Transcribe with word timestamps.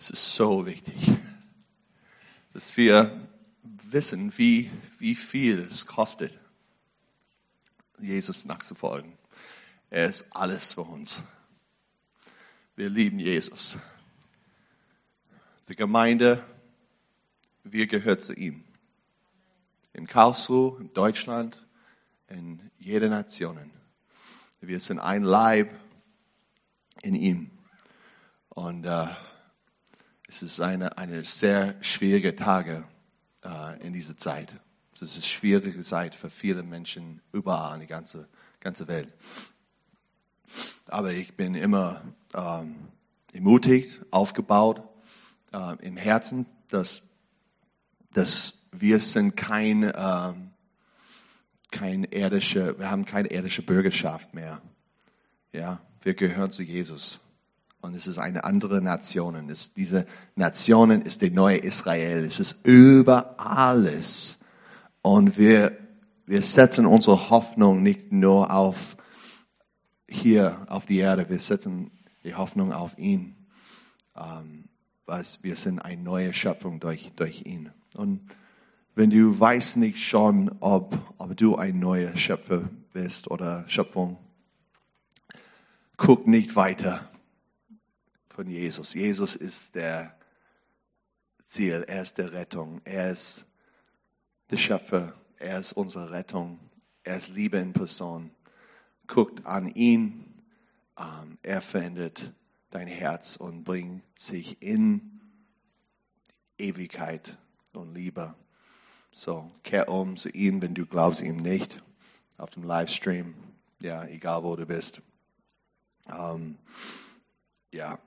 Es 0.00 0.08
ist 0.08 0.34
so 0.34 0.64
wichtig, 0.64 0.94
dass 2.54 2.74
wir 2.74 3.28
wissen, 3.62 4.32
wie, 4.38 4.70
wie 4.98 5.14
viel 5.14 5.68
es 5.70 5.84
kostet, 5.84 6.38
Jesus 7.98 8.46
nachzufolgen. 8.46 9.12
Er 9.90 10.08
ist 10.08 10.24
alles 10.30 10.72
für 10.72 10.80
uns. 10.80 11.22
Wir 12.76 12.88
lieben 12.88 13.18
Jesus. 13.18 13.76
Die 15.68 15.76
Gemeinde, 15.76 16.42
wir 17.62 17.86
gehören 17.86 18.20
zu 18.20 18.32
ihm. 18.32 18.64
In 19.92 20.06
Karlsruhe, 20.06 20.80
in 20.80 20.94
Deutschland, 20.94 21.62
in 22.26 22.70
jeder 22.78 23.10
Nation. 23.10 23.70
Wir 24.62 24.80
sind 24.80 24.98
ein 24.98 25.24
Leib 25.24 25.78
in 27.02 27.14
ihm. 27.14 27.50
Und 28.48 28.86
äh, 28.86 29.06
es 30.30 30.42
ist 30.42 30.60
eine, 30.60 30.96
eine 30.96 31.24
sehr 31.24 31.74
schwierige 31.80 32.36
Tage 32.36 32.84
äh, 33.44 33.84
in 33.84 33.92
dieser 33.92 34.16
Zeit. 34.16 34.54
Es 34.94 35.02
ist 35.02 35.16
eine 35.16 35.22
schwierige 35.24 35.82
Zeit 35.82 36.14
für 36.14 36.30
viele 36.30 36.62
Menschen 36.62 37.20
überall 37.32 37.74
in 37.74 37.80
der 37.80 37.88
ganzen 37.88 38.26
ganze 38.60 38.86
Welt. 38.86 39.12
Aber 40.86 41.12
ich 41.12 41.34
bin 41.34 41.56
immer 41.56 42.02
ähm, 42.32 42.76
ermutigt, 43.32 44.00
aufgebaut 44.12 44.82
äh, 45.52 45.84
im 45.84 45.96
Herzen, 45.96 46.46
dass, 46.68 47.02
dass 48.12 48.58
wir 48.70 49.00
sind 49.00 49.36
kein, 49.36 49.90
ähm, 49.96 50.50
kein 51.72 52.04
irdische, 52.04 52.78
wir 52.78 52.88
haben 52.88 53.04
keine 53.04 53.28
irdische 53.28 53.62
Bürgerschaft 53.62 54.32
mehr. 54.32 54.62
Ja, 55.52 55.80
wir 56.02 56.14
gehören 56.14 56.52
zu 56.52 56.62
Jesus. 56.62 57.18
Und 57.80 57.94
es 57.94 58.06
ist 58.06 58.18
eine 58.18 58.44
andere 58.44 58.82
Nation. 58.82 59.48
Es, 59.48 59.72
diese 59.72 60.06
Nationen 60.36 61.02
ist 61.02 61.22
die 61.22 61.30
neue 61.30 61.58
Israel. 61.58 62.24
Es 62.24 62.38
ist 62.38 62.56
über 62.64 63.34
alles. 63.38 64.38
Und 65.02 65.38
wir, 65.38 65.78
wir 66.26 66.42
setzen 66.42 66.84
unsere 66.84 67.30
Hoffnung 67.30 67.82
nicht 67.82 68.12
nur 68.12 68.52
auf 68.52 68.96
hier 70.06 70.66
auf 70.68 70.86
die 70.86 70.98
Erde. 70.98 71.28
Wir 71.28 71.38
setzen 71.38 71.90
die 72.24 72.34
Hoffnung 72.34 72.72
auf 72.72 72.98
ihn. 72.98 73.46
Ähm, 74.16 74.64
was, 75.06 75.42
wir 75.42 75.56
sind 75.56 75.78
eine 75.78 76.02
neue 76.02 76.32
Schöpfung 76.32 76.80
durch, 76.80 77.12
durch 77.16 77.46
ihn. 77.46 77.70
Und 77.94 78.20
wenn 78.94 79.10
du 79.10 79.38
weißt 79.38 79.78
nicht 79.78 80.04
schon, 80.04 80.54
ob, 80.60 80.98
ob 81.16 81.36
du 81.36 81.56
ein 81.56 81.78
neuer 81.78 82.14
Schöpfer 82.16 82.68
bist 82.92 83.30
oder 83.30 83.64
Schöpfung, 83.68 84.18
guck 85.96 86.26
nicht 86.26 86.56
weiter 86.56 87.10
von 88.34 88.48
Jesus. 88.48 88.94
Jesus 88.94 89.36
ist 89.36 89.74
der 89.74 90.16
Ziel, 91.44 91.84
er 91.86 92.02
ist 92.02 92.18
der 92.18 92.32
Rettung, 92.32 92.80
er 92.84 93.10
ist 93.10 93.46
der 94.50 94.56
Schöpfer, 94.56 95.14
er 95.36 95.58
ist 95.58 95.72
unsere 95.72 96.10
Rettung, 96.10 96.58
er 97.02 97.16
ist 97.16 97.28
Liebe 97.28 97.58
in 97.58 97.72
Person. 97.72 98.30
Guckt 99.06 99.44
an 99.46 99.68
ihn, 99.68 100.42
ähm, 100.98 101.38
er 101.42 101.60
verändert 101.60 102.32
dein 102.70 102.86
Herz 102.86 103.36
und 103.36 103.64
bringt 103.64 104.02
sich 104.18 104.62
in 104.62 105.20
Ewigkeit 106.58 107.36
und 107.72 107.94
Liebe. 107.94 108.34
So, 109.12 109.50
kehr 109.64 109.88
um 109.88 110.16
zu 110.16 110.28
ihm, 110.28 110.62
wenn 110.62 110.74
du 110.74 110.86
glaubst 110.86 111.20
ihm 111.20 111.36
nicht, 111.36 111.82
auf 112.36 112.50
dem 112.50 112.62
Livestream, 112.62 113.34
ja, 113.82 114.04
egal 114.04 114.44
wo 114.44 114.54
du 114.54 114.66
bist. 114.66 115.02
Ähm, 116.08 116.58
ja, 117.72 117.98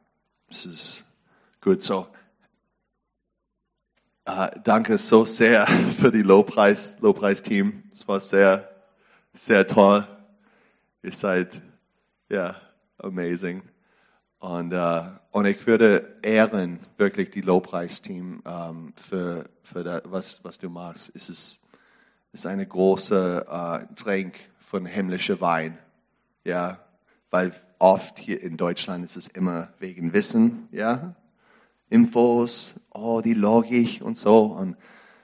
es 0.50 0.66
ist 0.66 1.06
gut 1.62 1.82
so. 1.82 2.08
Äh, 4.26 4.52
danke 4.64 4.98
so 4.98 5.26
sehr 5.26 5.68
für 6.00 6.12
die 6.12 6.22
Lobpreis, 6.22 6.98
Lobpreisteam. 7.02 7.84
Es 7.92 8.08
war 8.08 8.20
sehr, 8.20 8.70
sehr 9.34 9.68
toll. 9.68 10.08
Ihr 11.02 11.12
seid, 11.12 11.62
ja, 12.30 12.56
amazing. 12.98 13.64
Und, 14.40 14.74
uh, 14.74 15.04
und 15.32 15.46
ich 15.46 15.66
würde 15.68 16.18
ehren 16.22 16.80
wirklich 16.98 17.32
die 17.32 17.42
Lobpreisteam 17.42 18.42
um, 18.44 18.44
ähm, 18.46 18.94
für, 18.96 19.50
für 19.64 19.84
das, 19.84 20.02
was, 20.06 20.44
was 20.44 20.58
du 20.58 20.70
machst. 20.70 21.12
Es 21.16 21.30
ist, 21.30 21.60
es 22.34 22.42
ist 22.42 22.46
eine 22.46 22.66
große 22.66 23.46
uh, 23.50 23.96
Trink 23.96 24.36
von 24.60 24.86
himmlischer 24.86 25.40
Wein. 25.40 25.78
Ja, 26.44 26.83
weil 27.34 27.52
oft 27.80 28.20
hier 28.20 28.44
in 28.44 28.58
Deutschland 28.58 29.04
ist 29.04 29.18
es 29.18 29.28
immer 29.28 29.74
wegen 29.80 30.14
Wissen, 30.14 30.68
ja, 30.72 31.16
Infos, 31.90 32.76
oh, 32.92 33.22
die 33.26 33.34
Logik 33.34 34.04
und 34.04 34.20
so. 34.20 34.44
Und, 34.44 34.78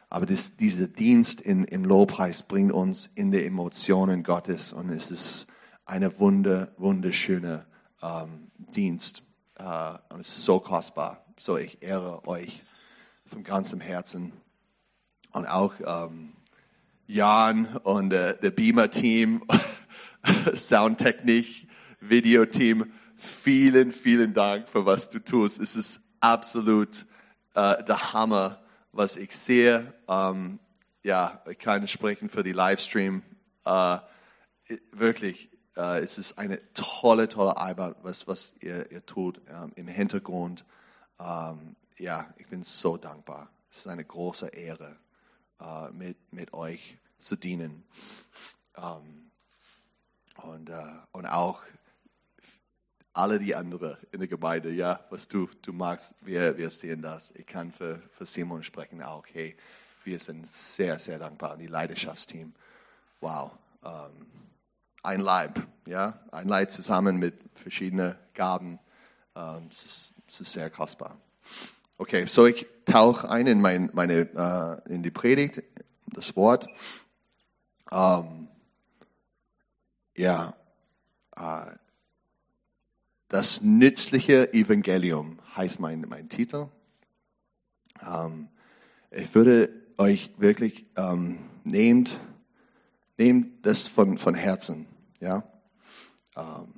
aber 0.09 0.25
das, 0.25 0.55
dieser 0.55 0.87
Dienst 0.87 1.39
in, 1.39 1.65
im 1.65 1.85
Lobpreis 1.85 2.41
bringt 2.41 2.71
uns 2.71 3.11
in 3.13 3.29
die 3.29 3.45
Emotionen 3.45 4.23
Gottes 4.23 4.73
und 4.73 4.89
es 4.89 5.11
ist 5.11 5.45
eine 5.85 6.19
wunder, 6.19 6.71
wunderschöne 6.77 7.67
ähm, 8.01 8.49
Dienst. 8.57 9.21
Äh, 9.59 9.93
und 10.11 10.21
es 10.21 10.29
ist 10.29 10.45
so 10.45 10.59
kostbar. 10.59 11.23
So, 11.37 11.57
ich 11.57 11.83
ehre 11.83 12.27
euch 12.27 12.63
von 13.27 13.43
ganzem 13.43 13.81
Herzen. 13.81 14.33
Und 15.31 15.45
auch 15.45 15.75
ähm, 15.85 16.31
Jan 17.05 17.67
und 17.83 18.13
äh, 18.13 18.35
der 18.35 18.49
Beamer-Team, 18.49 19.43
Soundtechnik, 20.55 21.68
Videoteam, 21.99 22.91
vielen, 23.15 23.91
vielen 23.91 24.33
Dank 24.33 24.69
für 24.69 24.85
was 24.85 25.09
du 25.09 25.19
tust. 25.19 25.59
Es 25.59 25.75
ist 25.75 26.01
absolut 26.19 27.05
äh, 27.53 27.83
der 27.83 28.13
Hammer, 28.13 28.61
was 28.91 29.15
ich 29.15 29.35
sehe. 29.35 29.93
Ähm, 30.07 30.59
ja, 31.03 31.41
ich 31.49 31.59
kann 31.59 31.87
sprechen 31.87 32.29
für 32.29 32.43
die 32.43 32.53
Livestream. 32.53 33.23
Äh, 33.65 33.97
wirklich, 34.91 35.49
äh, 35.75 35.99
es 35.99 36.17
ist 36.17 36.37
eine 36.37 36.59
tolle, 36.73 37.27
tolle 37.27 37.57
Arbeit, 37.57 37.95
was, 38.01 38.27
was 38.27 38.55
ihr, 38.61 38.91
ihr 38.91 39.05
tut 39.05 39.41
ähm, 39.49 39.71
im 39.75 39.87
Hintergrund. 39.87 40.65
Ähm, 41.19 41.75
ja, 41.97 42.33
ich 42.37 42.47
bin 42.47 42.63
so 42.63 42.97
dankbar. 42.97 43.49
Es 43.71 43.79
ist 43.79 43.87
eine 43.87 44.05
große 44.05 44.47
Ehre, 44.47 44.97
äh, 45.59 45.91
mit, 45.91 46.17
mit 46.31 46.53
euch 46.53 46.97
zu 47.19 47.35
dienen. 47.35 47.83
Ähm, 48.77 49.31
und, 50.43 50.69
äh, 50.69 50.93
und 51.11 51.25
auch 51.25 51.61
alle 53.19 53.37
die 53.37 53.53
anderen 53.53 53.97
in 54.11 54.19
der 54.19 54.29
Gemeinde, 54.29 54.71
ja, 54.71 55.01
was 55.09 55.27
du, 55.27 55.49
du 55.61 55.73
magst, 55.73 56.15
wir, 56.21 56.57
wir 56.57 56.69
sehen 56.69 57.01
das. 57.01 57.31
Ich 57.31 57.45
kann 57.45 57.73
für, 57.73 58.01
für 58.11 58.25
Simon 58.25 58.63
sprechen 58.63 59.03
auch, 59.03 59.25
hey, 59.33 59.57
wir 60.05 60.19
sind 60.19 60.47
sehr, 60.47 60.97
sehr 60.99 61.19
dankbar. 61.19 61.53
Und 61.53 61.59
die 61.59 61.67
Leidenschaftsteam, 61.67 62.53
wow. 63.19 63.51
Ähm, 63.83 64.25
ein 65.03 65.19
Leib, 65.19 65.61
ja, 65.85 66.19
ein 66.31 66.47
Leib 66.47 66.71
zusammen 66.71 67.17
mit 67.17 67.35
verschiedenen 67.55 68.15
Gaben. 68.33 68.79
Ähm, 69.35 69.67
es, 69.69 69.83
ist, 69.83 70.13
es 70.27 70.41
ist 70.41 70.53
sehr 70.53 70.69
kostbar. 70.69 71.17
Okay, 71.97 72.25
so 72.25 72.45
ich 72.45 72.67
tauche 72.85 73.29
ein 73.29 73.47
in 73.47 73.59
mein, 73.59 73.89
meine, 73.93 74.81
äh, 74.87 74.93
in 74.93 75.03
die 75.03 75.11
Predigt, 75.11 75.61
das 76.13 76.37
Wort. 76.37 76.67
Ähm, 77.91 78.47
ja, 80.15 80.53
äh, 81.35 81.71
das 83.29 83.61
nützliche 83.61 84.53
Evangelium 84.53 85.39
heißt 85.55 85.79
mein, 85.79 86.01
mein 86.09 86.29
Titel. 86.29 86.67
Ähm, 88.05 88.49
ich 89.11 89.33
würde 89.33 89.69
euch 89.97 90.31
wirklich 90.37 90.85
ähm, 90.97 91.37
nehmt, 91.63 92.19
nehmt 93.17 93.65
das 93.65 93.87
von, 93.87 94.17
von 94.17 94.33
Herzen. 94.33 94.87
Ja? 95.19 95.43
Ähm, 96.35 96.73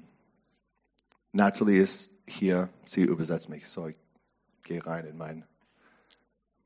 Natalie 1.31 1.81
ist 1.81 2.11
hier, 2.27 2.69
sie 2.85 3.03
übersetzt 3.03 3.49
mich, 3.49 3.67
so 3.67 3.87
ich 3.87 3.95
gehe 4.63 4.85
rein 4.85 5.05
in 5.05 5.17
mein, 5.17 5.45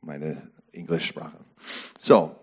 meine 0.02 0.50
Englischsprache. 0.72 1.38
So, 2.00 2.36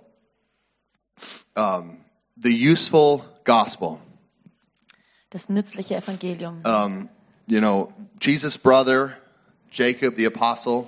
um, 1.57 2.05
the 2.37 2.71
useful 2.71 3.23
gospel. 3.45 3.99
Das 5.31 5.49
nützliche 5.49 5.97
Evangelium. 5.97 6.63
Um, 6.65 7.09
you 7.47 7.61
know, 7.61 7.93
Jesus' 8.19 8.57
brother, 8.57 9.17
Jacob 9.71 10.17
the 10.17 10.27
apostle. 10.27 10.87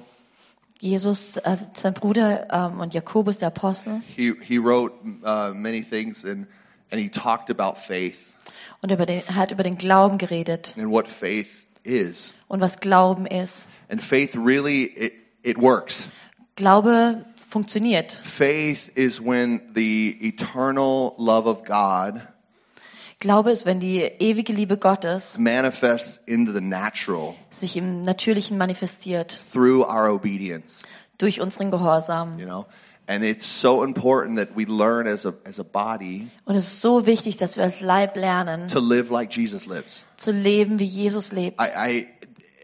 Jesus, 0.80 1.38
äh, 1.38 1.56
sein 1.72 1.94
Bruder 1.94 2.46
ähm, 2.52 2.80
und 2.80 2.94
Jakobus 2.94 3.38
der 3.38 3.48
Apostel. 3.48 4.02
He 4.16 4.34
he 4.42 4.58
wrote 4.58 4.94
uh, 5.24 5.54
many 5.54 5.82
things 5.82 6.24
and 6.24 6.46
and 6.90 7.00
he 7.00 7.08
talked 7.08 7.50
about 7.50 7.78
faith. 7.78 8.18
Und 8.82 8.92
über 8.92 9.06
den, 9.06 9.22
hat 9.34 9.50
über 9.50 9.62
den 9.62 9.78
Glauben 9.78 10.18
geredet. 10.18 10.74
And 10.76 10.90
what 10.90 11.08
faith 11.08 11.48
is. 11.84 12.34
Und 12.48 12.60
was 12.60 12.80
Glauben 12.80 13.26
ist. 13.26 13.70
And 13.88 14.02
faith 14.02 14.36
really 14.36 14.84
it 14.84 15.14
it 15.42 15.56
works. 15.56 16.08
Glaube 16.56 17.24
funktioniert. 17.36 18.12
Faith 18.12 18.90
is 18.94 19.20
when 19.20 19.60
the 19.74 20.18
eternal 20.20 21.14
love 21.16 21.48
of 21.48 21.64
God 21.64 22.20
Glaube 23.20 23.50
ist, 23.52 23.64
wenn 23.64 23.80
die 23.80 24.00
ewige 24.00 24.52
Liebe 24.52 24.76
Gottes 24.76 25.38
manifests 25.38 26.20
into 26.26 26.52
the 26.52 26.60
natural 26.60 27.34
sich 27.50 27.76
im 27.76 28.02
Natürlichen 28.02 28.58
manifestiert 28.58 29.38
through 29.52 29.82
our 29.86 30.10
obedience, 30.12 30.82
durch 31.18 31.40
unseren 31.40 31.70
Gehorsam. 31.70 32.38
you 32.38 32.44
know? 32.46 32.66
And 33.06 33.22
it's 33.22 33.44
so 33.60 33.84
important 33.84 34.38
that 34.38 34.56
we 34.56 34.64
learn 34.64 35.06
as 35.06 35.26
a, 35.26 35.34
as 35.44 35.60
a 35.60 35.62
body 35.62 36.28
Und 36.46 36.54
es 36.56 36.64
ist 36.64 36.80
so 36.80 37.04
wichtig, 37.06 37.36
dass 37.36 37.56
wir 37.56 37.64
als 37.64 37.80
Leib 37.80 38.16
lernen, 38.16 38.66
to 38.68 38.80
live 38.80 39.10
like 39.10 39.34
Jesus 39.34 39.66
lives. 39.66 40.04
zu 40.16 40.30
leben, 40.30 40.78
wie 40.78 40.84
Jesus 40.84 41.30
lebt. 41.32 41.60
I, 41.60 41.66
I 41.76 42.06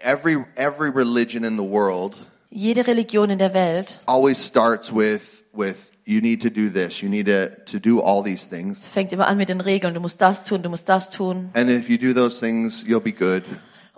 every 0.02 0.44
every 0.56 0.90
religion 0.90 1.44
in 1.44 1.56
the 1.58 1.64
world 1.64 2.16
Jede 2.50 2.86
Religion 2.86 3.30
in 3.30 3.38
der 3.38 3.54
Welt 3.54 4.00
always 4.06 4.44
starts 4.44 4.92
with 4.92 5.44
with 5.52 5.92
you 6.04 6.20
need 6.20 6.42
to 6.42 6.50
do 6.50 6.68
this, 6.68 7.00
you 7.00 7.08
need 7.08 7.26
to 7.26 7.48
to 7.66 7.78
do 7.78 8.00
all 8.02 8.22
these 8.24 8.48
things. 8.48 8.84
fängt 8.86 9.12
immer 9.12 9.28
an 9.28 9.36
mit 9.36 9.48
den 9.48 9.60
Regeln. 9.60 9.94
Du 9.94 10.00
musst 10.00 10.20
das 10.20 10.42
tun, 10.42 10.62
du 10.62 10.68
musst 10.68 10.88
das 10.88 11.10
tun. 11.10 11.50
And 11.54 11.70
if 11.70 11.88
you 11.88 11.96
do 11.96 12.12
those 12.12 12.40
things, 12.40 12.84
you'll 12.84 13.00
be 13.00 13.12
good 13.12 13.44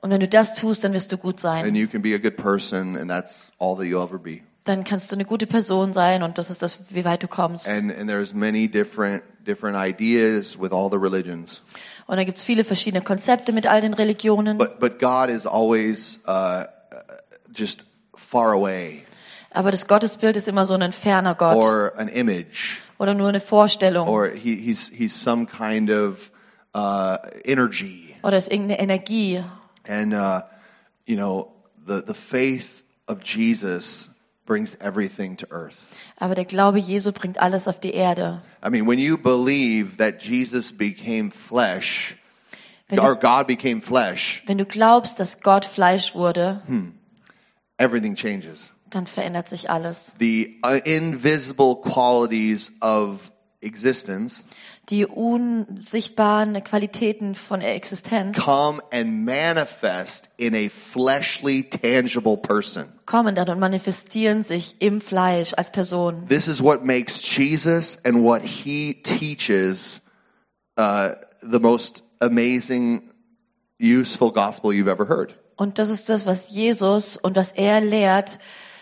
Und 0.02 0.10
wenn 0.10 0.20
du 0.20 0.28
das 0.28 0.54
tust, 0.54 0.84
dann 0.84 0.92
wirst 0.92 1.10
du 1.12 1.16
gut 1.16 1.40
sein. 1.40 1.64
and 1.64 1.76
you 1.76 1.86
can 1.86 2.02
be 2.02 2.14
a 2.14 2.18
good 2.18 2.36
person 2.36 2.96
and 2.96 3.08
that's 3.10 3.52
all 3.58 3.74
that 3.76 3.86
you'll 3.86 4.04
ever 4.04 4.18
be. 4.18 4.40
Dann 4.64 4.84
kannst 4.84 5.10
du 5.10 5.16
eine 5.16 5.24
gute 5.24 5.46
Person 5.46 5.92
sein 5.92 6.22
und 6.22 6.38
das 6.38 6.50
ist 6.50 6.62
das, 6.62 6.78
wie 6.90 7.04
weit 7.04 7.22
du 7.22 7.28
kommst. 7.28 7.68
And 7.68 7.90
and 7.96 8.08
there's 8.08 8.34
many 8.34 8.68
different 8.68 9.22
different 9.46 9.76
ideas 9.78 10.60
with 10.60 10.72
all 10.72 10.90
the 10.90 10.98
religions. 10.98 11.62
Und 12.06 12.16
da 12.18 12.24
gibt's 12.24 12.42
viele 12.42 12.64
verschiedene 12.64 13.02
Konzepte 13.02 13.52
mit 13.52 13.66
all 13.66 13.80
den 13.80 13.94
Religionen. 13.94 14.58
But 14.58 14.78
but 14.78 14.98
God 14.98 15.30
is 15.30 15.46
always 15.46 16.20
uh, 16.28 16.30
uh, 16.30 16.64
just 17.54 17.84
far 18.14 18.52
away 18.52 19.02
Aber 19.54 19.70
das 19.70 19.86
Gottesbild 19.86 20.36
ist 20.36 20.48
immer 20.48 20.64
so 20.64 20.74
ein 20.74 20.92
ferner 20.92 21.34
Gott 21.34 21.56
or 21.56 21.92
an 21.96 22.08
image 22.08 22.78
oder 22.98 23.14
nur 23.14 23.28
eine 23.28 23.40
Vorstellung 23.40 24.08
or 24.08 24.28
he, 24.28 24.56
he's 24.56 24.90
he's 24.94 25.14
some 25.14 25.46
kind 25.46 25.90
of 25.90 26.30
uh, 26.74 27.16
energy 27.44 28.14
oder 28.22 28.36
ist 28.36 28.50
irgendeine 28.50 28.80
Energie. 28.80 29.42
and 29.88 30.14
uh, 30.14 30.40
you 31.06 31.16
know 31.16 31.52
the 31.86 32.02
the 32.06 32.14
faith 32.14 32.82
of 33.08 33.22
Jesus 33.22 34.08
brings 34.46 34.76
everything 34.80 35.36
to 35.36 35.46
earth. 35.50 35.76
Aber 36.16 36.34
der 36.34 36.44
Glaube 36.44 36.78
Jesu 36.78 37.12
bringt 37.12 37.38
alles 37.40 37.68
auf 37.68 37.78
die 37.80 37.92
Erde. 37.94 38.42
I 38.64 38.70
mean, 38.70 38.86
when 38.86 38.98
you 38.98 39.16
believe 39.18 39.96
that 39.98 40.22
Jesus 40.22 40.72
became 40.72 41.30
flesh, 41.30 42.16
Wenn 42.88 42.98
or 43.00 43.14
du, 43.14 43.20
God 43.20 43.46
became 43.46 43.80
flesh, 43.80 44.42
wenn 44.46 44.58
du 44.58 44.64
glaubst, 44.64 45.18
dass 45.20 45.40
Gott 45.40 45.64
Fleisch 45.64 46.14
wurde, 46.14 46.62
everything 47.82 48.14
changes. 48.14 48.72
dann 48.90 49.06
verändert 49.06 49.48
sich 49.48 49.70
alles. 49.70 50.14
The 50.18 50.60
uh, 50.64 50.74
invisible 50.84 51.76
qualities 51.80 52.72
of 52.80 53.30
existence 53.60 54.44
Die 54.88 55.06
unsichtbaren 55.06 56.64
Qualitäten 56.64 57.36
von 57.36 57.60
der 57.60 57.76
Existenz 57.76 58.36
come 58.36 58.82
and 58.92 59.24
manifest 59.24 60.28
in 60.36 60.54
a 60.56 60.68
fleshly, 60.68 61.62
tangible 61.62 62.36
person. 62.36 62.86
kommen 63.06 63.36
dann 63.36 63.48
und 63.48 63.60
manifestieren 63.60 64.42
sich 64.42 64.74
im 64.80 65.00
Fleisch 65.00 65.54
als 65.54 65.70
Person. 65.70 66.26
This 66.28 66.48
is 66.48 66.60
what 66.60 66.84
makes 66.84 67.22
Jesus 67.22 67.96
and 68.04 68.24
what 68.24 68.42
he 68.42 68.94
teaches 69.04 70.00
uh, 70.76 71.10
the 71.40 71.60
most 71.60 72.02
amazing, 72.20 73.12
useful 73.78 74.32
gospel 74.32 74.72
you've 74.72 74.88
ever 74.90 75.06
heard. 75.06 75.34
Und 75.62 75.78
das 75.78 75.90
ist 75.90 76.08
das, 76.08 76.26
was 76.26 76.50
Jesus 76.50 77.16
und 77.16 77.36
was 77.36 77.52
er 77.52 77.80
lehrt, 77.80 78.40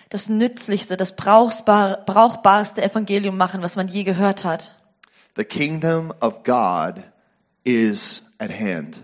das 0.08 0.30
nützlichste, 0.30 0.96
das 0.96 1.14
brauchbar, 1.14 2.06
brauchbarste 2.06 2.82
Evangelium 2.82 3.36
machen, 3.36 3.60
was 3.60 3.76
man 3.76 3.86
je 3.86 4.02
gehört 4.02 4.44
hat. 4.44 4.74
The 5.36 5.44
kingdom 5.44 6.10
of 6.22 6.42
God 6.42 7.02
is 7.64 8.22
at 8.38 8.50
hand. 8.50 9.02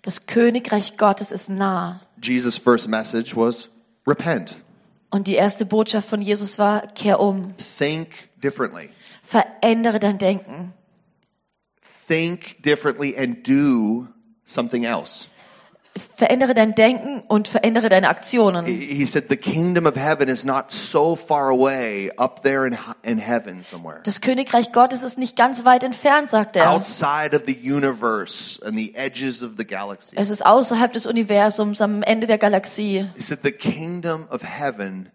Das 0.00 0.24
Königreich 0.24 0.96
Gottes 0.96 1.30
ist 1.30 1.50
nah. 1.50 2.00
Jesus' 2.22 2.56
first 2.56 2.88
message 2.88 3.36
was 3.36 3.68
repent, 4.06 4.58
Und 5.10 5.26
die 5.26 5.34
erste 5.34 5.66
Botschaft 5.66 6.08
von 6.08 6.22
Jesus 6.22 6.58
war, 6.58 6.86
kehr 6.86 7.20
um, 7.20 7.54
think 7.78 8.08
differently. 8.42 8.88
verändere 9.22 10.00
dein 10.00 10.16
Denken, 10.16 10.72
Think 12.08 12.62
differently 12.62 13.14
and 13.18 13.46
do 13.46 14.08
something 14.46 14.84
else. 14.84 15.28
Verändere 15.98 16.54
dein 16.54 16.74
Denken 16.74 17.22
und 17.28 17.48
verändere 17.48 17.88
deine 17.88 18.08
Aktionen. 18.08 18.66
He 18.66 19.04
said 19.06 19.24
the 19.28 19.36
kingdom 19.36 19.86
of 19.86 19.96
heaven 19.96 20.28
is 20.28 20.44
not 20.44 20.70
so 20.70 21.16
far 21.16 21.50
away 21.50 22.10
up 22.16 22.42
there 22.42 22.66
in, 22.66 22.76
in 23.02 23.18
heaven 23.18 23.64
somewhere. 23.64 24.00
Das 24.04 24.20
Königreich 24.20 24.72
Gottes 24.72 25.02
ist 25.02 25.18
nicht 25.18 25.36
ganz 25.36 25.64
weit 25.64 25.82
entfernt, 25.82 26.28
sagt 26.28 26.56
er. 26.56 26.70
Outside 26.70 27.34
of 27.34 27.42
the 27.46 27.56
universe 27.56 28.60
and 28.64 28.76
the 28.76 28.94
edges 28.94 29.42
of 29.42 29.52
the 29.56 29.64
galaxy. 29.64 30.16
Es 30.16 30.30
ist 30.30 30.44
außerhalb 30.44 30.92
des 30.92 31.06
Universums, 31.06 31.80
am 31.80 32.02
Ende 32.02 32.26
der 32.26 32.38
Galaxie. 32.38 33.06
He 33.16 33.22
said 33.22 33.40
the 33.42 33.52
kingdom 33.52 34.26
of 34.30 34.42
heaven 34.42 35.10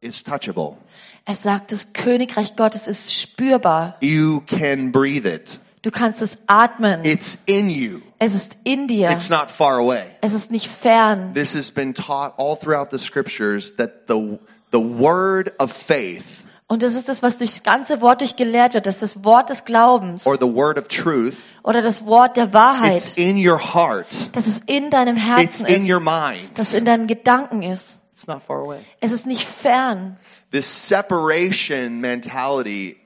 is 0.00 0.22
touchable. 0.22 0.76
Er 1.24 1.34
sagt, 1.34 1.72
das 1.72 1.92
Königreich 1.92 2.54
Gottes 2.54 2.86
ist 2.86 3.12
spürbar. 3.12 3.96
You 4.00 4.42
can 4.46 4.92
breathe 4.92 5.26
it. 5.26 5.58
Du 5.86 5.92
kannst 5.92 6.20
es 6.20 6.38
atmen. 6.48 7.04
It's 7.04 7.38
in 7.46 7.70
you. 7.70 8.00
Es 8.18 8.34
ist 8.34 8.56
in 8.64 8.88
dir. 8.88 9.08
It's 9.08 9.30
not 9.30 9.52
far 9.52 9.78
away. 9.78 10.02
Es 10.20 10.32
ist 10.32 10.50
nicht 10.50 10.66
fern. 10.66 11.32
This 11.32 11.54
has 11.54 11.70
been 11.70 11.94
taught 11.94 12.34
all 12.38 12.56
throughout 12.56 12.88
the 12.90 12.98
scriptures 12.98 13.72
that 13.76 14.08
the 14.08 14.40
the 14.72 14.80
word 14.80 15.54
of 15.60 15.70
faith 15.72 16.44
Und 16.66 16.82
das 16.82 16.94
ist 16.96 17.08
das, 17.08 17.22
was 17.22 17.38
durchs 17.38 17.62
ganze 17.62 18.00
Wort 18.00 18.20
durchgelehrt 18.20 18.74
wird. 18.74 18.86
Das 18.86 18.96
ist 19.00 19.14
das 19.14 19.24
Wort 19.24 19.48
des 19.48 19.64
Glaubens 19.64 20.26
or 20.26 20.34
the 20.34 20.52
word 20.52 20.76
of 20.76 20.88
truth, 20.88 21.36
oder 21.62 21.82
das 21.82 22.04
Wort 22.04 22.36
der 22.36 22.46
it's 22.46 22.54
Wahrheit, 22.54 23.12
in 23.16 23.36
your 23.36 23.60
heart. 23.72 24.08
dass 24.32 24.48
es 24.48 24.58
in 24.66 24.90
deinem 24.90 25.16
It's 25.16 25.24
Herzen 25.24 25.66
in 25.66 25.82
your 25.88 25.98
ist, 26.00 26.04
mind. 26.04 26.58
dass 26.58 26.68
es 26.70 26.74
in 26.74 26.84
deinen 26.84 27.06
Gedanken 27.06 27.62
ist. 27.62 28.00
It's 28.12 28.26
not 28.26 28.42
far 28.42 28.58
away. 28.64 28.80
Es 29.00 29.12
ist 29.12 29.28
nicht 29.28 29.44
fern. 29.44 30.16
This 30.50 30.66
separation 30.66 32.00
mentality 32.00 32.96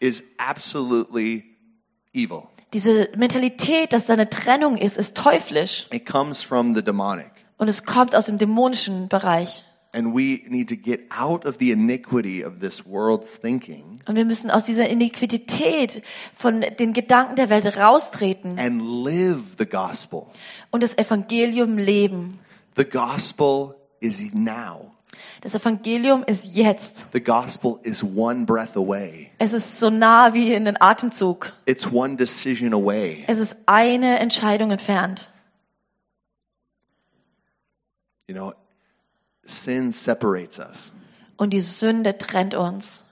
is 0.00 0.24
absolutely 0.38 1.44
evil. 2.14 2.44
Diese 2.72 3.08
Mentalität, 3.16 3.92
dass 3.92 4.06
da 4.06 4.12
eine 4.12 4.28
Trennung 4.28 4.76
ist, 4.76 4.98
ist 4.98 5.16
teuflisch. 5.16 5.88
It 5.92 6.04
comes 6.06 6.42
from 6.42 6.74
the 6.74 6.82
demonic. 6.82 7.30
Und 7.56 7.68
es 7.68 7.84
kommt 7.84 8.14
aus 8.14 8.26
dem 8.26 8.38
dämonischen 8.38 9.08
Bereich. 9.08 9.64
And 9.94 10.14
we 10.14 10.42
need 10.48 10.68
to 10.68 10.76
get 10.76 11.10
out 11.10 11.46
of 11.46 11.56
the 11.60 11.70
iniquity 11.72 12.44
of 12.44 12.58
this 12.60 12.84
world's 12.84 13.40
thinking 13.40 13.96
Und 14.06 14.16
wir 14.16 14.26
müssen 14.26 14.50
aus 14.50 14.64
dieser 14.64 14.86
Iniquität 14.86 16.02
von 16.34 16.60
den 16.60 16.92
Gedanken 16.92 17.36
der 17.36 17.48
Welt 17.48 17.78
raustreten 17.78 18.58
and 18.58 18.82
live 18.82 19.56
the 19.58 19.64
gospel. 19.64 20.26
und 20.70 20.82
das 20.82 20.96
Evangelium 20.98 21.78
leben. 21.78 22.38
The 22.76 22.84
gospel 22.84 23.74
is 24.00 24.22
now. 24.34 24.92
Das 25.40 25.54
Evangelium 25.54 26.24
ist 26.24 26.54
jetzt. 26.54 27.06
The 27.12 27.22
gospel 27.22 27.78
is 27.82 28.02
one 28.02 28.44
breath 28.44 28.76
away. 28.76 29.30
Es 29.38 29.52
ist 29.52 29.78
so 29.78 29.90
nah 29.90 30.34
wie 30.34 30.52
in 30.52 30.64
den 30.64 30.80
Atemzug. 30.80 31.52
It's 31.66 31.86
one 31.90 32.16
decision 32.16 32.72
away. 32.72 33.24
Es 33.26 33.38
ist 33.38 33.56
eine 33.66 34.18
Entscheidung 34.18 34.70
entfernt. 34.70 35.28
You 38.26 38.34
know, 38.34 38.52
sin 39.44 39.92
separates 39.92 40.58
us. 40.58 40.92
Und 41.36 41.50
die 41.50 41.60
Sünde 41.60 42.18
trennt 42.18 42.54
uns. 42.54 43.04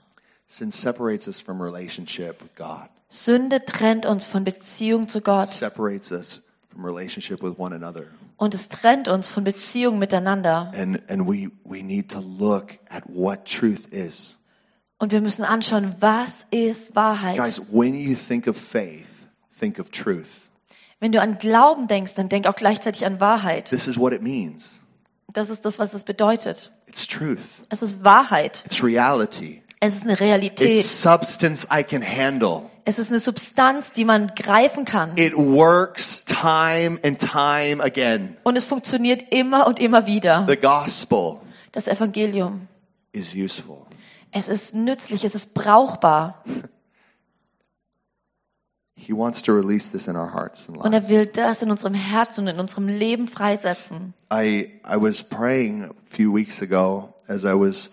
Sin 0.47 0.69
separates 0.69 1.27
us 1.27 1.41
from 1.41 1.61
relationship 1.61 2.41
with 2.41 2.55
God. 2.55 2.89
Sünde 3.09 3.63
trennt 3.65 4.05
uns 4.05 4.25
von 4.25 4.43
Beziehung 4.43 5.07
zu 5.07 5.21
Gott. 5.21 5.49
Separates 5.49 6.11
us 6.11 6.41
from 6.69 6.85
relationship 6.85 7.41
with 7.41 7.57
one 7.57 7.73
another. 7.73 8.07
Und 8.37 8.53
es 8.53 8.69
trennt 8.69 9.07
uns 9.07 9.27
von 9.27 9.43
Beziehung 9.43 9.99
miteinander. 9.99 10.71
And 10.75 11.01
and 11.09 11.27
we 11.27 11.49
we 11.63 11.83
need 11.83 12.11
to 12.11 12.19
look 12.19 12.77
at 12.89 13.03
what 13.07 13.45
truth 13.45 13.87
is. 13.87 14.37
Und 14.99 15.11
wir 15.11 15.21
müssen 15.21 15.43
anschauen, 15.43 15.95
was 15.99 16.45
ist 16.49 16.95
Wahrheit. 16.95 17.37
Guys, 17.37 17.61
when 17.71 17.95
you 17.95 18.15
think 18.15 18.47
of 18.47 18.57
faith, 18.57 19.07
think 19.59 19.79
of 19.79 19.89
truth. 19.89 20.49
Wenn 20.99 21.11
du 21.11 21.21
an 21.21 21.37
Glauben 21.37 21.87
denkst, 21.87 22.15
dann 22.15 22.29
denk 22.29 22.47
auch 22.47 22.55
gleichzeitig 22.55 23.05
an 23.05 23.19
Wahrheit. 23.19 23.65
This 23.69 23.87
is 23.87 23.97
what 23.99 24.13
it 24.13 24.21
means. 24.21 24.81
Das 25.33 25.49
ist 25.49 25.65
das, 25.65 25.77
was 25.77 25.93
es 25.93 26.03
bedeutet. 26.03 26.71
It's 26.87 27.07
truth. 27.07 27.39
Es 27.69 27.81
ist 27.81 28.03
Wahrheit. 28.03 28.63
It's 28.65 28.83
reality. 28.83 29.61
Es 29.79 29.95
ist 29.95 30.03
eine 30.05 30.19
Realität. 30.19 30.77
It's 30.77 31.01
substance 31.01 31.67
I 31.71 31.83
can 31.83 32.01
handle. 32.01 32.63
Es 32.85 32.99
ist 32.99 33.09
eine 33.11 33.19
Substanz, 33.19 33.91
die 33.91 34.05
man 34.05 34.27
greifen 34.27 34.85
kann. 34.85 35.17
It 35.17 35.35
works 35.35 36.23
time 36.25 36.99
and 37.03 37.19
time 37.19 37.83
again. 37.83 38.37
Und 38.43 38.55
es 38.55 38.65
funktioniert 38.65 39.31
immer 39.33 39.67
und 39.67 39.79
immer 39.79 40.07
wieder. 40.07 40.45
The 40.47 40.55
gospel 40.57 41.37
Das 41.73 41.87
Evangelium. 41.87 42.67
is 43.11 43.35
useful. 43.35 43.85
Es 44.31 44.47
ist 44.47 44.73
nützlich, 44.75 45.23
es 45.23 45.35
ist 45.35 45.53
brauchbar. 45.53 46.43
He 48.95 49.13
wants 49.13 49.41
to 49.43 49.53
release 49.53 49.91
this 49.91 50.07
in 50.07 50.15
our 50.15 50.33
hearts 50.33 50.67
and 50.67 50.77
Und 50.77 50.91
lives. 50.91 51.07
er 51.09 51.15
will 51.15 51.25
das 51.27 51.61
in 51.61 51.69
unserem 51.69 51.93
Herzen 51.93 52.41
und 52.41 52.47
in 52.55 52.59
unserem 52.59 52.87
Leben 52.87 53.27
freisetzen. 53.27 54.13
I 54.33 54.71
I 54.85 54.95
was 54.99 55.21
praying 55.23 55.83
a 55.85 55.89
few 56.09 56.33
weeks 56.35 56.61
ago 56.61 57.13
as 57.27 57.43
I 57.43 57.53
was 57.53 57.91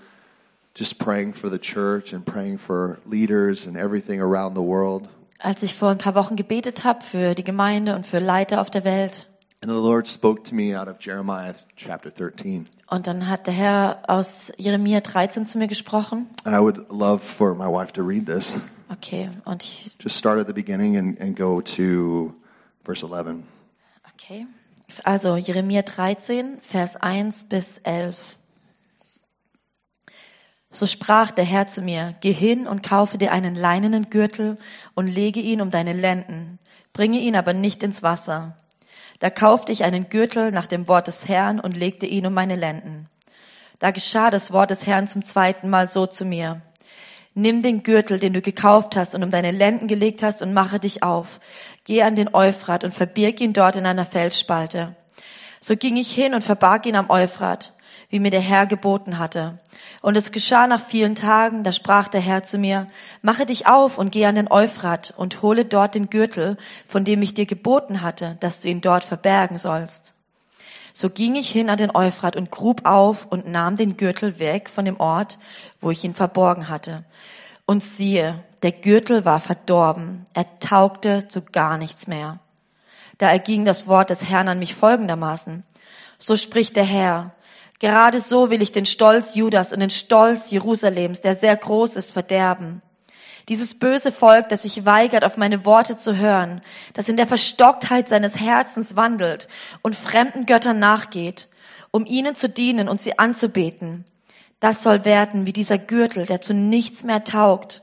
just 0.77 0.99
praying 0.99 1.35
for 1.35 1.51
the 1.51 1.59
church 1.59 2.13
and 2.13 2.25
praying 2.25 2.59
for 2.59 2.99
leaders 3.07 3.67
and 3.67 3.77
everything 3.77 4.21
around 4.21 4.55
the 4.57 4.63
world. 4.63 5.09
als 5.39 5.63
ich 5.63 5.75
vor 5.75 5.91
ein 5.91 5.99
paar 5.99 6.15
Wochen 6.15 6.37
gebetet 6.37 6.85
habe 6.85 7.05
für 7.05 7.35
die 7.35 7.45
Gemeinde 7.45 7.95
und 7.95 8.07
für 8.07 8.19
Leiter 8.19 8.61
auf 8.61 8.71
der 8.71 8.85
Welt. 8.85 9.29
And 9.63 9.73
the 9.73 9.79
Lord 9.79 10.07
spoke 10.09 10.43
to 10.45 10.55
me 10.55 10.79
out 10.79 10.89
of 10.89 10.97
Jeremiah 11.01 11.55
chapter 11.77 12.11
13. 12.11 12.67
Und 12.89 13.07
dann 13.07 13.29
hat 13.29 13.47
der 13.47 13.55
Herr 13.55 14.03
aus 14.09 14.53
Jeremia 14.59 15.01
13 15.01 15.47
zu 15.47 15.59
mir 15.59 15.67
gesprochen. 15.69 16.29
And 16.45 16.55
I 16.55 16.61
would 16.61 16.91
love 16.91 17.21
for 17.21 17.55
my 17.55 17.67
wife 17.67 17.93
to 17.95 18.03
read 18.03 18.27
this. 18.27 18.57
Okay, 18.91 19.31
und 19.45 19.63
ich, 19.63 19.97
Just 20.01 20.17
start 20.19 20.39
at 20.39 20.47
the 20.47 20.53
beginning 20.53 20.97
and, 20.99 21.19
and 21.21 21.37
go 21.37 21.61
to 21.63 22.35
verse 22.85 23.05
11. 23.05 23.45
okay. 24.15 24.47
Also 25.05 25.37
Jeremia 25.37 25.83
13, 25.83 26.59
Vers 26.61 26.97
1 26.97 27.45
bis 27.45 27.79
11. 27.79 28.37
So 30.75 30.87
sprach 30.87 31.31
der 31.31 31.45
Herr 31.45 31.69
zu 31.69 31.83
mir, 31.83 32.15
geh 32.21 32.33
hin 32.33 32.67
und 32.67 32.83
kaufe 32.83 33.17
dir 33.17 33.31
einen 33.31 33.55
leinenen 33.55 34.11
Gürtel 34.11 34.59
und 34.97 35.07
lege 35.07 35.39
ihn 35.39 35.61
um 35.61 35.71
deine 35.71 35.93
Lenden, 35.93 36.59
bringe 36.93 37.21
ihn 37.21 37.37
aber 37.37 37.53
nicht 37.53 37.85
ins 37.85 38.03
Wasser. 38.03 38.57
Da 39.21 39.31
kaufte 39.31 39.71
ich 39.71 39.85
einen 39.85 40.09
Gürtel 40.09 40.51
nach 40.51 40.67
dem 40.67 40.89
Wort 40.89 41.07
des 41.07 41.29
Herrn 41.29 41.61
und 41.61 41.77
legte 41.77 42.07
ihn 42.07 42.27
um 42.27 42.35
meine 42.35 42.57
Lenden. 42.57 43.09
Da 43.79 43.93
geschah 43.93 44.33
das 44.33 44.53
Wort 44.53 44.71
des 44.71 44.85
Herrn 44.85 45.07
zum 45.07 45.23
zweiten 45.23 45.71
Mal 45.71 45.87
so 45.87 46.07
zu 46.07 46.25
mir. 46.25 46.61
Nimm 47.35 47.63
den 47.63 47.85
Gürtel, 47.85 48.19
den 48.19 48.33
du 48.33 48.41
gekauft 48.41 48.97
hast 48.97 49.15
und 49.15 49.23
um 49.23 49.31
deine 49.31 49.53
Lenden 49.53 49.87
gelegt 49.87 50.25
hast 50.25 50.43
und 50.43 50.53
mache 50.53 50.81
dich 50.81 51.05
auf. 51.05 51.39
Geh 51.85 52.03
an 52.03 52.17
den 52.17 52.35
Euphrat 52.35 52.83
und 52.83 52.93
verbirg 52.93 53.41
ihn 53.41 53.53
dort 53.53 53.77
in 53.77 53.87
einer 53.87 54.05
Felsspalte. 54.05 54.97
So 55.61 55.77
ging 55.77 55.97
ich 55.97 56.11
hin 56.11 56.35
und 56.35 56.43
verbarg 56.43 56.85
ihn 56.87 56.97
am 56.97 57.11
Euphrat, 57.11 57.74
wie 58.15 58.21
mir 58.21 58.31
der 58.31 58.41
Herr 58.41 58.67
geboten 58.67 59.19
hatte. 59.19 59.59
Und 60.01 60.17
es 60.17 60.31
geschah 60.31 60.69
nach 60.69 60.81
vielen 60.81 61.17
Tagen, 61.17 61.65
da 61.65 61.73
sprach 61.73 62.07
der 62.07 62.21
Herr 62.21 62.45
zu 62.45 62.59
mir, 62.59 62.87
mache 63.23 63.45
dich 63.45 63.67
auf 63.67 63.99
und 63.99 64.13
geh 64.13 64.25
an 64.25 64.37
den 64.37 64.49
Euphrat 64.49 65.13
und 65.17 65.43
hole 65.43 65.65
dort 65.65 65.97
den 65.97 66.11
Gürtel, 66.11 66.57
von 66.87 67.05
dem 67.05 67.23
ich 67.23 67.35
dir 67.35 67.45
geboten 67.45 68.03
hatte, 68.03 68.37
dass 68.39 68.61
du 68.61 68.69
ihn 68.69 68.81
dort 68.81 69.03
verbergen 69.03 69.59
sollst. 69.59 70.15
So 70.93 71.11
ging 71.11 71.35
ich 71.35 71.51
hin 71.51 71.69
an 71.69 71.77
den 71.77 71.93
Euphrat 71.93 72.37
und 72.37 72.53
grub 72.53 72.83
auf 72.87 73.27
und 73.27 73.49
nahm 73.49 73.75
den 73.75 73.97
Gürtel 73.97 74.39
weg 74.39 74.71
von 74.71 74.85
dem 74.85 75.01
Ort, 75.01 75.37
wo 75.81 75.91
ich 75.91 76.05
ihn 76.05 76.15
verborgen 76.15 76.69
hatte. 76.69 77.03
Und 77.67 77.83
siehe, 77.83 78.45
der 78.63 78.71
Gürtel 78.71 79.25
war 79.25 79.41
verdorben, 79.41 80.25
er 80.35 80.61
taugte 80.61 81.27
zu 81.27 81.43
gar 81.43 81.79
nichts 81.79 82.07
mehr. 82.07 82.39
Da 83.19 83.29
erging 83.29 83.65
das 83.65 83.89
Wort 83.89 84.11
des 84.11 84.31
Herrn 84.31 84.47
an 84.47 84.61
mich 84.61 84.77
folgendermaßen. 84.77 85.65
So 86.19 86.37
spricht 86.37 86.77
der 86.77 86.85
Herr, 86.85 87.33
gerade 87.85 88.19
so 88.19 88.49
will 88.49 88.63
ich 88.63 88.73
den 88.73 88.87
Stolz 88.87 89.35
Judas 89.35 89.71
und 89.71 89.81
den 89.81 89.91
Stolz 89.91 90.51
Jerusalems, 90.51 91.21
der 91.21 91.35
sehr 91.35 91.55
groß 91.55 91.97
ist, 91.97 92.13
verderben. 92.13 92.81
Dieses 93.51 93.79
böse 93.79 94.11
Volk, 94.11 94.49
das 94.49 94.63
sich 94.63 94.87
weigert, 94.87 95.23
auf 95.23 95.37
meine 95.37 95.67
Worte 95.67 95.99
zu 95.99 96.17
hören, 96.17 96.63
das 96.95 97.11
in 97.11 97.19
der 97.19 97.27
Verstocktheit 97.27 98.09
seines 98.09 98.41
Herzens 98.41 98.97
wandelt 98.97 99.49
und 99.83 99.97
fremden 99.97 100.47
Göttern 100.47 100.79
nachgeht, 100.79 101.51
um 101.91 102.07
ihnen 102.07 102.35
zu 102.35 102.49
dienen 102.49 102.89
und 102.89 103.03
sie 103.03 103.19
anzubeten, 103.19 104.07
das 104.61 104.83
soll 104.83 105.05
werden 105.05 105.45
wie 105.45 105.53
dieser 105.53 105.77
Gürtel, 105.77 106.25
der 106.25 106.41
zu 106.41 106.55
nichts 106.55 107.05
mehr 107.05 107.23
taugt. 107.23 107.83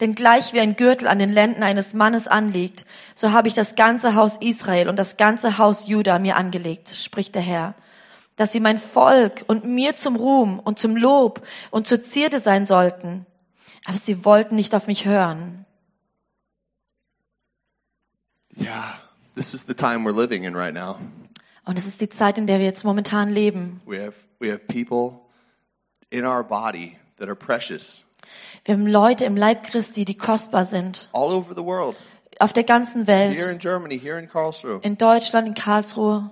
Denn 0.00 0.16
gleich 0.16 0.52
wie 0.52 0.58
ein 0.58 0.74
Gürtel 0.74 1.06
an 1.06 1.20
den 1.20 1.30
Lenden 1.30 1.62
eines 1.62 1.94
Mannes 1.94 2.26
anliegt, 2.26 2.86
so 3.14 3.30
habe 3.30 3.46
ich 3.46 3.54
das 3.54 3.76
ganze 3.76 4.16
Haus 4.16 4.36
Israel 4.40 4.88
und 4.88 4.98
das 4.98 5.16
ganze 5.16 5.58
Haus 5.58 5.86
Juda 5.86 6.18
mir 6.18 6.34
angelegt, 6.34 6.88
spricht 6.88 7.36
der 7.36 7.42
Herr, 7.42 7.76
dass 8.36 8.52
sie 8.52 8.60
mein 8.60 8.78
Volk 8.78 9.44
und 9.46 9.64
mir 9.64 9.94
zum 9.94 10.16
Ruhm 10.16 10.58
und 10.58 10.78
zum 10.78 10.96
Lob 10.96 11.46
und 11.70 11.86
zur 11.86 12.02
Zierde 12.02 12.40
sein 12.40 12.66
sollten 12.66 13.26
aber 13.84 13.98
sie 13.98 14.24
wollten 14.24 14.54
nicht 14.54 14.74
auf 14.74 14.86
mich 14.86 15.04
hören. 15.04 15.64
Yeah, 18.56 19.00
this 19.34 19.54
is 19.54 19.64
the 19.66 19.74
time 19.74 20.04
we're 20.04 20.12
living 20.14 20.44
in 20.44 20.54
right 20.54 20.74
now. 20.74 20.98
Und 21.64 21.78
es 21.78 21.86
ist 21.86 22.00
die 22.00 22.08
Zeit, 22.08 22.38
in 22.38 22.46
der 22.46 22.58
wir 22.58 22.66
jetzt 22.66 22.84
momentan 22.84 23.30
leben. 23.30 23.80
We 23.86 24.02
have 24.04 24.14
we 24.40 24.50
have 24.50 24.60
people 24.66 25.20
in 26.10 26.24
our 26.24 26.44
body 26.44 26.98
that 27.18 27.28
are 27.28 27.36
precious 27.36 28.04
Wir 28.64 28.74
haben 28.74 28.86
Leute 28.86 29.24
im 29.24 29.36
Leib 29.36 29.64
Christi, 29.64 30.04
die 30.04 30.16
kostbar 30.16 30.64
sind, 30.64 31.08
all 31.12 31.32
over 31.32 31.54
the 31.54 31.64
world. 31.64 31.96
auf 32.38 32.52
der 32.52 32.64
ganzen 32.64 33.06
Here 33.06 33.30
Welt, 33.30 33.52
in 33.52 33.58
Germany, 33.58 33.98
here 33.98 34.18
in 34.18 34.28
Karlsruhe. 34.28 34.80
in 34.82 34.98
Deutschland, 34.98 35.48
in 35.48 35.54
Karlsruhe. 35.54 36.30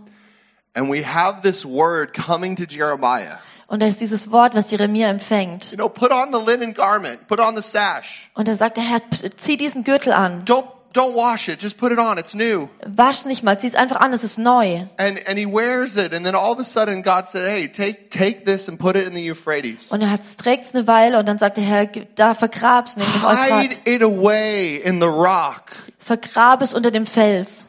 And 0.74 0.90
we 0.90 1.04
have 1.04 1.42
this 1.42 1.64
word 1.64 2.12
coming 2.14 2.56
to 2.56 2.64
Jeremiah. 2.64 3.38
Und 3.66 3.82
da 3.82 3.86
ist 3.86 4.00
dieses 4.00 4.30
Wort, 4.30 4.54
was 4.54 4.70
Jeremia 4.70 5.08
empfängt. 5.08 5.70
You 5.70 5.76
know, 5.76 5.88
put 5.88 6.10
on 6.10 6.32
the 6.32 6.40
linen 6.44 6.74
garment, 6.74 7.28
put 7.28 7.38
on 7.38 7.56
the 7.56 7.62
sash. 7.62 8.30
Und 8.34 8.48
da 8.48 8.54
sagt 8.54 8.76
der 8.76 8.84
Herr, 8.84 9.00
zieh 9.36 9.56
diesen 9.56 9.84
Gürtel 9.84 10.12
an. 10.12 10.44
Don't 10.44 10.66
don't 10.92 11.14
wash 11.14 11.48
it, 11.48 11.62
just 11.62 11.76
put 11.76 11.92
it 11.92 11.98
on. 11.98 12.18
It's 12.18 12.34
new. 12.34 12.68
Wasch 12.84 13.24
nicht 13.26 13.44
mal, 13.44 13.58
zieh 13.58 13.68
es 13.68 13.74
einfach 13.76 14.00
an, 14.00 14.12
es 14.12 14.24
ist 14.24 14.38
neu. 14.38 14.86
And 14.96 15.18
and 15.26 15.38
he 15.38 15.46
wears 15.46 15.96
it, 15.96 16.12
and 16.12 16.24
then 16.24 16.34
all 16.34 16.52
of 16.52 16.58
a 16.58 16.64
sudden 16.64 17.02
God 17.02 17.26
said, 17.28 17.48
Hey, 17.48 17.68
take 17.68 18.10
take 18.10 18.44
this 18.44 18.68
and 18.68 18.78
put 18.78 18.96
it 18.96 19.06
in 19.06 19.14
the 19.14 19.22
Euphrates. 19.30 19.92
Und 19.92 20.02
er 20.02 20.10
hat 20.10 20.22
trägt's 20.38 20.74
eine 20.74 20.86
Weile 20.86 21.18
und 21.18 21.28
dann 21.28 21.38
sagt 21.38 21.56
der 21.56 21.64
Herr, 21.64 21.86
da 21.86 22.34
vergrab's 22.34 22.96
dem 22.96 23.04
Hide 23.04 23.26
Euphrat. 23.26 23.86
it 23.86 24.02
away 24.02 24.76
in 24.76 25.00
the 25.00 25.06
rock. 25.06 25.72
Vergrab 25.98 26.62
es 26.62 26.74
unter 26.74 26.90
dem 26.90 27.06
Fels. 27.06 27.68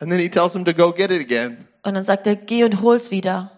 And 0.00 0.10
then 0.10 0.18
he 0.18 0.28
tells 0.28 0.54
him 0.54 0.64
to 0.64 0.72
go 0.74 0.92
get 0.92 1.10
it 1.10 1.20
again. 1.20 1.66
Und 1.82 1.94
dann 1.94 2.04
sagt 2.04 2.26
er, 2.26 2.36
geh 2.36 2.64
und 2.64 2.80
hol's 2.82 3.10
wieder. 3.10 3.50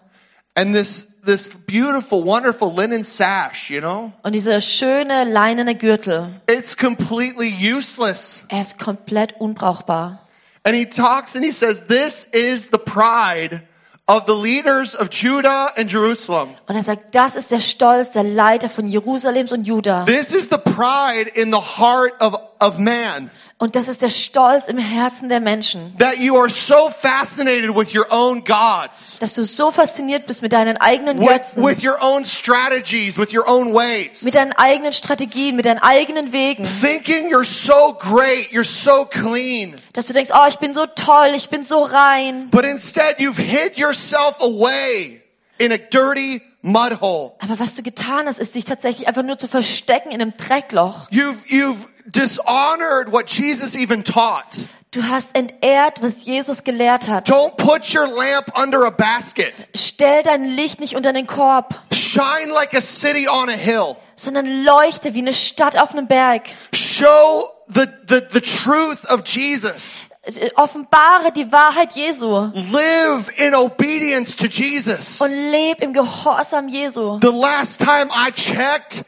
And 0.55 0.75
this 0.75 1.07
this 1.25 1.49
beautiful, 1.67 2.23
wonderful 2.25 2.71
linen 2.71 3.03
sash, 3.03 3.69
you 3.69 3.79
know, 3.79 4.11
Und 4.23 4.33
dieser 4.33 4.61
schöne 4.61 5.23
leinene 5.23 5.75
Gürtel, 5.75 6.29
it's 6.49 6.77
completely 6.77 7.51
useless. 7.51 8.45
er 8.49 8.61
ist 8.61 8.77
komplett 8.77 9.33
unbrauchbar. 9.39 10.19
And 10.63 10.75
he 10.75 10.85
talks 10.85 11.35
and 11.35 11.43
he 11.43 11.51
says, 11.51 11.85
This 11.87 12.25
is 12.31 12.69
the 12.71 12.77
pride 12.77 13.63
of 14.07 14.23
the 14.27 14.33
leaders 14.33 14.95
of 14.95 15.09
Judah 15.09 15.71
and 15.77 15.91
Jerusalem. 15.91 16.55
Und 16.67 16.75
er 16.75 16.83
sagt, 16.83 17.15
das 17.15 17.35
ist 17.35 17.51
der 17.51 17.59
Stolz 17.59 18.11
der 18.11 18.23
Leiter 18.23 18.69
von 18.69 18.87
Jerusalems 18.87 19.51
und 19.51 19.65
Juda. 19.65 20.05
This 20.05 20.33
is 20.33 20.49
the 20.49 20.57
pride 20.57 21.29
in 21.33 21.51
the 21.51 21.59
heart 21.59 22.13
of, 22.21 22.35
of 22.63 22.77
man. 22.77 23.29
Und 23.59 23.75
das 23.77 23.87
ist 23.87 24.01
der 24.01 24.09
Stolz 24.09 24.67
im 24.67 24.77
Herzen 24.77 25.29
der 25.29 25.39
Menschen. 25.39 25.95
That 25.97 26.17
you 26.17 26.35
are 26.35 26.49
so 26.49 26.89
fascinated 26.89 27.73
with 27.73 27.95
your 27.95 28.05
own 28.11 28.43
gods, 28.43 29.19
Dass 29.19 29.35
du 29.35 29.45
so 29.45 29.71
fasziniert 29.71 30.27
bist 30.27 30.41
mit 30.41 30.51
deinen 30.51 30.75
eigenen 30.77 31.19
with, 31.19 31.27
Götzen, 31.29 31.63
with 31.63 31.81
your 31.81 31.97
own 32.01 32.25
strategies, 32.25 33.17
with 33.17 33.33
your 33.33 33.47
own 33.47 33.73
ways. 33.73 34.23
mit 34.23 34.35
deinen 34.35 34.51
eigenen 34.53 34.91
Strategien, 34.91 35.55
mit 35.55 35.65
deinen 35.65 35.79
eigenen 35.79 36.33
Wegen. 36.33 36.65
Thinking 36.65 37.29
you're 37.31 37.45
so 37.45 37.93
great, 37.97 38.51
you're 38.51 38.65
so 38.65 39.05
clean. 39.05 39.75
Dass 39.93 40.07
du 40.07 40.13
denkst, 40.13 40.31
oh, 40.33 40.47
ich 40.49 40.57
bin 40.57 40.73
so 40.73 40.85
toll, 40.85 41.31
ich 41.35 41.49
bin 41.49 41.63
so 41.63 41.83
rein. 41.83 42.49
But 42.49 42.65
instead 42.65 43.19
you've 43.19 43.37
hid 43.37 43.77
yourself 43.77 44.41
away 44.41 45.21
in 45.57 45.71
a 45.71 45.77
dirty 45.77 46.41
mud 46.63 46.99
hole. 47.01 47.33
Aber 47.39 47.59
was 47.59 47.75
du 47.75 47.83
getan 47.83 48.25
hast, 48.25 48.39
ist 48.39 48.55
dich 48.55 48.65
tatsächlich 48.65 49.07
einfach 49.07 49.21
nur 49.21 49.37
zu 49.37 49.47
verstecken 49.47 50.09
in 50.11 50.21
einem 50.21 50.33
Dreckloch. 50.37 51.09
You've, 51.11 51.45
you've 51.47 51.91
dishonored 52.05 53.11
what 53.11 53.29
Jesus 53.29 53.75
even 53.75 54.03
taught. 54.03 54.67
Du 54.91 55.03
hast 55.03 55.35
entehrt, 55.35 56.01
was 56.03 56.23
Jesus 56.25 56.63
gelehrt 56.63 57.07
hat. 57.07 57.27
Don't 57.27 57.55
put 57.57 57.93
your 57.95 58.07
lamp 58.07 58.51
under 58.55 58.83
a 58.85 58.91
basket. 58.91 59.51
Stell 59.75 60.21
dein 60.23 60.43
Licht 60.45 60.79
nicht 60.79 60.95
unter 60.95 61.13
den 61.13 61.25
Korb, 61.25 61.73
Shine 61.91 62.51
like 62.53 62.75
a 62.75 62.81
city 62.81 63.27
on 63.27 63.49
a 63.49 63.53
hill. 63.53 63.95
sondern 64.15 64.63
leuchte 64.63 65.15
wie 65.15 65.19
eine 65.21 65.33
Stadt 65.33 65.79
auf 65.79 65.93
einem 65.93 66.07
Berg. 66.07 66.43
Show 66.73 67.49
the, 67.67 67.87
the, 68.07 68.21
the 68.31 68.41
truth 68.41 69.03
of 69.09 69.23
Jesus. 69.25 70.07
Offenbare 70.55 71.31
die 71.35 71.51
Wahrheit 71.51 71.95
Jesu 71.95 72.49
Live 72.71 73.27
in 73.37 73.53
obedience 73.53 74.35
to 74.35 74.47
Jesus. 74.47 75.19
und 75.19 75.31
leb 75.31 75.81
im 75.81 75.91
Gehorsam 75.93 76.69
Jesu. 76.69 77.19
The 77.19 77.27
last 77.27 77.81
time 77.81 78.09
I 78.15 78.31
checked, 78.31 79.03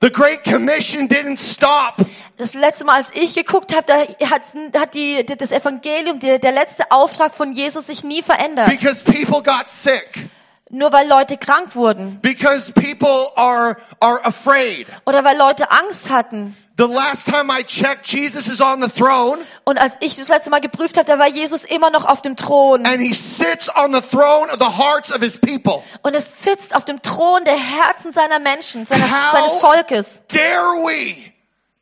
the 0.00 0.10
Great 0.10 0.44
Commission 0.44 1.08
didn't 1.08 1.38
stop. 1.38 1.96
Das 2.36 2.54
letzte 2.54 2.84
Mal, 2.84 2.96
als 2.98 3.10
ich 3.14 3.34
geguckt 3.34 3.74
habe, 3.74 3.84
da 3.84 4.28
hat, 4.30 4.42
hat 4.78 4.94
die, 4.94 5.26
das 5.26 5.50
Evangelium, 5.50 6.20
der, 6.20 6.38
der 6.38 6.52
letzte 6.52 6.90
Auftrag 6.90 7.34
von 7.34 7.52
Jesus 7.52 7.88
sich 7.88 8.04
nie 8.04 8.22
verändert. 8.22 8.66
Because 8.68 9.02
people 9.02 9.42
got 9.42 9.68
sick. 9.68 10.30
Nur 10.70 10.92
weil 10.92 11.08
Leute 11.08 11.36
krank 11.36 11.74
wurden 11.74 12.20
Because 12.22 12.72
people 12.72 13.32
are, 13.34 13.76
are 13.98 14.24
afraid. 14.24 14.86
oder 15.04 15.24
weil 15.24 15.36
Leute 15.36 15.68
Angst 15.72 16.10
hatten. 16.10 16.56
The 16.78 16.86
last 16.86 17.26
time 17.28 17.50
I 17.50 17.62
checked, 17.62 18.06
Jesus 18.06 18.46
is 18.48 18.60
on 18.62 18.80
the 18.80 18.88
throne 18.88 19.40
Und 19.70 19.78
als 19.78 19.94
ich 20.00 20.16
das 20.16 20.26
letzte 20.26 20.50
Mal 20.50 20.60
geprüft 20.60 20.96
habe, 20.96 21.04
da 21.06 21.16
war 21.20 21.28
Jesus 21.28 21.62
immer 21.62 21.90
noch 21.90 22.04
auf 22.04 22.22
dem 22.22 22.34
Thron. 22.34 22.84
and 22.84 23.00
he 23.00 23.14
sits 23.14 23.70
on 23.76 23.94
the 23.94 24.00
throne 24.00 24.50
of 24.50 24.58
the 24.58 24.76
hearts 24.82 25.12
of 25.14 25.20
his 25.22 25.38
people. 25.38 25.80
Und 26.02 26.14
es 26.14 26.42
sitzt 26.42 26.74
auf 26.74 26.84
dem 26.84 27.00
Thron 27.02 27.44
der 27.44 27.56
Herzen 27.56 28.12
seiner 28.12 28.40
Menschen, 28.40 28.84
seiner, 28.84 29.06
seines 29.30 29.54
Volkes. 29.58 30.24
dare 30.26 30.82
we 30.84 31.29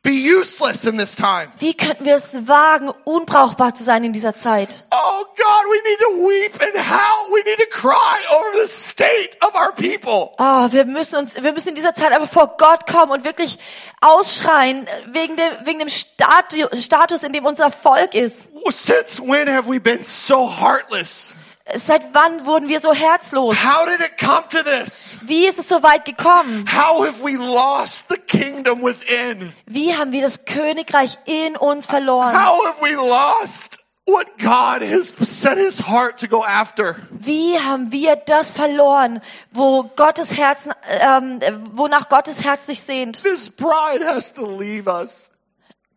be 0.09 0.15
useless 0.15 0.85
in 0.85 0.97
this 0.97 1.15
time? 1.15 1.51
Wie 1.59 1.73
könnten 1.73 2.05
wir 2.05 2.15
es 2.15 2.47
wagen, 2.47 2.91
unbrauchbar 3.03 3.73
zu 3.75 3.83
sein 3.83 4.03
in 4.03 4.13
dieser 4.13 4.35
Zeit? 4.35 4.85
Oh 4.91 5.25
God, 5.37 5.65
we 5.69 5.77
need 5.89 5.99
to 5.99 6.27
weep 6.27 6.61
and 6.61 6.75
howl. 6.75 7.31
We 7.31 7.43
need 7.43 7.59
to 7.59 7.69
cry 7.69 8.17
over 8.33 8.61
the 8.61 8.67
state 8.67 9.37
of 9.41 9.55
our 9.55 9.71
people. 9.71 10.33
Oh, 10.39 10.71
wir 10.71 10.85
müssen 10.85 11.17
uns, 11.17 11.35
wir 11.35 11.53
müssen 11.53 11.69
in 11.69 11.75
dieser 11.75 11.93
Zeit 11.93 12.11
aber 12.11 12.27
vor 12.27 12.55
Gott 12.57 12.87
kommen 12.87 13.11
und 13.11 13.23
wirklich 13.23 13.59
ausschreien 14.01 14.87
wegen 15.07 15.35
dem, 15.35 15.51
wegen 15.63 15.79
dem 15.79 15.89
Statu 15.89 16.67
Status, 16.79 17.23
in 17.23 17.33
dem 17.33 17.45
unser 17.45 17.71
Volk 17.71 18.15
ist. 18.15 18.51
Since 18.69 19.21
when 19.21 19.47
have 19.47 19.69
we 19.69 19.79
been 19.79 20.03
so 20.05 20.49
heartless? 20.49 21.35
Seit 21.75 22.13
wann 22.13 22.45
wurden 22.45 22.67
wir 22.67 22.79
so 22.79 22.93
herzlos? 22.93 23.57
How 23.63 23.85
did 23.85 23.99
it 24.01 24.17
come 24.17 24.47
to 24.49 24.63
this? 24.63 25.17
Wie 25.21 25.47
ist 25.47 25.59
es 25.59 25.67
so 25.67 25.83
weit 25.83 26.05
gekommen? 26.05 26.65
How 26.71 27.05
have 27.05 27.23
we 27.23 27.35
lost 27.35 28.05
the 28.09 28.17
kingdom 28.17 28.83
within? 28.83 29.53
Wie 29.65 29.95
haben 29.95 30.11
wir 30.11 30.21
das 30.21 30.45
Königreich 30.45 31.17
in 31.25 31.55
uns 31.55 31.85
verloren? 31.85 32.33
How 32.33 32.65
have 32.65 32.81
we 32.81 32.95
lost 32.95 33.77
what 34.05 34.37
God 34.39 34.81
has 34.81 35.13
set 35.21 35.57
his 35.57 35.87
heart 35.87 36.19
to 36.19 36.27
go 36.27 36.43
after? 36.43 36.95
Wie 37.11 37.59
haben 37.59 37.91
wir 37.91 38.15
das 38.15 38.51
verloren, 38.51 39.21
wo 39.51 39.83
Gottes 39.95 40.35
Herzen, 40.35 40.73
ähm, 40.89 41.39
wonach 41.71 42.09
Gottes 42.09 42.43
Herz 42.43 42.65
sich 42.65 42.81
sehnt? 42.81 43.21
This 43.21 43.49
pride 43.49 44.05
has 44.05 44.33
to 44.33 44.45
leave 44.45 44.87
us. 44.87 45.31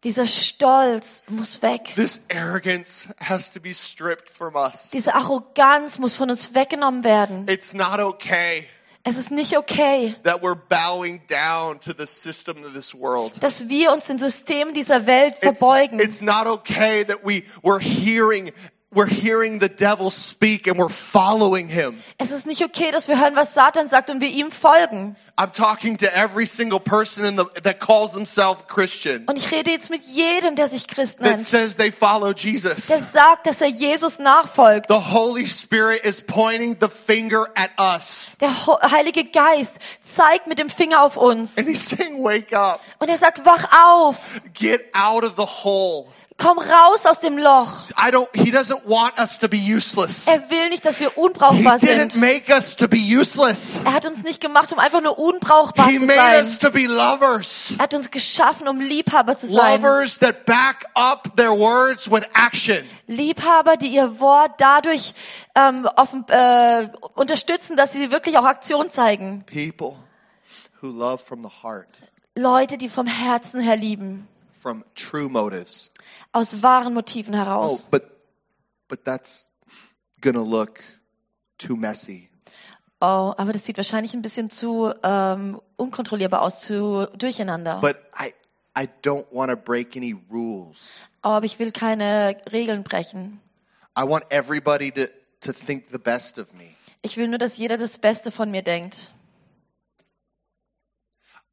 Dieser 0.04 0.26
Stolz 0.26 1.22
muss 1.28 1.62
weg. 1.62 1.92
This 1.94 2.20
arrogance 2.28 3.08
has 3.20 3.50
to 3.52 3.60
be 3.60 3.72
stripped 3.72 4.28
from 4.28 4.56
us. 4.56 4.90
Diese 4.90 5.14
Arroganz 5.14 5.98
muss 5.98 6.14
von 6.14 6.28
uns 6.28 6.54
weggenommen 6.54 7.04
werden. 7.04 7.46
It's 7.48 7.72
not 7.72 8.00
okay 8.00 8.66
Es 9.04 9.16
ist 9.16 9.32
nicht 9.32 9.56
okay, 9.58 10.14
that 10.22 10.42
we're 10.42 10.54
bowing 10.54 11.20
down 11.26 11.80
to 11.80 11.92
the 11.92 12.06
system 12.06 12.64
of 12.64 12.72
this 12.72 12.94
world. 12.94 13.42
dass 13.42 13.68
wir 13.68 13.90
uns 13.92 14.06
den 14.06 14.18
Systemen 14.18 14.74
dieser 14.74 15.06
Welt 15.06 15.34
It's, 15.40 15.58
verbeugen. 15.58 15.98
it's 15.98 16.20
not 16.20 16.46
okay 16.46 17.04
that 17.04 17.24
we, 17.24 17.42
we're 17.64 17.80
hearing 17.80 18.52
we're 18.94 19.06
hearing 19.06 19.58
the 19.60 19.68
devil 19.68 20.10
speak 20.10 20.66
and 20.66 20.78
we're 20.78 20.88
following 20.88 21.68
him. 21.68 22.00
Es 22.18 22.30
ist 22.30 22.46
nicht 22.46 22.62
okay, 22.62 22.90
dass 22.90 23.08
wir 23.08 23.18
hören, 23.20 23.34
was 23.36 23.54
Satan 23.54 23.88
sagt 23.88 24.10
und 24.10 24.20
wir 24.20 24.28
ihm 24.28 24.50
folgen. 24.52 25.16
I'm 25.38 25.50
talking 25.50 25.96
to 25.96 26.06
every 26.14 26.44
single 26.46 26.78
person 26.78 27.24
in 27.24 27.38
the, 27.38 27.46
that 27.62 27.80
calls 27.80 28.12
themselves 28.12 28.62
Christian, 28.68 29.24
Und 29.26 29.38
ich 29.38 29.50
rede 29.50 29.70
jetzt 29.70 29.88
mit 29.88 30.02
jedem, 30.04 30.56
der 30.56 30.68
sich 30.68 30.86
Christ 30.86 31.18
that 31.20 31.26
nennt, 31.26 31.40
says 31.40 31.76
they 31.78 31.90
follow 31.90 32.32
Jesus. 32.32 32.88
der 32.88 33.02
sagt, 33.02 33.46
dass 33.46 33.62
er 33.62 33.68
Jesus 33.68 34.18
nachfolgt. 34.18 34.88
The 34.90 35.10
Holy 35.10 35.46
Spirit 35.46 36.04
is 36.04 36.20
pointing 36.20 36.76
the 36.80 36.88
finger 36.88 37.46
at 37.54 37.70
us. 37.78 38.36
Der 38.40 38.54
Heilige 38.90 39.24
Geist 39.24 39.72
zeigt 40.02 40.46
mit 40.46 40.58
dem 40.58 40.68
Finger 40.68 41.02
auf 41.02 41.16
uns. 41.16 41.56
And 41.56 41.66
he's 41.66 41.88
saying, 41.88 42.22
wake 42.22 42.52
up, 42.54 42.80
Und 42.98 43.08
er 43.08 43.16
sagt, 43.16 43.44
wach 43.46 43.64
auf, 43.86 44.42
get 44.52 44.84
out 44.94 45.24
of 45.24 45.34
the 45.36 45.46
hole. 45.64 46.08
Komm 46.38 46.58
raus 46.58 47.06
aus 47.06 47.20
dem 47.20 47.38
Loch. 47.38 47.86
I 47.96 48.10
don't, 48.10 48.28
he 48.34 48.50
doesn't 48.50 48.84
want 48.86 49.18
us 49.18 49.38
to 49.38 49.48
be 49.48 49.56
useless. 49.58 50.26
Er 50.26 50.50
will 50.50 50.68
nicht, 50.70 50.84
dass 50.84 50.98
wir 51.00 51.10
He 51.10 51.20
unbrauchbar 51.20 51.76
didn't 51.78 52.12
sind. 52.12 52.16
make 52.20 52.52
us 52.52 52.74
to 52.76 52.88
be 52.88 52.98
useless. 52.98 53.80
Er 53.84 53.92
hat 53.92 54.06
uns 54.06 54.22
nicht 54.22 54.40
gemacht, 54.40 54.72
um 54.72 54.78
einfach 54.78 55.00
nur 55.00 55.18
unbrauchbar 55.18 55.88
He 55.88 55.98
zu 55.98 56.06
made 56.06 56.18
sein. 56.18 56.44
us 56.44 56.58
to 56.58 56.70
be 56.70 56.86
lovers. 56.86 57.74
Er 57.78 57.84
hat 57.84 57.94
uns 57.94 58.10
geschaffen, 58.10 58.66
um 58.68 58.80
Liebhaber 58.80 59.36
zu 59.36 59.46
sein. 59.46 59.80
Lovers 59.82 60.18
that 60.18 60.44
back 60.44 60.84
up 60.94 61.36
their 61.36 61.50
words 61.50 62.10
with 62.10 62.22
action. 62.34 62.84
Liebhaber, 63.06 63.76
die 63.76 63.88
ihr 63.88 64.18
Wort 64.20 64.52
dadurch 64.58 65.14
ähm, 65.54 65.88
offen, 65.96 66.24
äh, 66.28 66.88
unterstützen, 67.14 67.76
dass 67.76 67.92
sie 67.92 68.10
wirklich 68.10 68.38
auch 68.38 68.44
Aktion 68.44 68.90
zeigen. 68.90 69.44
People 69.46 69.96
who 70.80 70.88
love 70.88 71.18
from 71.22 71.42
the 71.42 71.48
heart, 71.62 71.86
Leute, 72.34 72.78
die 72.78 72.88
vom 72.88 73.06
Herzen 73.06 73.60
her 73.60 73.76
lieben, 73.76 74.26
from 74.60 74.82
true 74.94 75.28
motives. 75.28 75.90
Aus 76.32 76.62
wahren 76.62 76.94
Motiven 76.94 77.34
Oh, 77.34 77.38
heraus. 77.38 77.88
but, 77.90 78.04
but 78.88 79.04
that's 79.04 79.48
gonna 80.20 80.42
look 80.42 80.80
too 81.58 81.76
messy. 81.76 82.28
Oh, 83.00 83.34
aber 83.36 83.52
das 83.52 83.66
sieht 83.66 83.76
wahrscheinlich 83.76 84.14
ein 84.14 84.22
bisschen 84.22 84.48
zu 84.48 84.92
ähm, 85.02 85.60
unkontrollierbar 85.76 86.40
aus, 86.42 86.60
zu 86.60 87.06
durcheinander. 87.16 87.80
But 87.80 87.96
I, 88.18 88.32
I 88.80 88.88
don't 89.02 89.26
want 89.32 89.50
to 89.50 89.56
break 89.56 89.96
any 89.96 90.14
rules. 90.30 90.92
Oh, 91.24 91.30
aber 91.30 91.46
ich 91.46 91.58
will 91.58 91.72
keine 91.72 92.36
Regeln 92.52 92.84
brechen. 92.84 93.40
I 93.98 94.02
want 94.08 94.24
everybody 94.30 94.90
to, 94.92 95.06
to 95.40 95.52
think 95.52 95.86
the 95.90 95.98
best 95.98 96.38
of 96.38 96.52
me. 96.52 96.74
Ich 97.02 97.16
will 97.16 97.26
nur, 97.26 97.38
dass 97.38 97.58
jeder 97.58 97.76
das 97.76 97.98
Beste 97.98 98.30
von 98.30 98.50
mir 98.52 98.62
denkt. 98.62 99.10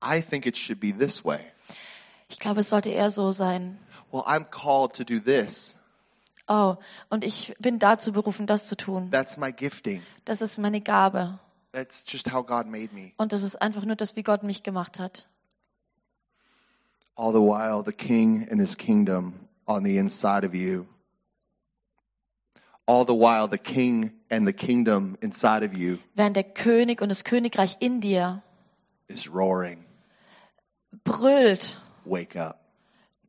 I 0.02 0.22
think 0.22 0.46
it 0.46 0.56
should 0.56 0.80
be 0.80 0.94
this 0.96 1.26
way. 1.26 1.40
Ich 2.30 2.40
glaube, 2.40 2.60
es 2.62 2.70
sollte 2.70 2.90
eher 2.90 3.10
so 3.12 3.32
sein. 3.32 3.80
Well, 4.12 4.24
I'm 4.26 4.46
called 4.50 4.94
to 4.96 5.04
do 5.04 5.20
this. 5.20 5.76
Oh, 6.48 6.78
und 7.10 7.24
ich 7.24 7.54
bin 7.60 7.78
dazu 7.78 8.12
berufen, 8.12 8.48
das 8.48 8.68
zu 8.68 8.76
tun. 8.76 9.12
That's 9.12 9.38
my 9.38 9.52
gifting. 9.52 10.02
Das 10.26 10.42
ist 10.42 10.58
meine 10.58 10.82
Gabe. 10.82 11.40
That's 11.74 12.04
just 12.08 12.32
how 12.34 12.44
God 12.44 12.66
made 12.66 12.90
me. 12.94 13.12
Und 13.18 13.32
das 13.34 13.44
ist 13.44 13.62
einfach 13.62 13.86
nur 13.86 13.96
das, 13.96 14.16
wie 14.16 14.24
Gott 14.24 14.42
mich 14.42 14.64
gemacht 14.64 14.98
hat. 14.98 15.28
All 17.16 17.32
the 17.32 17.40
while, 17.40 17.84
the 17.86 17.92
king 17.92 18.48
and 18.50 18.60
his 18.60 18.76
kingdom 18.76 19.34
on 19.68 19.84
the 19.84 19.98
inside 19.98 20.44
of 20.48 20.56
you. 20.56 20.86
All 22.88 23.06
the 23.06 23.14
while, 23.14 23.48
the 23.48 23.58
king 23.60 24.14
and 24.32 24.48
the 24.48 24.54
kingdom 24.54 25.16
inside 25.22 25.64
of 25.64 25.78
you 25.78 26.00
Während 26.16 26.36
der 26.36 26.44
König 26.44 27.02
und 27.02 27.10
das 27.10 27.24
Königreich 27.24 27.78
in 27.80 28.02
dir 28.02 28.42
is 29.08 29.32
roaring. 29.32 29.86
brüllt 31.04 31.80
Wake 32.06 32.36
up. 32.36 32.59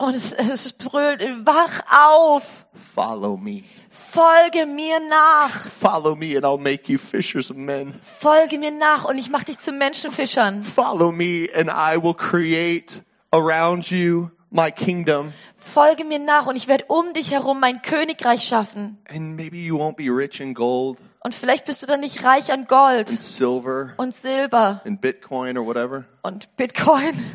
Und 0.01 0.15
es, 0.15 0.33
es 0.33 0.73
brüllt, 0.73 1.23
wach 1.47 1.81
auf, 2.09 2.65
Follow 2.95 3.37
me. 3.37 3.63
folge 3.91 4.67
mir 4.67 4.99
nach, 5.09 5.51
Follow 5.67 6.17
me, 6.17 6.37
and 6.37 6.45
I'll 6.45 6.59
make 6.61 6.91
you 6.91 6.99
fishers 6.99 7.51
of 7.51 7.57
men. 7.57 7.95
folge 8.03 8.59
mir 8.59 8.71
nach 8.71 9.05
und 9.05 9.19
ich 9.19 9.31
mache 9.31 9.45
dich 9.47 9.59
zu 9.59 9.73
Menschenfischern. 9.73 10.63
Follow 10.65 11.13
me, 11.13 11.49
and 11.55 11.69
I 11.71 12.03
will 12.03 12.15
create 12.15 13.03
around 13.31 13.91
you 13.91 14.31
my 14.51 14.71
kingdom. 14.71 15.33
Folge 15.57 16.05
mir 16.05 16.19
nach 16.19 16.47
und 16.47 16.57
ich 16.57 16.67
werde 16.67 16.87
um 16.89 17.13
dich 17.13 17.31
herum 17.33 17.61
mein 17.61 17.83
Königreich 17.83 18.45
schaffen. 18.45 18.99
And 19.09 19.37
maybe 19.37 19.59
you 19.59 19.77
won't 19.79 19.97
be 19.97 20.05
rich 20.11 20.41
in 20.41 20.55
gold 20.55 20.99
Und 21.23 21.35
vielleicht 21.35 21.67
bist 21.67 21.83
du 21.83 21.87
dann 21.87 22.01
nicht 22.01 22.25
reich 22.25 22.51
an 22.51 22.61
and 22.61 22.69
Gold 22.69 23.09
silver 23.11 23.93
und 23.99 24.15
Silber 24.15 24.81
and 24.87 25.03
Bitcoin 25.03 25.59
or 25.59 25.67
whatever, 25.67 26.05
und 26.23 26.57
Bitcoin, 26.57 27.13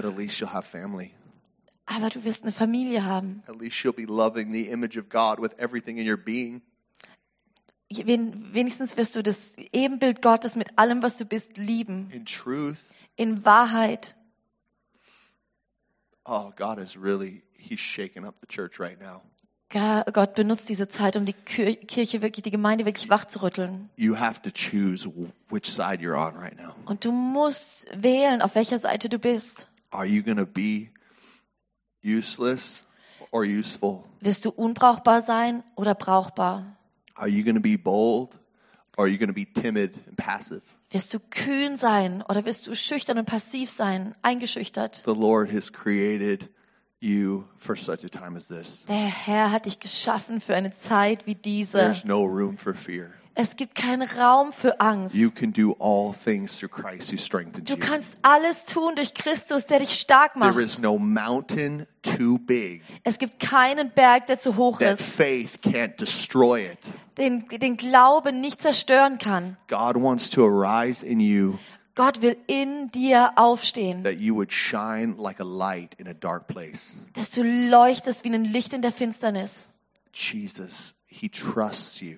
but 0.00 0.10
at 0.10 0.16
least 0.16 0.40
you'll 0.40 0.52
have 0.52 0.66
family. 0.66 1.10
aber 1.86 2.08
du 2.08 2.22
wirst 2.24 2.42
eine 2.44 2.52
Familie 2.52 3.04
haben. 3.04 3.42
At 3.48 3.60
least 3.60 3.82
you'll 3.82 3.92
be 3.94 4.04
loving 4.06 4.52
the 4.52 4.68
image 4.70 4.96
of 4.96 5.08
God 5.08 5.40
with 5.40 5.52
everything 5.58 5.98
in 5.98 6.08
your 6.08 6.16
being. 6.16 6.62
Wen- 7.92 8.54
Wenigstens 8.54 8.96
wirst 8.96 9.16
du 9.16 9.22
das 9.22 9.56
Ebenbild 9.72 10.22
Gottes 10.22 10.54
mit 10.54 10.78
allem, 10.78 11.02
was 11.02 11.16
du 11.18 11.24
bist, 11.24 11.56
lieben. 11.58 12.08
In 12.12 12.24
truth, 12.24 12.76
In 13.16 13.44
Wahrheit. 13.44 14.14
oh, 16.24 16.52
God 16.56 16.78
is 16.78 16.96
really, 16.96 17.42
He's 17.56 17.80
shaking 17.80 18.24
up 18.24 18.36
the 18.40 18.46
church 18.46 18.78
right 18.78 18.98
now. 19.00 19.22
Gott 20.12 20.34
benutzt 20.34 20.68
diese 20.68 20.88
Zeit, 20.88 21.14
um 21.14 21.24
die 21.26 21.32
Kir- 21.32 21.76
Kirche 21.76 22.22
wirklich, 22.22 22.42
die 22.42 22.50
Gemeinde 22.50 22.84
wirklich 22.86 23.08
wach 23.08 23.24
zu 23.26 23.40
rütteln. 23.42 23.88
You 23.96 24.16
have 24.18 24.42
to 24.42 24.50
choose 24.50 25.06
wh- 25.08 25.30
which 25.48 25.66
side 25.70 26.00
you're 26.02 26.16
on 26.18 26.36
right 26.36 26.56
now. 26.56 26.72
Und 26.86 27.04
du 27.04 27.12
musst 27.12 27.86
wählen, 27.92 28.42
auf 28.42 28.56
welcher 28.56 28.78
Seite 28.78 29.08
du 29.08 29.18
bist. 29.20 29.68
Are 29.90 30.06
you 30.06 30.22
going 30.22 30.36
to 30.36 30.46
be 30.46 30.90
useless 32.02 32.84
or 33.30 33.44
useful? 33.44 34.04
Wirst 34.20 34.44
du 34.44 34.50
unbrauchbar 34.50 35.20
sein 35.20 35.64
oder 35.76 35.94
brauchbar? 35.94 36.76
Are 37.14 37.28
you 37.28 37.42
going 37.42 37.56
to 37.56 37.60
be 37.60 37.76
bold 37.76 38.38
or 38.96 39.04
are 39.04 39.08
you 39.08 39.18
going 39.18 39.28
to 39.28 39.34
be 39.34 39.46
timid 39.46 39.94
and 40.06 40.16
passive? 40.16 40.62
Wirst 40.90 41.14
du 41.14 41.18
kühn 41.20 41.76
sein 41.76 42.22
oder 42.28 42.44
wirst 42.44 42.66
du 42.66 42.74
schüchtern 42.74 43.18
und 43.18 43.26
passiv 43.26 43.70
sein, 43.70 44.14
eingeschüchtert? 44.22 45.02
The 45.04 45.14
Lord 45.14 45.52
has 45.52 45.72
created 45.72 46.48
you 47.00 47.44
for 47.56 47.76
such 47.76 48.04
a 48.04 48.08
time 48.08 48.36
as 48.36 48.48
this. 48.48 48.84
Der 48.86 48.96
Herr 48.96 49.52
hat 49.52 49.66
dich 49.66 49.80
geschaffen 49.80 50.40
für 50.40 50.54
eine 50.54 50.72
Zeit 50.72 51.26
wie 51.26 51.34
diese. 51.34 51.78
There's 51.78 52.04
no 52.04 52.24
room 52.24 52.56
for 52.56 52.74
fear. 52.74 53.12
Es 53.42 53.56
gibt 53.56 53.74
keinen 53.74 54.06
Raum 54.06 54.52
für 54.52 54.78
Angst. 54.82 55.14
You 55.14 55.30
can 55.30 55.50
do 55.50 55.74
all 55.78 56.12
things 56.12 56.58
through 56.58 56.68
Christ 56.68 57.10
who 57.10 57.16
strengthens 57.16 57.64
Du 57.64 57.72
you. 57.74 57.80
kannst 57.80 58.18
alles 58.20 58.66
tun 58.66 58.94
durch 58.96 59.14
Christus, 59.14 59.64
der 59.64 59.78
dich 59.78 59.98
stark 59.98 60.34
There 60.34 60.44
macht. 60.52 60.58
is 60.58 60.78
no 60.78 60.98
mountain 60.98 61.86
too 62.02 62.36
big 62.38 62.82
Es 63.02 63.18
gibt 63.18 63.40
keinen 63.40 63.90
Berg, 63.92 64.26
der 64.26 64.38
zu 64.38 64.56
hoch 64.58 64.78
that 64.80 65.00
ist, 65.00 65.14
faith 65.16 65.60
can't 65.64 65.96
destroy 65.98 66.66
it. 66.70 66.78
den, 67.16 67.48
den 67.48 67.78
Glauben 67.78 68.42
nicht 68.42 68.60
zerstören 68.60 69.16
kann. 69.16 69.56
God 69.68 69.96
wants 69.96 70.28
to 70.28 70.44
arise 70.44 71.02
in 71.04 71.18
you 71.18 71.58
Gott 71.94 72.20
will 72.20 72.36
in 72.46 72.88
dir 72.88 73.32
aufstehen, 73.36 74.04
that 74.04 74.18
you 74.20 74.34
would 74.34 74.52
shine 74.52 75.14
like 75.16 75.40
a 75.40 75.44
light 75.44 75.94
in 75.98 76.06
a 76.06 76.12
dark 76.14 76.46
place. 76.46 76.94
dass 77.14 77.30
du 77.30 77.42
leuchtest 77.42 78.22
wie 78.24 78.34
ein 78.34 78.44
Licht 78.44 78.74
in 78.74 78.82
der 78.82 78.92
Finsternis. 78.92 79.70
Jesus, 80.12 80.94
He 81.06 81.30
trusts 81.30 82.00
you. 82.02 82.16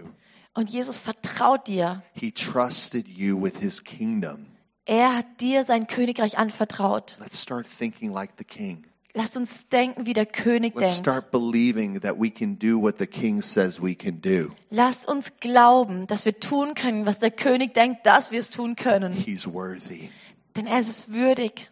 Und 0.54 0.70
Jesus 0.70 0.98
vertraut 0.98 1.66
dir. 1.66 2.02
He 2.12 2.30
trusted 2.30 3.08
you 3.08 3.40
with 3.40 3.58
His 3.58 3.82
kingdom. 3.82 4.46
Er 4.84 5.16
hat 5.16 5.40
dir 5.40 5.64
sein 5.64 5.86
Königreich 5.86 6.38
anvertraut. 6.38 7.16
Let's 7.20 7.40
start 7.40 7.66
thinking 7.66 8.12
like 8.12 8.32
the 8.38 8.44
king. 8.44 8.84
Lasst 9.14 9.36
uns 9.36 9.68
denken, 9.68 10.06
wie 10.06 10.14
der 10.14 10.24
König 10.26 10.74
Let's 10.74 10.94
denkt. 10.94 11.08
start 11.08 11.30
believing 11.30 12.00
that 12.00 12.18
we 12.18 12.30
can 12.30 12.58
do 12.58 12.80
what 12.80 12.98
the 12.98 13.06
king 13.06 13.42
says 13.42 13.80
we 13.80 13.94
can 13.94 14.20
do. 14.20 14.50
Lasst 14.70 15.06
uns 15.06 15.36
glauben, 15.38 16.06
dass 16.06 16.24
wir 16.24 16.40
tun 16.40 16.74
können, 16.74 17.04
was 17.04 17.18
der 17.18 17.30
König 17.30 17.74
denkt, 17.74 18.06
dass 18.06 18.30
wir 18.30 18.40
es 18.40 18.48
tun 18.48 18.74
können. 18.74 19.12
He's 19.12 19.46
worthy. 19.46 20.08
Denn 20.56 20.66
er 20.66 20.80
ist 20.80 21.12
würdig. 21.12 21.70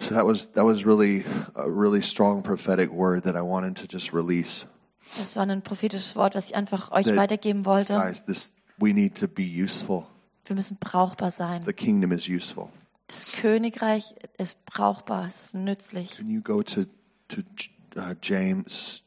So 0.00 0.14
that 0.14 0.26
was 0.26 0.52
that 0.52 0.64
was 0.64 0.84
really 0.84 1.24
a 1.54 1.66
really 1.66 2.02
strong 2.02 2.42
prophetic 2.42 2.90
word 2.90 3.24
that 3.24 3.34
I 3.34 3.40
wanted 3.40 3.76
to 3.78 3.86
just 3.90 4.12
release. 4.12 4.66
Das 5.16 5.36
war 5.36 5.46
ein 5.46 5.62
prophetisches 5.62 6.16
Wort, 6.16 6.34
was 6.34 6.46
ich 6.50 6.56
einfach 6.56 6.90
euch 6.90 7.06
weitergeben 7.16 7.64
wollte. 7.64 7.94
Guys, 7.94 8.24
this 8.24 8.52
we 8.78 8.92
need 8.92 9.18
to 9.18 9.26
be 9.26 9.42
useful. 9.42 10.06
Wir 10.44 10.56
müssen 10.56 10.76
brauchbar 10.78 11.30
sein. 11.30 11.64
The 11.64 11.72
kingdom 11.72 12.12
is 12.12 12.28
useful. 12.28 12.68
Das 13.08 13.26
Königreich 13.26 14.14
ist 14.36 14.64
brauchbar, 14.66 15.26
es 15.26 15.46
ist 15.46 15.54
nützlich. 15.54 16.16
Can 16.16 16.30
you 16.30 16.42
go 16.42 16.62
to 16.62 16.84
to 17.28 17.40
uh, 17.96 18.14
James 18.22 19.02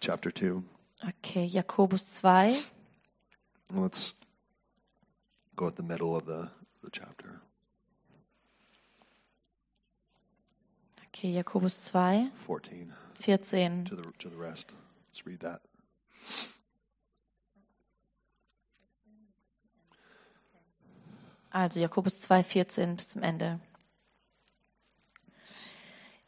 chapter 0.00 0.32
2? 0.32 0.62
Okay, 1.06 1.44
Jakobus 1.44 2.14
2. 2.14 2.56
Let's 3.72 4.14
go 5.56 5.66
at 5.66 5.76
the 5.76 5.82
middle 5.82 6.16
of 6.16 6.24
the, 6.26 6.48
the 6.82 6.90
chapter. 6.90 7.40
Okay, 11.08 11.32
Jakobus 11.32 11.84
2, 11.84 12.30
14 12.46 12.92
14. 13.20 13.84
to 13.84 13.96
the 13.96 14.02
to 14.18 14.28
the 14.28 14.36
rest. 14.36 14.74
Let's 15.14 15.26
read 15.26 15.40
that. 15.42 15.60
Also 21.50 21.78
Jakobus 21.78 22.20
2, 22.22 22.42
14 22.42 22.96
bis 22.96 23.10
zum 23.10 23.22
Ende. 23.22 23.60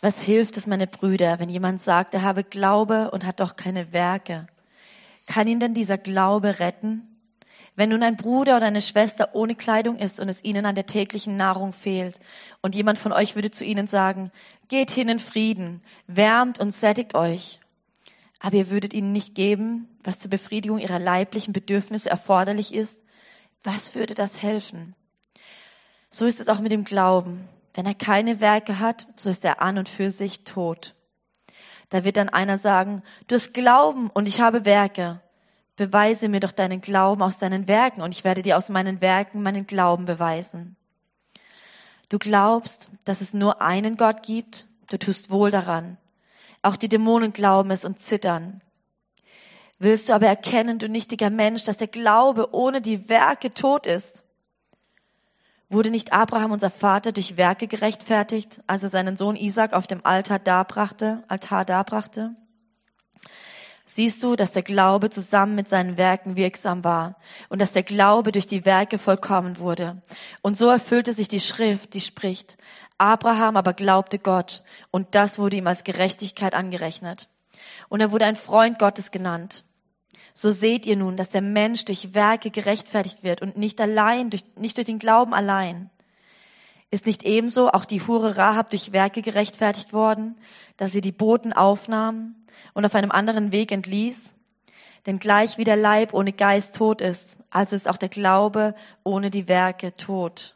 Was 0.01 0.22
hilft 0.22 0.57
es, 0.57 0.68
meine 0.68 0.87
Brüder, 0.87 1.40
wenn 1.40 1.49
jemand 1.49 1.83
sagt, 1.83 2.14
er 2.14 2.22
habe 2.22 2.44
Glaube 2.44 3.11
und 3.11 3.27
hat 3.27 3.40
doch 3.40 3.57
keine 3.57 3.92
Werke? 3.92 4.46
Kann 5.27 5.49
ihn 5.49 5.59
denn 5.59 5.75
dieser 5.75 5.99
Glaube 5.99 6.61
retten? 6.61 7.09
Wenn 7.75 7.88
nun 7.88 8.05
ein 8.05 8.16
Bruder 8.16 8.57
oder 8.57 8.66
eine 8.66 8.83
Schwester 8.83 9.35
ohne 9.35 9.57
Kleidung 9.57 9.96
ist 9.96 10.20
und 10.20 10.29
es 10.29 10.44
ihnen 10.44 10.64
an 10.64 10.77
der 10.77 10.87
täglichen 10.87 11.37
Nahrung 11.37 11.72
fehlt 11.72 12.20
und 12.62 12.77
jemand 12.77 13.01
von 13.01 13.11
euch 13.11 13.35
würde 13.35 13.51
zu 13.51 13.64
ihnen 13.64 13.88
sagen, 13.88 14.31
geht 14.68 14.92
hin 14.92 15.09
in 15.09 15.18
Frieden, 15.18 15.83
wärmt 16.07 16.61
und 16.61 16.70
sättigt 16.70 17.16
euch. 17.16 17.59
Aber 18.40 18.57
ihr 18.57 18.70
würdet 18.70 18.92
ihnen 18.92 19.12
nicht 19.12 19.35
geben, 19.35 19.88
was 20.05 20.18
zur 20.18 20.31
Befriedigung 20.31 20.79
ihrer 20.79 20.99
leiblichen 20.99 21.53
Bedürfnisse 21.53 22.11
erforderlich 22.11 22.75
ist, 22.75 23.05
was 23.62 23.94
würde 23.94 24.14
das 24.14 24.42
helfen? 24.42 24.94
So 26.11 26.27
ist 26.27 26.40
es 26.40 26.49
auch 26.49 26.61
mit 26.61 26.72
dem 26.72 26.85
Glauben. 26.85 27.49
Wenn 27.75 27.87
er 27.87 27.94
keine 27.94 28.40
Werke 28.40 28.79
hat, 28.79 29.07
so 29.16 29.29
ist 29.29 29.44
er 29.44 29.61
an 29.61 29.79
und 29.79 29.88
für 29.88 30.11
sich 30.11 30.44
tot. 30.44 30.94
Da 31.90 32.05
wird 32.05 32.16
dann 32.16 32.29
einer 32.29 32.59
sagen, 32.59 33.03
du 33.27 33.35
hast 33.35 33.55
Glauben 33.55 34.11
und 34.11 34.27
ich 34.27 34.40
habe 34.40 34.64
Werke. 34.64 35.20
Beweise 35.77 36.29
mir 36.29 36.40
doch 36.40 36.53
deinen 36.53 36.81
Glauben 36.81 37.22
aus 37.22 37.38
deinen 37.38 37.68
Werken 37.68 38.01
und 38.01 38.12
ich 38.12 38.25
werde 38.25 38.42
dir 38.42 38.57
aus 38.57 38.70
meinen 38.70 39.01
Werken 39.01 39.42
meinen 39.42 39.66
Glauben 39.66 40.07
beweisen. 40.07 40.77
Du 42.09 42.18
glaubst, 42.18 42.90
dass 43.05 43.20
es 43.20 43.35
nur 43.35 43.61
einen 43.61 43.96
Gott 43.96 44.22
gibt, 44.22 44.66
du 44.90 44.99
tust 44.99 45.31
wohl 45.31 45.51
daran. 45.51 45.99
Auch 46.66 46.74
die 46.74 46.88
Dämonen 46.88 47.33
glauben 47.33 47.70
es 47.70 47.85
und 47.85 48.00
zittern. 48.00 48.61
Willst 49.79 50.09
du 50.09 50.14
aber 50.14 50.26
erkennen, 50.26 50.81
du 50.81 50.88
nichtiger 50.88 51.31
Mensch, 51.31 51.62
dass 51.62 51.76
der 51.76 51.87
Glaube 51.87 52.52
ohne 52.52 52.81
die 52.81 53.09
Werke 53.09 53.50
tot 53.50 53.87
ist? 53.87 54.24
Wurde 55.68 55.92
nicht 55.92 56.12
Abraham, 56.12 56.50
unser 56.50 56.70
Vater, 56.70 57.12
durch 57.12 57.37
Werke 57.37 57.68
gerechtfertigt, 57.68 58.62
als 58.66 58.83
er 58.83 58.88
seinen 58.88 59.16
Sohn 59.16 59.37
Isaac 59.37 59.74
auf 59.74 59.87
dem 59.87 60.05
Altar 60.05 60.40
darbrachte, 60.40 61.22
Altar 61.29 61.64
darbrachte? 61.64 62.35
Siehst 63.85 64.24
du, 64.24 64.35
dass 64.35 64.50
der 64.50 64.64
Glaube 64.64 65.09
zusammen 65.09 65.55
mit 65.55 65.70
seinen 65.70 65.96
Werken 65.96 66.35
wirksam 66.35 66.83
war 66.83 67.14
und 67.48 67.61
dass 67.61 67.70
der 67.70 67.85
Glaube 67.85 68.33
durch 68.33 68.48
die 68.48 68.64
Werke 68.64 68.98
vollkommen 68.98 69.61
wurde. 69.61 70.02
Und 70.42 70.59
so 70.59 70.68
erfüllte 70.68 71.12
sich 71.12 71.29
die 71.29 71.38
Schrift, 71.38 71.94
die 71.94 72.00
spricht, 72.00 72.59
Abraham 72.98 73.56
aber 73.56 73.74
glaubte 73.74 74.18
Gott 74.18 74.62
und 74.90 75.14
das 75.14 75.38
wurde 75.38 75.56
ihm 75.56 75.66
als 75.66 75.85
Gerechtigkeit 75.85 76.54
angerechnet. 76.54 77.28
Und 77.88 78.00
er 78.00 78.12
wurde 78.12 78.24
ein 78.24 78.37
Freund 78.37 78.78
Gottes 78.78 79.11
genannt. 79.11 79.64
So 80.32 80.50
seht 80.50 80.87
ihr 80.87 80.96
nun, 80.96 81.16
dass 81.16 81.30
der 81.30 81.42
Mensch 81.42 81.85
durch 81.85 82.14
Werke 82.14 82.50
gerechtfertigt 82.50 83.22
wird 83.22 83.42
und 83.42 83.56
nicht 83.56 83.80
allein, 83.80 84.30
durch, 84.30 84.44
nicht 84.56 84.76
durch 84.76 84.87
den 84.87 84.98
Glauben 84.98 85.32
allein. 85.35 85.90
Ist 86.90 87.06
nicht 87.06 87.24
ebenso 87.24 87.70
auch 87.70 87.85
die 87.85 88.06
Hure 88.06 88.37
Rahab 88.37 88.70
durch 88.70 88.92
Werke 88.92 89.22
gerechtfertigt 89.22 89.92
worden, 89.92 90.37
dass 90.76 90.92
sie 90.92 91.00
die 91.00 91.12
Boten 91.12 91.52
aufnahm 91.52 92.35
und 92.74 92.85
auf 92.85 92.94
einem 92.94 93.11
anderen 93.11 93.50
Weg 93.50 93.72
entließ? 93.72 94.35
Denn 95.06 95.18
gleich 95.18 95.56
wie 95.56 95.64
der 95.64 95.76
Leib 95.76 96.12
ohne 96.14 96.32
Geist 96.32 96.74
tot 96.74 97.00
ist, 97.00 97.38
also 97.50 97.76
ist 97.76 97.88
auch 97.88 97.96
der 97.96 98.09
Glaube 98.09 98.74
ohne 99.04 99.30
die 99.30 99.48
Werke 99.48 99.94
tot. 99.96 100.56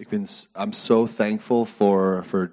Ich 0.00 0.08
bin, 0.08 0.24
I'm 0.54 0.72
so 0.72 1.06
thankful 1.06 1.66
for, 1.66 2.24
for, 2.24 2.52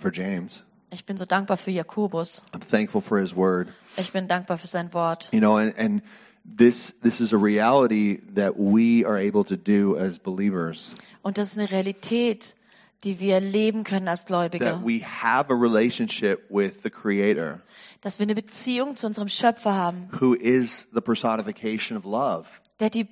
for 0.00 0.10
James. 0.10 0.64
Ich 0.90 1.06
bin 1.06 1.16
so 1.16 1.24
dankbar 1.24 1.56
für 1.58 1.70
Jakobus. 1.70 2.42
I'm 2.52 2.60
thankful 2.60 3.00
for 3.00 3.18
his 3.20 3.36
word. 3.36 3.68
Ich 3.96 4.12
bin 4.12 4.26
dankbar 4.26 4.58
für 4.58 4.66
sein 4.66 4.92
Wort. 4.92 5.28
You 5.32 5.38
know, 5.38 5.56
and, 5.58 5.78
and 5.78 6.02
this, 6.44 6.92
this 7.04 7.20
is 7.20 7.32
a 7.32 7.36
reality 7.38 8.18
that 8.34 8.58
we 8.58 9.04
are 9.06 9.16
able 9.16 9.44
to 9.44 9.56
do 9.56 9.96
as 9.96 10.18
believers. 10.18 10.92
Und 11.22 11.38
das 11.38 11.52
ist 11.52 11.58
eine 11.58 11.70
Realität, 11.70 12.56
die 13.04 13.20
wir 13.20 13.38
leben 13.38 13.84
können 13.84 14.08
als 14.08 14.26
Gläubige. 14.26 14.64
That 14.64 14.84
we 14.84 15.00
have 15.04 15.52
a 15.52 15.56
relationship 15.56 16.50
with 16.50 16.82
the 16.82 16.90
Creator, 16.90 17.60
Dass 18.00 18.18
wir 18.18 18.24
eine 18.24 18.34
Beziehung 18.34 18.96
zu 18.96 19.06
unserem 19.06 19.28
Schöpfer 19.28 19.72
haben, 19.72 20.08
who 20.20 20.34
is 20.34 20.88
the 20.92 21.00
personification 21.00 21.96
of 21.96 22.04
love. 22.04 22.48
der 22.80 22.90
die 22.90 23.06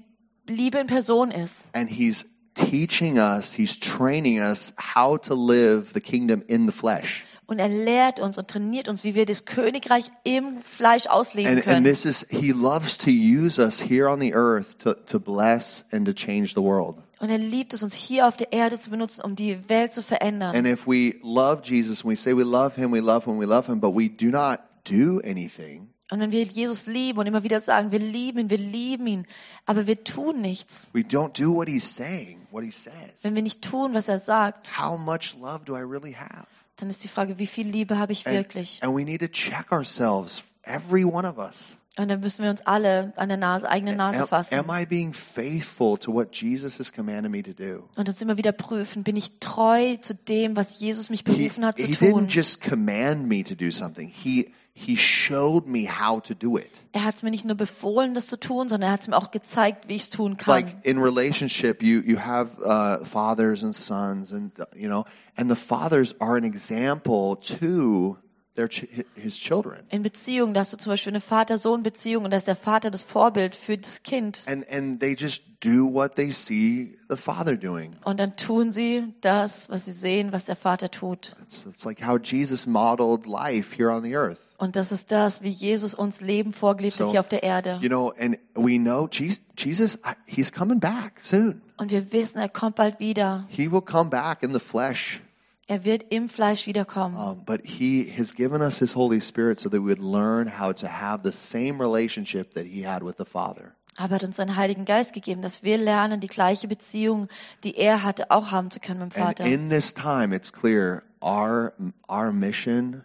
Liebe 0.49 0.79
in 0.79 0.89
Person 0.89 1.31
ist. 1.31 1.73
And 1.73 1.89
He's 1.89 2.25
teaching 2.55 3.19
us, 3.19 3.53
He's 3.55 3.79
training 3.79 4.41
us 4.41 4.73
how 4.79 5.19
to 5.23 5.35
live 5.35 5.93
the 5.95 6.01
kingdom 6.01 6.43
in 6.47 6.67
the 6.67 6.73
flesh. 6.73 7.25
Und 7.47 7.59
er 7.59 7.69
lehrt 7.69 8.21
uns 8.21 8.39
und 8.39 8.49
trainiert 8.49 8.89
uns, 8.89 9.05
wie 9.05 9.15
wir 9.15 9.27
das 9.27 9.45
Königreich 9.45 10.11
im 10.25 10.63
Fleisch 10.63 11.07
ausleben 11.07 11.51
And, 11.51 11.59
and 11.59 11.65
können. 11.67 11.85
this 11.85 12.07
is, 12.07 12.27
He 12.31 12.53
loves 12.53 12.97
to 12.99 13.11
use 13.11 13.59
us 13.59 13.81
here 13.81 14.09
on 14.09 14.19
the 14.19 14.33
earth 14.35 14.79
to, 14.79 14.95
to 14.95 15.21
bless 15.21 15.85
and 15.93 16.07
to 16.07 16.13
change 16.15 16.55
the 16.55 16.63
world. 16.63 16.97
Und 17.21 17.31
er 17.31 17.39
liebt 17.39 17.75
es, 17.75 17.83
uns 17.83 17.95
hier 17.95 18.27
auf 18.27 18.37
der 18.37 18.53
Erde 18.53 18.79
zu 18.79 18.91
benutzen, 18.91 19.23
um 19.23 19.37
die 19.37 19.69
Welt 19.69 19.93
zu 19.93 20.03
verändern. 20.03 20.55
And 20.55 20.67
if 20.67 20.87
we 20.87 21.15
love 21.23 21.63
Jesus 21.65 22.01
and 22.03 22.11
we 22.11 22.17
say 22.17 22.35
we 22.35 22.45
love 22.45 22.77
him, 22.77 22.93
we 22.93 23.01
love 23.01 23.27
him, 23.31 23.39
we 23.39 23.47
love 23.47 23.71
him, 23.71 23.79
but 23.79 23.95
we 23.95 24.09
do 24.09 24.31
not 24.31 24.61
do 24.85 25.21
anything, 25.23 25.89
Und 26.11 26.21
wenn 26.21 26.31
wir 26.33 26.43
Jesus 26.43 26.87
lieben 26.87 27.19
und 27.19 27.27
immer 27.27 27.43
wieder 27.45 27.61
sagen, 27.61 27.91
wir 27.91 27.99
lieben 27.99 28.41
ihn, 28.41 28.51
wir 28.51 28.59
lieben 28.59 29.07
ihn, 29.07 29.27
aber 29.65 29.87
wir 29.87 30.05
tun 30.05 30.41
nichts, 30.43 30.91
we 30.93 31.01
don't 31.01 31.33
do 31.43 31.55
what 31.55 31.67
he's 31.67 31.85
saying, 31.95 32.47
what 32.51 32.63
he 32.63 32.71
says, 32.71 32.93
wenn 33.23 33.35
wir 33.35 33.43
nicht 33.43 33.63
tun, 33.63 33.95
was 33.95 34.09
er 34.09 34.19
sagt, 34.19 34.79
how 34.79 34.99
much 34.99 35.35
love 35.41 35.61
do 35.65 35.75
I 35.77 35.81
really 35.81 36.13
have? 36.13 36.47
dann 36.77 36.91
ist 36.91 37.03
die 37.05 37.09
Frage, 37.09 37.39
wie 37.39 37.47
viel 37.47 37.67
Liebe 37.67 37.99
habe 37.99 38.13
ich 38.13 38.27
And, 38.27 38.37
wirklich? 38.37 38.81
and 38.83 38.95
we 38.95 39.03
need 39.05 39.21
to 39.21 39.29
check 39.29 39.73
ourselves, 39.73 40.45
every 40.65 41.05
one 41.05 41.27
of 41.27 41.39
us. 41.39 41.77
Und 41.97 42.09
dann 42.11 42.19
müssen 42.19 42.43
wir 42.43 42.51
uns 42.51 42.61
alle 42.67 43.13
an 43.15 43.29
der 43.29 43.39
Nase, 43.39 43.69
eigene 43.71 43.95
Nase 43.95 44.27
fassen 44.27 44.59
am 44.59 44.67
I 44.69 44.85
being 44.85 45.13
faithful 45.13 45.97
to 45.97 46.13
what 46.13 46.35
Jesus 46.35 46.79
has 46.81 46.93
commanded 46.93 47.31
me 47.31 47.41
to 47.43 47.53
do? 47.53 47.89
und 47.97 48.09
uns 48.09 48.21
immer 48.21 48.37
wieder 48.37 48.51
prüfen, 48.53 49.05
bin 49.05 49.15
ich 49.17 49.39
treu 49.39 49.97
zu 49.99 50.15
dem, 50.15 50.55
was 50.57 50.81
Jesus 50.81 51.09
mich 51.09 51.21
He, 51.25 51.33
berufen 51.33 51.65
hat 51.65 51.79
zu 51.79 51.87
he 51.87 51.95
tun? 51.95 52.27
didn't 52.27 52.35
just 52.35 52.61
command 52.61 53.27
me 53.29 53.43
to 53.45 53.55
do 53.55 53.71
something. 53.71 54.09
He, 54.09 54.53
he 54.77 54.97
showed 54.97 55.67
me 55.67 55.87
how 55.89 56.21
to 56.21 56.35
do 56.35 56.57
it. 56.59 56.69
Er 56.93 57.05
hat 57.05 57.15
es 57.15 57.23
mir 57.23 57.31
nicht 57.31 57.45
nur 57.45 57.57
befohlen, 57.57 58.13
das 58.15 58.27
zu 58.27 58.39
tun, 58.39 58.69
sondern 58.69 58.89
er 58.91 58.93
hat 58.95 59.03
es 59.03 59.09
mir 59.09 59.17
auch 59.17 59.31
gezeigt, 59.31 59.89
wie 59.89 59.95
ich 59.95 60.03
es 60.03 60.11
tun 60.11 60.37
kann. 60.37 60.53
like 60.53 60.77
in 60.85 60.99
relationship 60.99 61.83
you 61.83 62.01
you 62.05 62.19
have 62.19 62.51
uh, 62.61 63.05
fathers 63.05 63.63
and 63.63 63.75
sons 63.75 64.33
and 64.33 64.59
uh, 64.59 64.65
you 64.75 64.89
know 64.89 65.05
and 65.37 65.49
the 65.49 65.57
fathers 65.57 66.15
are 66.21 66.37
an 66.37 66.45
example 66.45 67.37
to 67.41 68.17
their 68.57 68.69
his 69.17 69.37
children 69.39 69.81
In 69.91 70.03
Beziehungen, 70.03 70.55
da 70.55 70.61
hast 70.61 70.73
du 70.73 70.77
zum 70.77 70.91
Beispiel 70.91 71.11
eine 71.13 71.21
Vater-Sohn-Beziehung 71.21 72.25
und 72.25 72.31
da 72.31 72.37
ist 72.37 72.47
der 72.49 72.55
Vater 72.57 72.91
das 72.91 73.03
Vorbild 73.05 73.55
für 73.57 73.77
das 73.79 74.03
Kind. 74.03 74.43
and 74.47 74.65
and 74.71 75.01
they 75.01 75.15
just 75.15 75.43
do 75.61 75.93
what 75.93 76.15
they 76.17 76.31
see 76.33 76.97
the 77.09 77.17
father 77.17 77.57
doing 77.57 77.97
Und 78.05 78.19
dann 78.21 78.37
tun 78.37 78.71
sie 78.73 79.15
das, 79.21 79.71
was 79.71 79.87
sie 79.87 79.93
sehen, 79.93 80.33
was 80.33 80.45
der 80.45 80.57
Vater 80.57 80.91
tut. 80.91 81.35
it's, 81.43 81.65
it's 81.67 81.85
like 81.85 82.05
how 82.05 82.17
jesus 82.19 82.67
modeled 82.67 83.27
life 83.27 83.73
here 83.77 83.91
on 83.93 84.03
the 84.05 84.15
earth 84.17 84.39
Und 84.65 84.77
das 84.77 84.91
ist 84.93 85.13
das, 85.13 85.43
wie 85.43 85.51
Jesus 85.51 85.95
uns 85.95 86.21
Leben 86.21 86.53
vorgelebt 86.53 86.95
hat 86.95 87.07
So, 87.07 87.11
hier 87.11 87.21
auf 87.21 87.29
der 87.29 87.43
Erde. 87.43 87.79
you 87.83 87.89
know 87.89 88.13
and 88.19 88.39
we 88.55 88.79
know 88.79 89.07
jesus, 89.09 89.99
he's 90.27 90.51
coming 90.53 90.81
back 90.81 91.21
soon 91.21 91.61
Und 91.77 91.91
wir 91.91 92.11
wissen, 92.13 92.39
er 92.39 92.49
kommt 92.49 92.77
bald 92.77 92.99
wieder. 92.99 93.45
he 93.49 93.71
will 93.71 93.83
come 93.83 94.11
back 94.11 94.43
in 94.43 94.53
the 94.53 94.61
flesh 94.61 95.21
Er 95.67 95.85
wird 95.87 96.05
im 96.11 96.29
Fleisch 96.29 96.67
wiederkommen. 96.67 97.17
Um, 97.17 97.43
but 97.47 97.63
he 97.65 98.13
has 98.19 98.35
given 98.35 98.61
us 98.61 98.79
his 98.81 98.95
Holy 98.95 99.21
Spirit 99.21 99.59
so 99.59 99.71
that 99.71 99.81
we 99.81 99.87
would 99.87 99.99
learn 100.03 100.59
how 100.61 100.75
to 100.75 100.87
have 100.87 101.23
the 101.25 101.33
same 101.33 101.79
relationship 101.83 102.53
that 102.55 102.65
he 102.67 102.87
had 102.87 103.03
with 103.03 103.15
the 103.19 103.25
Father. 103.25 103.73
Aber 103.97 104.11
er 104.11 104.15
hat 104.17 104.25
uns 104.25 104.37
seinen 104.37 104.57
Heiligen 104.57 104.85
Geist 104.85 105.15
gegeben, 105.15 105.41
dass 105.41 105.63
wir 105.63 105.79
lernen, 105.79 106.21
die 106.21 106.27
gleiche 106.27 106.69
Beziehung, 106.69 107.29
die 107.63 107.77
er 107.79 108.03
hatte, 108.03 108.31
auch 108.31 108.51
haben 108.51 108.71
zu 108.71 108.79
können 108.81 109.01
mit 109.05 109.15
dem 109.15 109.23
And 109.23 109.39
Vater. 109.39 109.45
in 109.47 109.71
this 109.71 109.95
time, 109.95 110.35
it's 110.37 110.53
clear 110.53 111.03
our 111.23 111.73
our 112.11 112.31
mission 112.33 113.03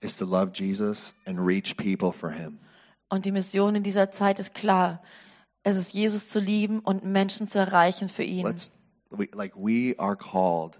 is 0.00 0.16
to 0.16 0.24
love 0.24 0.52
Jesus 0.54 1.14
and 1.26 1.38
reach 1.44 1.76
people 1.76 2.12
for 2.12 2.30
Him. 2.30 2.58
Und 3.08 3.24
die 3.24 3.32
Mission 3.32 3.74
in 3.74 3.82
dieser 3.82 4.10
Zeit 4.10 4.38
ist 4.38 4.54
klar. 4.54 5.02
Es 5.62 5.76
ist 5.76 5.92
Jesus 5.92 6.28
zu 6.28 6.40
lieben 6.40 6.78
und 6.80 7.04
Menschen 7.04 7.48
zu 7.48 7.58
erreichen 7.58 8.08
für 8.08 8.22
ihn. 8.22 8.46
Let's 8.46 8.70
we, 9.10 9.28
like 9.34 9.54
we 9.56 9.94
are 9.98 10.16
called 10.16 10.78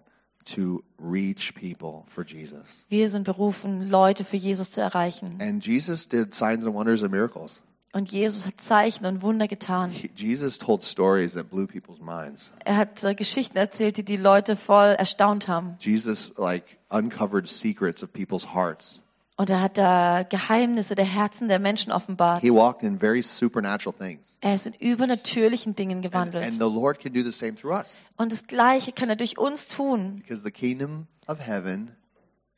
to 0.54 0.83
reach 0.98 1.54
people 1.54 2.04
for 2.09 2.24
Jesus. 2.24 2.85
Wir 2.88 3.09
sind 3.09 3.24
berufen, 3.24 3.88
Leute 3.88 4.24
für 4.24 4.37
Jesus 4.37 4.70
zu 4.70 4.81
erreichen. 4.81 5.38
And 5.40 5.64
Jesus 5.64 6.09
did 6.09 6.35
signs 6.35 6.64
and 6.64 6.74
wonders 6.74 7.02
and 7.02 7.12
miracles. 7.12 7.61
Und 7.92 8.12
Jesus 8.12 8.46
hat 8.46 8.61
Zeichen 8.61 9.07
und 9.07 9.22
Wunder 9.22 9.48
getan. 9.48 9.90
He, 9.90 10.11
Jesus 10.14 10.59
told 10.59 10.85
stories 10.85 11.33
that 11.33 11.50
blew 11.50 11.66
people's 11.66 12.00
minds. 12.00 12.50
Er 12.64 12.76
hat 12.76 13.02
äh, 13.02 13.14
Geschichten 13.14 13.57
erzählt, 13.57 13.96
die 13.96 14.04
die 14.04 14.16
Leute 14.18 14.57
voll 14.57 14.94
erstaunt 14.98 15.48
haben. 15.48 15.76
Jesus 15.81 16.37
like 16.37 16.78
uncovered 16.90 17.48
secrets 17.48 18.02
of 18.02 18.12
people's 18.12 18.54
hearts. 18.54 19.00
Und 19.40 19.48
er 19.51 19.61
hat 19.61 19.79
da 19.79 20.24
Geheimnisse 20.24 20.96
der 20.96 21.05
Herzen 21.05 21.46
der 21.46 21.61
Menschen 21.61 21.92
offenbart. 21.92 22.40
He 22.40 22.51
walked 22.53 22.83
in 22.83 22.98
very 22.98 23.22
supernatural 23.22 23.96
things. 23.96 24.37
Er 24.40 24.57
ist 24.57 24.66
in 24.66 24.74
übernatürlichen 24.74 25.77
Dingen 25.77 25.98
And, 25.98 26.03
gewandelt. 26.05 26.44
and 26.44 26.55
the 26.55 26.64
Lord 26.68 26.98
can 26.98 27.12
do 27.12 27.22
the 27.22 27.31
same 27.31 27.55
through 27.55 27.72
us 27.79 27.96
Und 28.16 28.33
das 28.33 28.48
Gleiche 28.48 28.90
kann 28.92 29.09
er 29.09 29.14
durch 29.16 29.38
uns 29.38 29.68
tun. 29.68 30.16
because 30.16 30.42
the 30.42 30.51
kingdom 30.51 31.07
of 31.29 31.38
heaven 31.38 31.92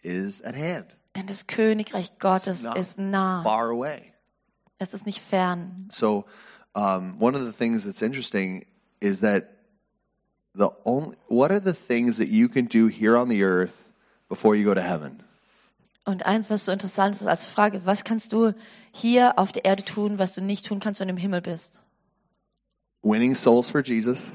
is 0.02 0.42
at 0.42 0.56
hand, 0.56 0.96
Denn 1.16 1.26
das 1.26 1.46
Königreich 1.46 2.18
Gottes 2.18 2.64
ist 2.64 2.98
nah. 2.98 3.42
far 3.42 3.68
away. 3.68 4.14
Es 4.78 4.94
ist 4.94 5.04
nicht 5.04 5.20
fern. 5.20 5.86
So, 5.92 6.24
um, 6.74 7.20
one 7.20 7.36
of 7.36 7.44
the 7.44 7.52
things 7.52 7.84
that's 7.84 8.00
interesting 8.00 8.64
is 9.00 9.20
that 9.20 9.44
the 10.54 10.70
only 10.84 11.14
what 11.28 11.50
are 11.50 11.60
the 11.60 11.74
things 11.74 12.16
that 12.16 12.28
you 12.28 12.48
can 12.48 12.64
do 12.66 12.88
here 12.88 13.18
on 13.18 13.28
the 13.28 13.42
earth 13.44 13.74
before 14.30 14.56
you 14.56 14.64
go 14.64 14.72
to 14.72 14.80
heaven? 14.80 15.22
Und 16.04 16.24
eins, 16.24 16.50
was 16.50 16.64
so 16.64 16.72
interessant 16.72 17.14
ist 17.14 17.26
als 17.26 17.46
Frage, 17.46 17.82
was 17.84 18.04
kannst 18.04 18.32
du 18.32 18.52
hier 18.90 19.38
auf 19.38 19.52
der 19.52 19.64
Erde 19.64 19.84
tun, 19.84 20.18
was 20.18 20.34
du 20.34 20.40
nicht 20.40 20.66
tun 20.66 20.80
kannst, 20.80 21.00
wenn 21.00 21.08
du 21.08 21.14
im 21.14 21.18
Himmel 21.18 21.42
bist? 21.42 21.80
Winning 23.02 23.34
souls 23.34 23.70
for 23.70 23.82
Jesus, 23.82 24.30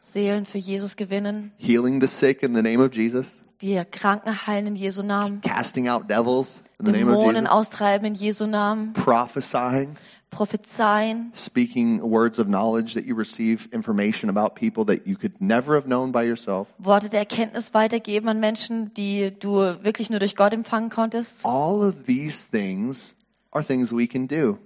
Seelen 0.00 0.46
für 0.46 0.58
Jesus 0.58 0.96
gewinnen, 0.96 1.52
healing 1.58 2.00
the 2.00 2.06
sick 2.06 2.42
in 2.42 2.54
the 2.54 2.62
name 2.62 2.82
of 2.82 2.92
Jesus, 2.94 3.42
die 3.60 3.82
Kranken 3.90 4.46
heilen 4.46 4.68
in 4.68 4.76
Jesu 4.76 5.02
Namen, 5.02 5.40
casting 5.40 5.88
out 5.88 6.10
devils 6.10 6.62
in 6.78 6.86
the 6.86 6.92
name 6.92 7.08
of 7.08 7.18
Dämonen 7.18 7.44
Jesus, 7.44 7.50
austreiben 7.50 8.06
in 8.06 8.14
Jesu 8.14 8.46
Namen, 8.46 8.92
prophesying, 8.94 9.96
prophezeien, 10.32 11.30
speaking 11.34 12.00
words 12.02 12.40
of 12.40 12.48
knowledge 12.48 12.94
that 12.94 13.04
you 13.04 13.14
receive 13.14 13.68
information 13.72 14.28
about 14.28 14.54
people 14.56 14.84
that 14.84 15.06
you 15.06 15.16
could 15.16 15.40
never 15.40 15.76
have 15.76 15.86
known 15.86 16.10
by 16.10 16.24
yourself. 16.26 16.66
Worte 16.78 17.08
der 17.08 17.20
Erkenntnis 17.20 17.72
weitergeben 17.74 18.28
an 18.28 18.40
Menschen, 18.40 18.92
die 18.94 19.30
du 19.38 19.58
wirklich 19.84 20.10
nur 20.10 20.18
durch 20.18 20.34
Gott 20.34 20.52
empfangen 20.52 20.90
konntest. 20.90 21.44
All 21.46 21.82
of 21.86 21.94
these 22.06 22.50
things 22.50 23.14
are 23.52 23.64
things 23.64 23.92
we 23.92 24.08
can 24.08 24.26
do. 24.26 24.58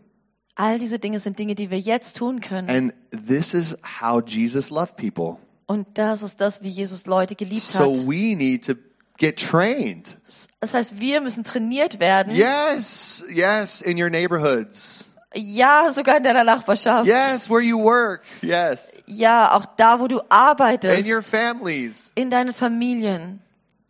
All 0.54 0.78
diese 0.78 0.98
Dinge 0.98 1.18
sind 1.18 1.38
Dinge, 1.38 1.54
die 1.54 1.70
wir 1.70 1.78
jetzt 1.78 2.16
tun 2.16 2.40
können. 2.40 2.70
And 2.70 2.94
this 3.10 3.52
is 3.52 3.76
how 4.00 4.22
Jesus 4.24 4.70
loved 4.70 4.96
people. 4.96 5.36
Und 5.66 5.86
das 5.94 6.22
ist 6.22 6.40
das, 6.40 6.62
wie 6.62 6.68
Jesus 6.68 7.06
Leute 7.06 7.34
geliebt 7.34 7.60
So 7.62 7.80
hat. 7.96 8.06
we 8.06 8.34
need 8.36 8.64
to 8.64 8.74
get 9.18 9.36
trained. 9.36 10.16
Das 10.60 10.72
heißt, 10.72 11.00
wir 11.00 11.20
müssen 11.20 11.44
trainiert 11.44 11.98
werden. 11.98 12.34
Yes, 12.34 13.24
yes, 13.34 13.80
in 13.82 14.00
your 14.00 14.08
neighborhoods. 14.08 15.05
Ja, 15.36 15.92
sogar 15.92 16.16
in 16.16 16.22
deiner 16.24 16.44
Nachbarschaft. 16.44 17.06
Yes, 17.06 17.50
where 17.50 17.60
you 17.60 17.78
work. 17.78 18.22
Yes, 18.42 18.96
Ja, 19.06 19.52
auch 19.52 19.66
da, 19.76 20.00
wo 20.00 20.08
du 20.08 20.20
arbeitest. 20.30 21.06
in 21.06 21.12
your 21.12 21.22
families. 21.22 22.12
in 22.14 22.30
deinen 22.30 22.52
Familien. 22.52 23.40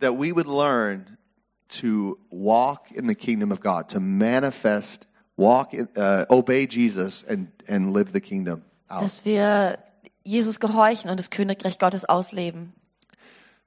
That 0.00 0.12
we 0.18 0.32
would 0.34 0.46
learn 0.46 1.16
to 1.80 2.18
walk 2.30 2.90
in 2.90 3.08
the 3.08 3.14
kingdom 3.14 3.50
of 3.52 3.60
God, 3.60 3.88
to 3.90 4.00
manifest, 4.00 5.06
walk, 5.36 5.72
in, 5.72 5.88
uh, 5.96 6.26
obey 6.28 6.66
Jesus, 6.66 7.24
and 7.24 7.48
and 7.68 7.92
live 7.92 8.12
the 8.12 8.20
kingdom 8.20 8.62
out. 8.88 9.02
Dass 9.02 9.24
wir 9.24 9.78
Jesus 10.24 10.58
gehorchen 10.60 11.10
und 11.10 11.18
das 11.18 11.30
Königreich 11.30 11.78
Gottes 11.78 12.04
ausleben. 12.04 12.72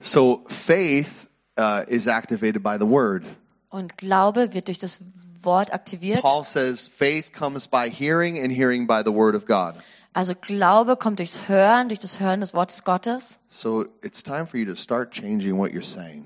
So 0.01 0.43
faith 0.47 1.27
uh, 1.57 1.83
is 1.87 2.07
activated 2.07 2.61
by 2.61 2.77
the 2.79 2.87
word. 2.87 3.23
Und 3.69 3.97
Glaube 3.97 4.53
wird 4.53 4.67
durch 4.67 4.79
das 4.79 4.99
Wort 5.43 5.73
aktiviert. 5.73 6.21
Paul 6.21 6.43
says 6.43 6.87
faith 6.87 7.31
comes 7.31 7.67
by 7.67 7.89
hearing, 7.89 8.37
and 8.39 8.51
hearing 8.51 8.87
by 8.87 9.01
the 9.03 9.13
word 9.13 9.35
of 9.35 9.45
God. 9.45 9.75
Also 10.13 10.33
Glaube 10.35 10.97
kommt 10.97 11.19
durchs 11.19 11.47
Hören, 11.47 11.89
durch 11.89 11.99
das 11.99 12.19
Hören 12.19 12.39
des 12.39 12.53
Wortes 12.53 12.83
Gottes. 12.83 13.39
So 13.49 13.85
it's 14.03 14.23
time 14.23 14.45
for 14.45 14.59
you 14.59 14.65
to 14.65 14.75
start 14.75 15.11
changing 15.11 15.57
what 15.57 15.71
you're 15.71 15.83
saying. 15.83 16.25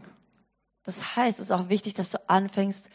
Das 0.84 1.16
heißt, 1.16 1.40
es 1.40 1.46
ist 1.46 1.52
auch 1.52 1.70
wichtig, 1.70 1.94
dass 1.94 2.12
du 2.12 2.18
anfängst, 2.30 2.90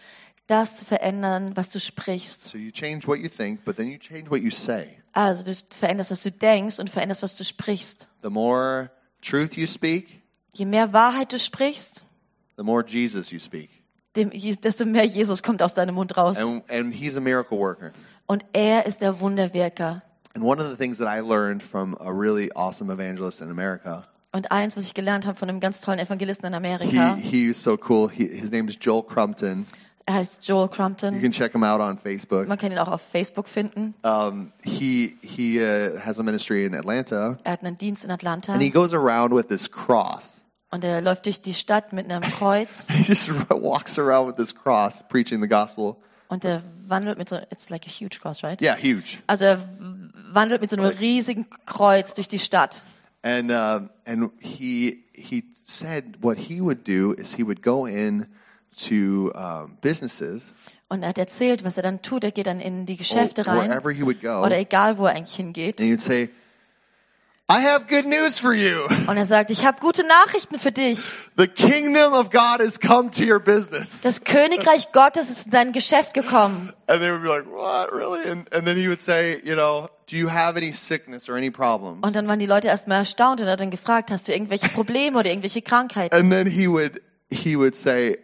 das 0.46 0.78
zu 0.78 0.84
verändern, 0.84 1.56
was 1.56 1.70
du 1.70 1.78
sprichst. 1.78 2.44
So 2.44 2.58
you 2.58 2.70
change 2.70 3.06
what 3.06 3.18
you 3.18 3.28
think, 3.28 3.64
but 3.64 3.76
then 3.76 3.88
you 3.88 3.98
change 3.98 4.30
what 4.30 4.40
you 4.40 4.50
say. 4.50 4.88
Also 5.12 5.44
du 5.44 5.54
veränderst, 5.70 6.10
was 6.10 6.22
du 6.22 6.30
denkst 6.30 6.78
und 6.78 6.90
veränderst, 6.90 7.22
was 7.22 7.36
du 7.36 7.44
sprichst. 7.44 8.08
The 8.22 8.30
more 8.30 8.90
truth 9.20 9.56
you 9.56 9.66
speak, 9.66 10.22
Je 10.54 10.64
mehr 10.64 10.92
Wahrheit 10.92 11.32
du 11.32 11.38
sprichst, 11.38 12.02
the 12.56 12.62
more 12.64 12.84
Jesus 12.84 13.30
you 13.30 13.38
speak. 13.38 13.70
Dem, 14.18 14.30
desto 14.30 14.84
mehr 14.84 15.04
Jesus 15.06 15.42
kommt 15.42 15.62
aus 15.62 15.74
deinem 15.74 15.94
Mund 15.94 16.16
raus. 16.16 16.36
And, 16.36 16.62
and 16.70 16.92
he's 16.94 17.16
a 17.16 17.20
miracle 17.20 17.58
worker. 17.58 17.92
Und 18.26 18.44
er 18.52 18.84
ist 18.86 19.00
der 19.00 19.20
Wunderwirker. 19.20 20.02
And 20.34 20.44
one 20.44 20.60
of 20.60 20.68
the 20.68 20.76
things 20.76 20.98
that 20.98 21.08
I 21.08 21.20
learned 21.20 21.62
from 21.62 21.96
a 22.00 22.12
really 22.12 22.50
awesome 22.54 22.92
evangelist 22.92 23.40
in 23.40 23.50
America, 23.50 24.04
Und 24.30 24.52
eins, 24.52 24.76
was 24.76 24.84
ich 24.84 24.94
gelernt 24.94 25.26
habe 25.26 25.38
von 25.38 25.48
einem 25.48 25.58
ganz 25.58 25.80
tollen 25.80 25.98
Evangelisten 25.98 26.46
in 26.46 26.52
he, 26.52 26.56
Amerika, 26.56 27.14
he 27.16 27.48
was 27.48 27.62
so 27.62 27.78
cool. 27.88 28.10
He, 28.10 28.28
his 28.28 28.50
name 28.50 28.68
is 28.68 28.76
Joel 28.78 29.02
Crumpton. 29.02 29.66
er 30.04 30.14
heißt 30.14 30.46
Joel 30.46 30.66
You 30.66 30.68
Crumpton. 30.68 31.20
can 31.20 31.32
check 31.32 31.52
him 31.54 31.64
out 31.64 31.80
on 31.80 31.98
Facebook. 31.98 32.46
Man 32.46 32.58
kann 32.58 32.70
ihn 32.72 32.78
auch 32.78 32.88
auf 32.88 33.00
Facebook 33.02 33.48
finden. 33.48 33.94
Um, 34.02 34.52
he 34.62 35.16
he 35.22 35.60
uh, 35.60 35.98
has 35.98 36.18
a 36.18 36.22
ministry 36.22 36.64
in 36.64 36.74
Atlanta, 36.74 37.38
Er 37.44 37.52
hat 37.52 37.64
einen 37.64 37.76
Dienst 37.78 38.04
in 38.04 38.10
Atlanta 38.10 38.52
and 38.52 38.62
he 38.62 38.70
goes 38.70 38.92
around 38.92 39.34
with 39.34 39.48
this 39.48 39.70
cross. 39.70 40.44
Und 40.70 40.84
er 40.84 41.00
läuft 41.00 41.26
durch 41.26 41.40
die 41.40 41.54
Stadt 41.54 41.92
mit 41.92 42.10
einem 42.10 42.22
Kreuz 42.30 42.88
He 42.90 43.02
just 43.02 43.28
walks 43.50 43.98
around 43.98 44.28
with 44.28 44.36
this 44.36 44.54
cross, 44.54 45.02
preaching 45.08 45.40
the 45.42 45.48
gospel. 45.48 45.96
und 46.28 46.44
er 46.44 46.62
wandelt 46.86 47.18
mit 47.18 47.28
so, 47.28 47.36
it's 47.50 47.70
like 47.70 47.86
a 47.86 47.90
huge 47.90 48.20
cross, 48.20 48.42
right? 48.42 48.60
Yeah, 48.60 48.76
huge. 48.76 49.18
Also 49.26 49.44
er 49.46 49.68
wandelt 50.32 50.60
mit 50.60 50.70
so 50.70 50.76
einem 50.76 50.86
riesigen 50.86 51.46
Kreuz 51.66 52.14
durch 52.14 52.28
die 52.28 52.38
Stadt. 52.38 52.82
And 53.22 53.50
um, 53.50 53.90
and 54.06 54.30
he 54.40 55.04
he 55.12 55.44
said 55.64 56.22
what 56.22 56.38
he 56.38 56.60
would 56.60 56.86
do 56.86 57.12
is 57.12 57.34
he 57.34 57.42
would 57.44 57.62
go 57.62 57.86
in 57.86 58.26
to 58.86 59.32
um, 59.34 59.76
businesses 59.80 60.52
Und 60.90 61.02
er 61.02 61.10
hat 61.10 61.18
erzählt, 61.18 61.64
was 61.64 61.76
er 61.76 61.82
dann 61.82 62.00
tut. 62.00 62.24
Er 62.24 62.30
geht 62.30 62.46
dann 62.46 62.60
in 62.60 62.86
die 62.86 62.94
or 62.94 62.98
Geschäfte 62.98 63.46
rein 63.46 63.68
wherever 63.68 63.90
he 63.90 64.02
would 64.02 64.22
go, 64.22 64.38
oder 64.38 64.56
and 64.56 64.66
egal, 64.66 64.98
wo 64.98 65.06
er 65.06 65.16
eigentlich 65.16 65.36
hingeht. 65.36 65.80
he'd 65.80 66.00
say, 66.00 66.30
"I 67.50 67.64
have 67.64 67.86
good 67.88 68.04
news 68.06 68.38
for 68.38 68.52
you. 68.52 68.76
Und 69.06 69.16
er 69.16 69.26
sagt, 69.26 69.50
ich 69.50 69.64
habe 69.64 69.80
gute 69.80 70.06
Nachrichten 70.06 70.58
für 70.58 70.70
dich. 70.70 71.00
The 71.36 71.46
kingdom 71.46 72.12
of 72.12 72.30
God 72.30 72.60
has 72.60 72.78
come 72.78 73.10
to 73.10 73.22
your 73.22 73.40
business." 73.40 74.02
Das 74.02 74.22
Königreich 74.24 74.92
Gottes 74.92 75.30
ist 75.30 75.46
in 75.46 75.52
dein 75.52 75.72
Geschäft 75.72 76.12
gekommen. 76.14 76.72
And 76.86 77.00
they 77.00 77.10
would 77.10 77.22
be 77.22 77.28
like, 77.28 77.46
"What, 77.46 77.92
really?" 77.92 78.30
And 78.30 78.52
and 78.54 78.66
then 78.66 78.76
he 78.76 78.86
would 78.86 79.00
say, 79.00 79.40
"You 79.42 79.54
know, 79.54 79.88
do 80.10 80.16
you 80.16 80.30
have 80.30 80.56
any 80.56 80.72
sickness 80.72 81.28
or 81.28 81.36
any 81.36 81.50
problems?" 81.50 82.02
Und 82.02 82.14
dann 82.14 82.28
waren 82.28 82.38
die 82.38 82.46
Leute 82.46 82.68
erstmal 82.68 82.98
erstaunt 82.98 83.40
und 83.40 83.46
er 83.46 83.54
hat 83.54 83.60
dann 83.60 83.70
gefragt, 83.70 84.10
hast 84.10 84.28
du 84.28 84.32
irgendwelche 84.32 84.68
Probleme 84.68 85.18
oder 85.18 85.30
irgendwelche 85.30 85.62
Krankheiten? 85.62 86.14
And 86.14 86.30
then 86.30 86.46
he 86.46 86.68
would 86.68 87.00
he 87.30 87.56
would 87.56 87.76
say, 87.76 88.18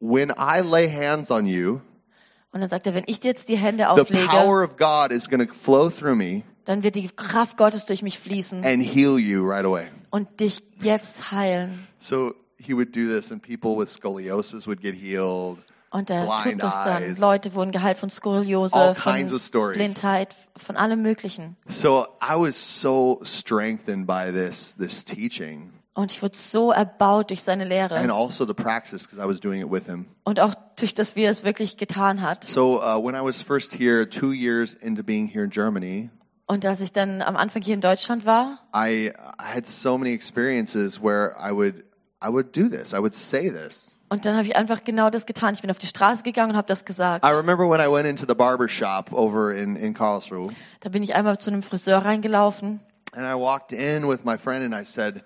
"When 0.00 0.30
I 0.30 0.60
lay 0.62 0.90
hands 0.90 1.30
on 1.30 1.46
you, 1.46 1.80
Und 2.52 2.60
dann 2.60 2.68
sagt 2.68 2.86
er, 2.86 2.94
wenn 2.94 3.04
ich 3.06 3.18
dir 3.18 3.28
jetzt 3.28 3.48
die 3.48 3.56
Hände 3.56 3.84
the 3.94 4.02
auflege, 4.02 4.28
power 4.28 4.62
of 4.62 4.76
God 4.76 5.10
is 5.10 5.28
going 5.28 5.44
to 5.46 5.52
flow 5.52 5.90
through 5.90 6.14
me 6.14 6.42
dann 6.64 6.82
wird 6.82 6.94
die 6.96 7.08
Kraft 7.08 7.56
Gottes 7.56 7.86
durch 7.86 8.02
mich 8.02 8.18
fließen 8.18 8.64
and 8.64 8.82
heal 8.82 9.18
you 9.18 9.46
right 9.46 9.64
away." 9.64 9.86
und 10.10 10.40
dich 10.40 10.62
jetzt 10.80 11.32
heilen. 11.32 11.86
So 11.98 12.34
he 12.56 12.74
would 12.74 12.94
do 12.96 13.06
this, 13.06 13.32
and 13.32 13.42
people 13.42 13.76
with 13.76 13.90
scoliosis 13.92 14.66
would 14.66 14.80
get 14.80 14.94
healed. 14.94 15.58
Und 15.90 16.10
er 16.10 16.24
Blind 16.26 16.60
tut 16.60 16.62
das 16.64 16.82
dann. 16.82 17.02
eyes. 17.04 17.18
Leute 17.20 17.54
wurden 17.54 17.70
geheilt 17.70 17.98
von 17.98 18.10
Skoliose, 18.10 18.74
All 18.74 18.94
von 18.96 19.12
kinds 19.12 19.32
of 19.32 19.40
stories. 19.40 19.76
Blindheit, 19.76 20.34
von 20.56 20.76
allem 20.76 21.02
Möglichen. 21.02 21.56
So 21.68 22.06
I 22.20 22.34
was 22.34 22.80
so 22.80 23.20
strengthened 23.22 24.06
by 24.06 24.32
this 24.32 24.74
this 24.76 25.04
teaching 25.04 25.72
Und 25.94 26.10
ich 26.10 26.20
wurde 26.20 26.36
so 26.36 26.72
erbaut 26.72 27.30
durch 27.30 27.42
seine 27.44 27.62
and 27.62 27.70
Lehre 27.70 28.12
also 28.12 28.44
the 28.44 28.54
practice 28.54 29.04
because 29.04 29.20
I 29.22 29.28
was 29.28 29.38
doing 29.38 29.60
it 29.60 29.70
with 29.70 29.86
him. 29.86 30.06
und 30.24 30.40
auch 30.40 30.54
durch 30.74 30.94
das, 30.94 31.14
wie 31.14 31.22
er 31.22 31.30
es 31.30 31.44
wirklich 31.44 31.76
getan 31.76 32.20
hat. 32.20 32.42
So 32.42 32.82
uh, 32.82 32.98
when 33.00 33.14
I 33.14 33.24
was 33.24 33.40
first 33.40 33.72
here, 33.78 34.08
two 34.08 34.32
years 34.32 34.74
into 34.74 35.04
being 35.04 35.28
here 35.28 35.44
in 35.44 35.50
Germany, 35.50 36.10
Und 36.46 36.66
als 36.66 36.80
ich 36.80 36.92
dann 36.92 37.22
am 37.22 37.36
Anfang 37.36 37.62
hier 37.62 37.74
in 37.74 37.80
Deutschland 37.80 38.26
war, 38.26 38.58
I, 38.74 39.12
had 39.38 39.66
so 39.66 39.96
many 39.96 40.12
experiences 40.12 41.02
where 41.02 41.34
I 41.38 41.52
would 41.52 41.84
I 42.22 42.28
would 42.28 42.56
do 42.56 42.68
this. 42.68 42.92
I 42.92 42.98
would 42.98 43.14
say 43.14 43.50
this. 43.50 43.90
Und 44.10 44.26
dann 44.26 44.36
habe 44.36 44.46
ich 44.46 44.54
einfach 44.54 44.84
genau 44.84 45.10
das 45.10 45.26
getan. 45.26 45.54
Ich 45.54 45.62
bin 45.62 45.70
auf 45.70 45.78
die 45.78 45.86
Straße 45.86 46.22
gegangen 46.22 46.52
und 46.52 46.56
habe 46.56 46.68
das 46.68 46.84
gesagt. 46.84 47.24
I 47.24 47.30
remember 47.32 47.68
when 47.68 47.80
I 47.80 47.90
went 47.90 48.06
into 48.06 48.26
the 48.28 48.34
barber 48.34 48.68
shop 48.68 49.12
over 49.12 49.54
in, 49.54 49.76
in 49.76 49.94
Karlsruhe, 49.94 50.52
Da 50.80 50.90
bin 50.90 51.02
ich 51.02 51.14
einmal 51.14 51.38
zu 51.38 51.50
einem 51.50 51.62
Friseur 51.62 51.98
reingelaufen 52.04 52.80
and 53.14 53.24
I 53.24 53.34
walked 53.34 53.72
in 53.72 54.06
with 54.06 54.24
my 54.24 54.36
friend 54.36 54.64
and 54.64 54.74
I 54.74 54.84
said, 54.84 55.22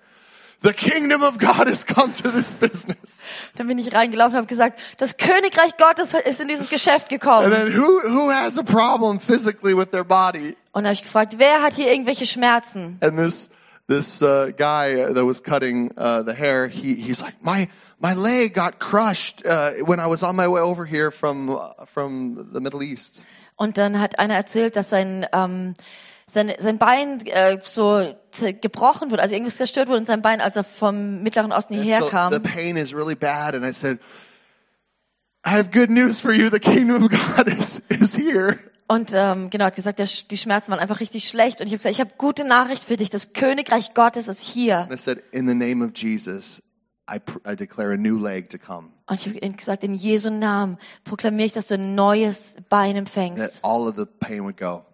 The 0.61 0.73
kingdom 0.73 1.23
of 1.23 1.37
God 1.39 1.67
has 1.67 1.85
come 1.85 2.13
to 2.15 2.31
this 2.31 2.53
business. 2.53 3.21
Dann 3.55 3.67
bin 3.67 3.77
ich 3.77 3.93
reingelaufen 3.93 4.33
und 4.33 4.37
habe 4.39 4.47
gesagt, 4.47 4.77
das 4.97 5.15
Königreich 5.15 5.77
Gottes 5.77 6.13
ist 6.13 6.41
in 6.41 6.49
dieses 6.49 6.69
Geschäft 6.69 7.11
And 7.11 7.21
gekommen. 7.21 7.51
then 7.51 7.71
who, 7.71 8.01
who 8.01 8.29
has 8.29 8.57
a 8.57 8.63
problem 8.63 9.19
physically 9.21 9.73
with 9.73 9.91
their 9.91 10.03
body? 10.03 10.57
Und 10.73 10.83
habe 10.83 10.93
ich 10.93 11.03
gefragt, 11.03 11.35
wer 11.37 11.61
hat 11.61 11.75
hier 11.75 11.89
irgendwelche 11.89 12.25
Schmerzen? 12.25 12.97
And 13.01 13.17
this, 13.17 13.49
this 13.87 14.21
uh, 14.21 14.51
guy 14.57 14.95
that 15.13 15.25
was 15.25 15.41
cutting 15.41 15.91
uh, 15.97 16.23
the 16.23 16.33
hair, 16.33 16.67
he, 16.67 16.95
he's 16.95 17.21
like, 17.21 17.35
my, 17.41 17.69
my 18.01 18.13
leg 18.13 18.53
got 18.53 18.79
crushed 18.79 19.45
uh, 19.45 19.71
when 19.85 20.01
I 20.01 20.07
was 20.07 20.23
on 20.23 20.35
my 20.35 20.47
way 20.49 20.59
over 20.59 20.83
here 20.85 21.09
from, 21.09 21.49
uh, 21.51 21.85
from 21.85 22.49
the 22.51 22.59
Middle 22.59 22.83
East. 22.83 23.23
Und 23.55 23.77
dann 23.77 23.99
hat 23.99 24.19
einer 24.19 24.35
erzählt, 24.35 24.75
dass 24.75 24.89
sein, 24.89 25.25
ähm, 25.31 25.73
sein, 26.31 26.53
sein 26.59 26.77
Bein 26.77 27.25
äh, 27.25 27.59
so 27.63 28.15
gebrochen 28.61 29.11
wurde, 29.11 29.21
also 29.21 29.33
irgendwas 29.33 29.57
zerstört 29.57 29.87
wurde 29.87 29.99
in 29.99 30.05
seinem 30.05 30.21
Bein, 30.21 30.41
als 30.41 30.55
er 30.55 30.63
vom 30.63 31.21
Mittleren 31.23 31.51
Osten 31.51 31.73
hierher 31.73 32.01
so 32.01 32.07
kam. 32.07 32.31
the 32.31 32.39
pain 32.39 32.77
is 32.77 32.93
really 32.93 33.15
bad. 33.15 33.55
And 33.55 33.65
I 33.65 33.73
said, 33.73 33.99
I 35.45 35.51
have 35.51 35.71
good 35.71 35.89
news 35.89 36.19
for 36.19 36.31
you. 36.31 36.49
The 36.49 36.59
kingdom 36.59 37.03
of 37.03 37.09
God 37.09 37.47
is, 37.59 37.81
is 37.89 38.15
here. 38.15 38.59
Und 38.87 39.11
ähm, 39.13 39.51
genau, 39.51 39.65
hat 39.65 39.75
gesagt, 39.75 39.99
der, 39.99 40.07
die 40.07 40.37
Schmerzen 40.37 40.71
waren 40.71 40.79
einfach 40.79 40.99
richtig 40.99 41.27
schlecht. 41.27 41.61
Und 41.61 41.67
ich 41.67 41.73
habe 41.73 41.77
gesagt, 41.77 41.93
ich 41.93 42.01
habe 42.01 42.11
gute 42.17 42.43
Nachricht 42.43 42.83
für 42.83 42.97
dich. 42.97 43.11
Das 43.11 43.33
Königreich 43.33 43.93
Gottes 43.93 44.27
ist 44.27 44.41
hier. 44.41 44.79
And 44.79 44.91
I 44.91 44.97
said, 44.97 45.23
in 45.31 45.47
the 45.47 45.53
name 45.53 45.85
of 45.85 45.91
Jesus, 45.95 46.61
I, 47.07 47.19
I 47.45 47.55
declare 47.55 47.93
a 47.93 47.97
new 47.97 48.17
leg 48.17 48.49
to 48.49 48.57
come. 48.57 48.89
Und 49.05 49.19
ich 49.19 49.27
habe 49.27 49.55
gesagt, 49.55 49.83
in 49.83 49.93
Jesu 49.93 50.29
Namen 50.29 50.77
proklamiere 51.03 51.45
ich, 51.45 51.53
dass 51.53 51.67
du 51.67 51.75
ein 51.75 51.95
neues 51.95 52.55
Bein 52.69 52.93
That 52.93 52.99
empfängst 52.99 53.63
all 53.63 53.87
of 53.87 53.95
the 53.95 54.05
pain 54.05 54.43
would 54.43 54.57
go. 54.57 54.85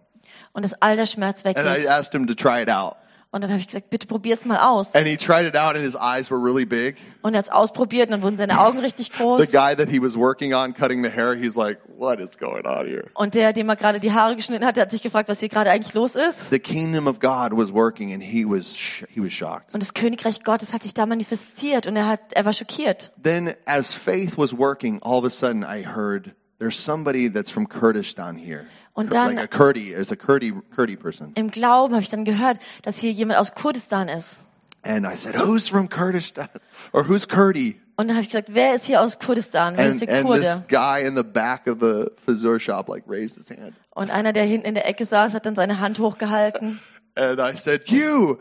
Und 0.56 0.64
dass 0.64 0.74
all 0.82 0.96
der 0.96 1.06
Schmerz 1.06 1.44
And 1.44 1.56
I 1.56 1.60
weggeht. 1.64 1.88
asked 1.88 2.12
him 2.14 2.26
to 2.26 2.34
try 2.34 2.60
it 2.62 2.68
out. 2.70 2.96
Und 3.32 3.42
dann 3.42 3.50
habe 3.50 3.60
ich 3.60 3.66
gesagt, 3.66 3.90
bitte 3.90 4.06
probier's 4.06 4.46
mal 4.46 4.56
aus. 4.58 4.94
And 4.94 5.06
he 5.06 5.16
tried 5.18 5.44
it 5.44 5.56
out 5.56 5.74
and 5.74 5.84
his 5.84 5.94
eyes 5.94 6.30
were 6.30 6.40
really 6.42 6.64
big. 6.64 6.96
Und 7.20 7.34
er 7.34 7.38
hat's 7.40 7.50
ausprobiert 7.50 8.06
und 8.08 8.12
dann 8.12 8.22
wurden 8.22 8.36
seine 8.38 8.58
Augen 8.60 8.78
richtig 8.78 9.08
The 9.12 9.18
groß. 9.18 9.52
guy 9.52 9.76
that 9.76 9.90
he 9.90 10.00
was 10.00 10.16
working 10.16 10.54
on 10.54 10.72
cutting 10.72 11.02
the 11.04 11.10
hair, 11.10 11.34
he's 11.34 11.54
like, 11.54 11.78
what 11.98 12.18
is 12.18 12.38
going 12.38 12.64
on 12.64 12.86
here? 12.86 13.10
Und 13.14 13.34
der, 13.34 13.52
dem 13.52 13.68
er 13.68 13.76
gerade 13.76 14.00
die 14.00 14.12
Haare 14.12 14.36
geschnitten 14.36 14.64
hat, 14.64 14.76
der 14.76 14.82
hat 14.84 14.90
sich 14.90 15.02
gefragt, 15.02 15.28
was 15.28 15.40
hier 15.40 15.50
gerade 15.50 15.70
eigentlich 15.70 15.92
los 15.92 16.14
ist. 16.14 16.48
The 16.48 16.58
kingdom 16.60 17.06
of 17.06 17.18
God 17.20 17.50
was 17.52 17.74
working 17.74 18.14
and 18.14 18.22
he 18.22 18.46
was, 18.46 18.74
sh- 18.74 19.04
he 19.12 19.20
was 19.22 19.32
shocked. 19.34 19.74
Und 19.74 19.82
das 19.82 19.92
Königreich 19.92 20.42
Gottes 20.42 20.72
hat 20.72 20.82
sich 20.82 20.94
da 20.94 21.04
manifestiert 21.04 21.86
und 21.86 21.96
er 21.96 22.06
hat, 22.08 22.20
er 22.32 22.46
war 22.46 22.54
schockiert. 22.54 23.12
Then 23.22 23.52
as 23.66 23.92
faith 23.92 24.38
was 24.38 24.56
working, 24.56 25.02
all 25.02 25.18
of 25.18 25.24
a 25.26 25.30
sudden 25.30 25.62
I 25.62 25.84
heard 25.84 26.34
there's 26.58 26.82
somebody 26.82 27.30
that's 27.30 27.50
from 27.50 27.68
Kurdistan 27.68 28.36
here. 28.36 28.66
Und 28.96 29.12
dann- 29.12 29.36
like 29.36 29.44
a 29.44 29.46
Kurdi, 29.56 29.94
Kurdi, 30.24 30.52
Kurdi. 30.74 30.98
Im 31.34 31.50
Glauben 31.50 31.92
habe 31.94 32.02
ich 32.02 32.08
dann 32.08 32.24
gehört, 32.24 32.58
dass 32.82 32.98
hier 32.98 33.10
jemand 33.12 33.38
aus 33.38 33.54
Kurdistan 33.54 34.08
ist. 34.08 34.44
And 34.82 35.04
I 35.06 35.16
said, 35.16 35.36
who's 35.36 35.68
from 35.68 35.88
Kurdistan? 35.88 36.48
Or 36.92 37.06
who's 37.08 37.28
Kurdi? 37.28 37.80
Und 37.96 38.08
dann 38.08 38.16
habe 38.16 38.22
ich 38.22 38.28
gesagt, 38.28 38.54
wer 38.54 38.74
ist 38.74 38.84
hier 38.84 39.00
aus 39.00 39.18
Kurdistan? 39.18 39.76
Wer 39.76 39.88
ist 39.88 40.00
And, 40.02 40.10
der 40.10 40.18
and 40.20 40.32
this 40.32 40.50
Kurde? 40.50 40.64
guy 40.68 41.02
in 41.06 41.16
the 41.16 41.22
back 41.22 41.66
of 41.66 41.78
the 41.80 42.10
fazur 42.16 42.58
shop 42.60 42.88
like 42.88 43.04
raised 43.06 43.36
his 43.36 43.50
hand. 43.50 43.74
Und 43.94 44.10
einer, 44.10 44.32
der 44.32 44.44
hinten 44.44 44.66
in 44.66 44.74
der 44.74 44.86
Ecke 44.86 45.04
saß, 45.04 45.32
hat 45.34 45.44
dann 45.46 45.56
seine 45.56 45.80
Hand 45.80 45.98
hochgehalten. 45.98 46.80
And 47.16 47.38
I 47.40 47.56
said, 47.56 47.88
you, 47.88 48.36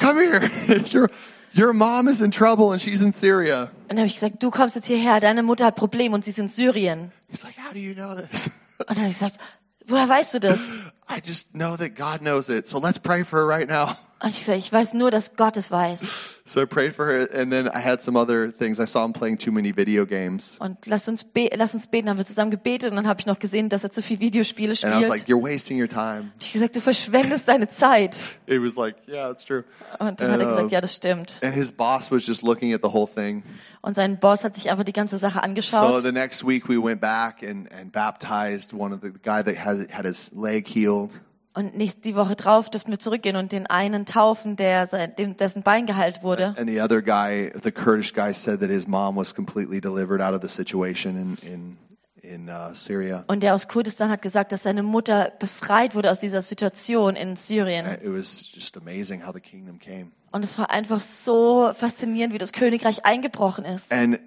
come 0.00 0.18
here. 0.20 0.50
your, 0.94 1.08
your 1.54 1.72
mom 1.72 2.08
is 2.08 2.20
in 2.20 2.30
trouble 2.30 2.72
and 2.72 2.80
she's 2.80 3.00
in 3.02 3.12
Syria. 3.12 3.64
Und 3.82 3.90
dann 3.90 3.98
habe 3.98 4.06
ich 4.06 4.14
gesagt, 4.14 4.42
du 4.42 4.50
kommst 4.50 4.76
jetzt 4.76 4.86
hierher, 4.86 5.20
deine 5.20 5.42
Mutter 5.42 5.66
hat 5.66 5.76
Probleme 5.76 6.14
und 6.14 6.24
sie 6.24 6.30
ist 6.30 6.38
in 6.38 6.48
Syrien. 6.48 7.12
He's 7.28 7.42
like, 7.44 7.56
how 7.58 7.72
do 7.72 7.78
you 7.78 7.94
know 7.94 8.14
this? 8.14 8.50
Und 8.78 8.90
dann 8.90 8.98
habe 8.98 9.08
ich 9.08 9.14
gesagt, 9.14 9.38
woher 9.86 10.08
weißt 10.08 10.34
du 10.34 10.40
das? 10.40 10.72
I 11.08 11.20
just 11.20 11.54
know 11.54 11.76
that 11.76 11.94
God 11.96 12.20
knows 12.22 12.48
it. 12.48 12.66
So 12.66 12.78
let's 12.78 12.98
pray 12.98 13.24
for 13.24 13.40
her 13.40 13.46
right 13.46 13.68
now. 13.68 13.98
Und 14.22 14.28
ich 14.30 14.38
gesagt, 14.38 14.58
ich 14.58 14.72
weiß 14.72 14.94
nur, 14.94 15.10
dass 15.10 15.34
Gott 15.34 15.56
es 15.56 15.72
weiß. 15.72 16.06
So 16.44 16.62
I 16.62 16.66
prayed 16.66 16.94
for 16.94 17.06
her, 17.06 17.28
and 17.34 17.50
then 17.50 17.66
I 17.66 17.82
had 17.82 18.00
some 18.00 18.16
other 18.18 18.52
things. 18.56 18.78
I 18.78 18.86
saw 18.86 19.04
him 19.04 19.12
playing 19.12 19.36
too 19.38 19.50
many 19.50 19.74
video 19.76 20.06
games, 20.06 20.56
Und 20.60 20.86
lass 20.86 21.08
uns, 21.08 21.24
be 21.24 21.50
lass 21.54 21.74
uns 21.74 21.86
beten. 21.88 22.06
Dann 22.06 22.12
haben 22.14 22.18
wir 22.18 22.24
zusammen 22.26 22.50
gebetet 22.52 22.90
und 22.90 22.96
dann 22.96 23.06
habe 23.08 23.18
ich 23.20 23.26
noch 23.26 23.38
gesehen, 23.40 23.68
dass 23.68 23.82
er 23.84 23.90
zu 23.90 24.00
viel 24.02 24.20
Videospiele 24.20 24.70
and 24.72 24.82
I 24.82 24.86
was 24.86 24.94
spielt. 24.96 25.08
like, 25.08 25.28
"You're 25.28 25.42
wasting 25.42 25.80
your 25.80 25.88
time." 25.88 26.30
ich 26.40 26.52
gesagt, 26.52 26.76
du 26.76 26.80
verschwendest 26.80 27.48
deine 27.48 27.68
Zeit. 27.68 28.16
It 28.46 28.60
was 28.62 28.76
like, 28.76 28.94
"Yeah, 29.08 29.28
that's 29.28 29.44
true." 29.44 29.64
Und 29.98 30.20
dann 30.20 30.30
hat 30.30 30.40
er 30.40 30.46
And, 30.46 30.50
gesagt, 30.56 30.66
uh, 30.70 30.74
ja, 30.74 30.80
das 30.80 30.94
stimmt. 30.94 31.40
And 31.42 31.54
his 31.54 31.72
boss 31.72 32.10
was 32.12 32.24
just 32.26 32.42
looking 32.42 32.72
at 32.74 32.80
the 32.82 32.90
whole 32.92 33.08
thing. 33.12 33.42
Und 33.80 33.96
sein 33.96 34.20
Boss 34.20 34.44
hat 34.44 34.54
sich 34.54 34.70
einfach 34.70 34.84
die 34.84 34.92
ganze 34.92 35.16
Sache 35.18 35.38
So 35.38 35.40
angeschaut. 35.40 36.02
the 36.04 36.12
next 36.12 36.46
week 36.46 36.68
we 36.68 36.80
went 36.80 37.00
back 37.00 37.42
and, 37.42 37.68
and 37.72 37.90
baptized 37.90 38.72
one 38.72 38.94
of 38.94 39.00
the, 39.00 39.08
the 39.10 39.18
guy 39.20 39.42
that 39.42 39.56
has 39.64 39.84
had 39.90 40.04
his 40.06 40.30
leg 40.32 40.68
healed. 40.68 41.10
Und 41.54 41.76
nächste 41.76 42.00
die 42.00 42.16
Woche 42.16 42.34
drauf 42.34 42.70
durften 42.70 42.90
wir 42.90 42.98
zurückgehen 42.98 43.36
und 43.36 43.52
den 43.52 43.66
einen 43.66 44.06
taufen, 44.06 44.56
der 44.56 44.86
sein, 44.86 45.12
dessen 45.38 45.62
Bein 45.62 45.84
geheilt 45.86 46.22
wurde. 46.22 46.54
And 46.56 46.68
the 46.68 46.80
other 46.80 47.02
guy, 47.02 47.52
the 47.62 47.70
Kurdish 47.70 48.14
guy, 48.14 48.32
said 48.32 48.60
that 48.60 48.70
his 48.70 48.86
mom 48.86 49.16
was 49.16 49.34
completely 49.34 49.80
delivered 49.80 50.22
out 50.22 50.34
of 50.34 50.40
the 50.42 50.48
situation 50.48 51.16
in 51.16 51.36
in 51.46 51.76
in 52.22 52.48
uh, 52.48 52.74
Syria. 52.74 53.24
Und 53.26 53.42
der 53.42 53.54
aus 53.54 53.68
Kurdistan 53.68 54.10
hat 54.10 54.22
gesagt, 54.22 54.52
dass 54.52 54.62
seine 54.62 54.82
Mutter 54.82 55.32
befreit 55.38 55.94
wurde 55.94 56.10
aus 56.10 56.20
dieser 56.20 56.40
Situation 56.40 57.16
in 57.16 57.36
Syrien. 57.36 57.84
It 57.86 58.00
was 58.04 58.50
just 58.54 58.76
amazing 58.76 59.26
how 59.26 59.34
the 59.34 59.40
kingdom 59.40 59.78
came. 59.78 60.12
Und 60.30 60.44
es 60.44 60.58
war 60.58 60.70
einfach 60.70 61.00
so 61.00 61.72
faszinierend, 61.74 62.32
wie 62.32 62.38
das 62.38 62.52
Königreich 62.52 63.04
eingebrochen 63.04 63.66
ist. 63.66 63.92
And 63.92 64.18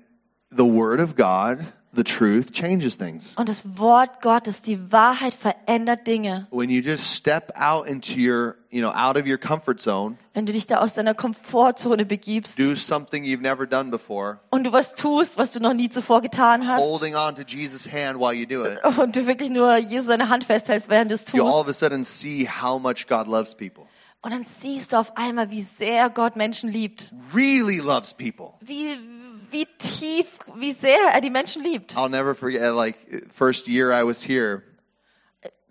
the 0.52 0.64
word 0.64 1.00
of 1.00 1.16
God, 1.16 1.66
the 1.96 2.04
truth, 2.04 2.52
changes 2.52 2.98
things. 2.98 3.34
Und 3.38 3.50
das 3.50 3.64
Wort 3.78 4.22
Gottes, 4.22 4.62
die 4.62 4.92
Wahrheit 4.92 5.34
verändert 5.34 6.06
Dinge. 6.08 6.48
When 6.52 6.70
you 6.70 6.82
just 6.82 7.14
step 7.16 7.52
out 7.56 7.88
into 7.88 8.14
your, 8.18 8.56
you 8.70 8.82
know, 8.82 8.92
out 8.92 9.18
of 9.18 9.26
your 9.26 9.38
comfort 9.38 9.80
zone, 9.80 10.18
Wenn 10.34 10.46
du 10.46 10.54
dich 10.54 10.68
da 10.68 10.80
aus 10.80 10.94
deiner 10.94 11.14
Komfortzone 11.14 12.06
begibst 12.06 12.60
do 12.60 12.76
something 12.76 13.24
you've 13.24 13.42
never 13.42 13.66
done 13.66 13.90
before, 13.90 14.40
und 14.50 14.66
du 14.66 14.72
was 14.72 14.96
tust, 14.96 15.38
was 15.38 15.52
du 15.52 15.60
noch 15.60 15.74
nie 15.74 15.90
zuvor 15.90 16.22
getan 16.22 16.68
hast 16.68 16.82
holding 16.82 17.16
on 17.16 17.36
to 17.36 17.42
Jesus' 17.42 17.88
hand 17.92 18.20
while 18.20 18.34
you 18.34 18.46
do 18.46 18.66
it, 18.66 18.80
und 18.98 19.16
du 19.16 19.26
wirklich 19.28 19.50
nur 19.50 19.78
Jesus 19.78 20.08
seine 20.08 20.30
Hand 20.30 20.44
festhältst, 20.44 20.90
während 20.90 21.12
du 21.12 21.16
es 21.16 21.26
you 21.34 21.44
all 21.44 21.54
of 21.54 21.68
a 21.68 21.72
tust. 21.72 21.80
sudden 21.80 22.04
see 22.04 22.48
how 22.48 22.80
much 22.82 23.08
God 23.08 23.28
loves 23.28 23.56
people. 23.56 23.86
Und 24.26 24.32
dann 24.32 24.44
siehst 24.44 24.94
du 24.94 24.98
auf 24.98 25.18
einmal, 25.18 25.52
wie 25.52 25.62
sehr 25.62 26.10
Gott 26.10 26.36
Menschen 26.36 26.68
liebt. 26.68 27.14
Really 27.32 27.78
loves 27.78 28.12
people. 28.12 28.54
Wie, 28.60 28.98
wie 29.52 29.68
tief, 29.78 30.40
wie 30.56 30.72
sehr 30.74 30.98
er 31.14 31.22
die 31.22 31.30
Menschen 31.30 31.64
liebt. 31.64 31.94
I'll 31.98 32.10
never 32.10 32.36
forget, 32.36 32.74
like, 32.76 32.96
first 33.34 33.68
year 33.68 33.92
I 33.92 34.04
was 34.06 34.22
here, 34.28 34.62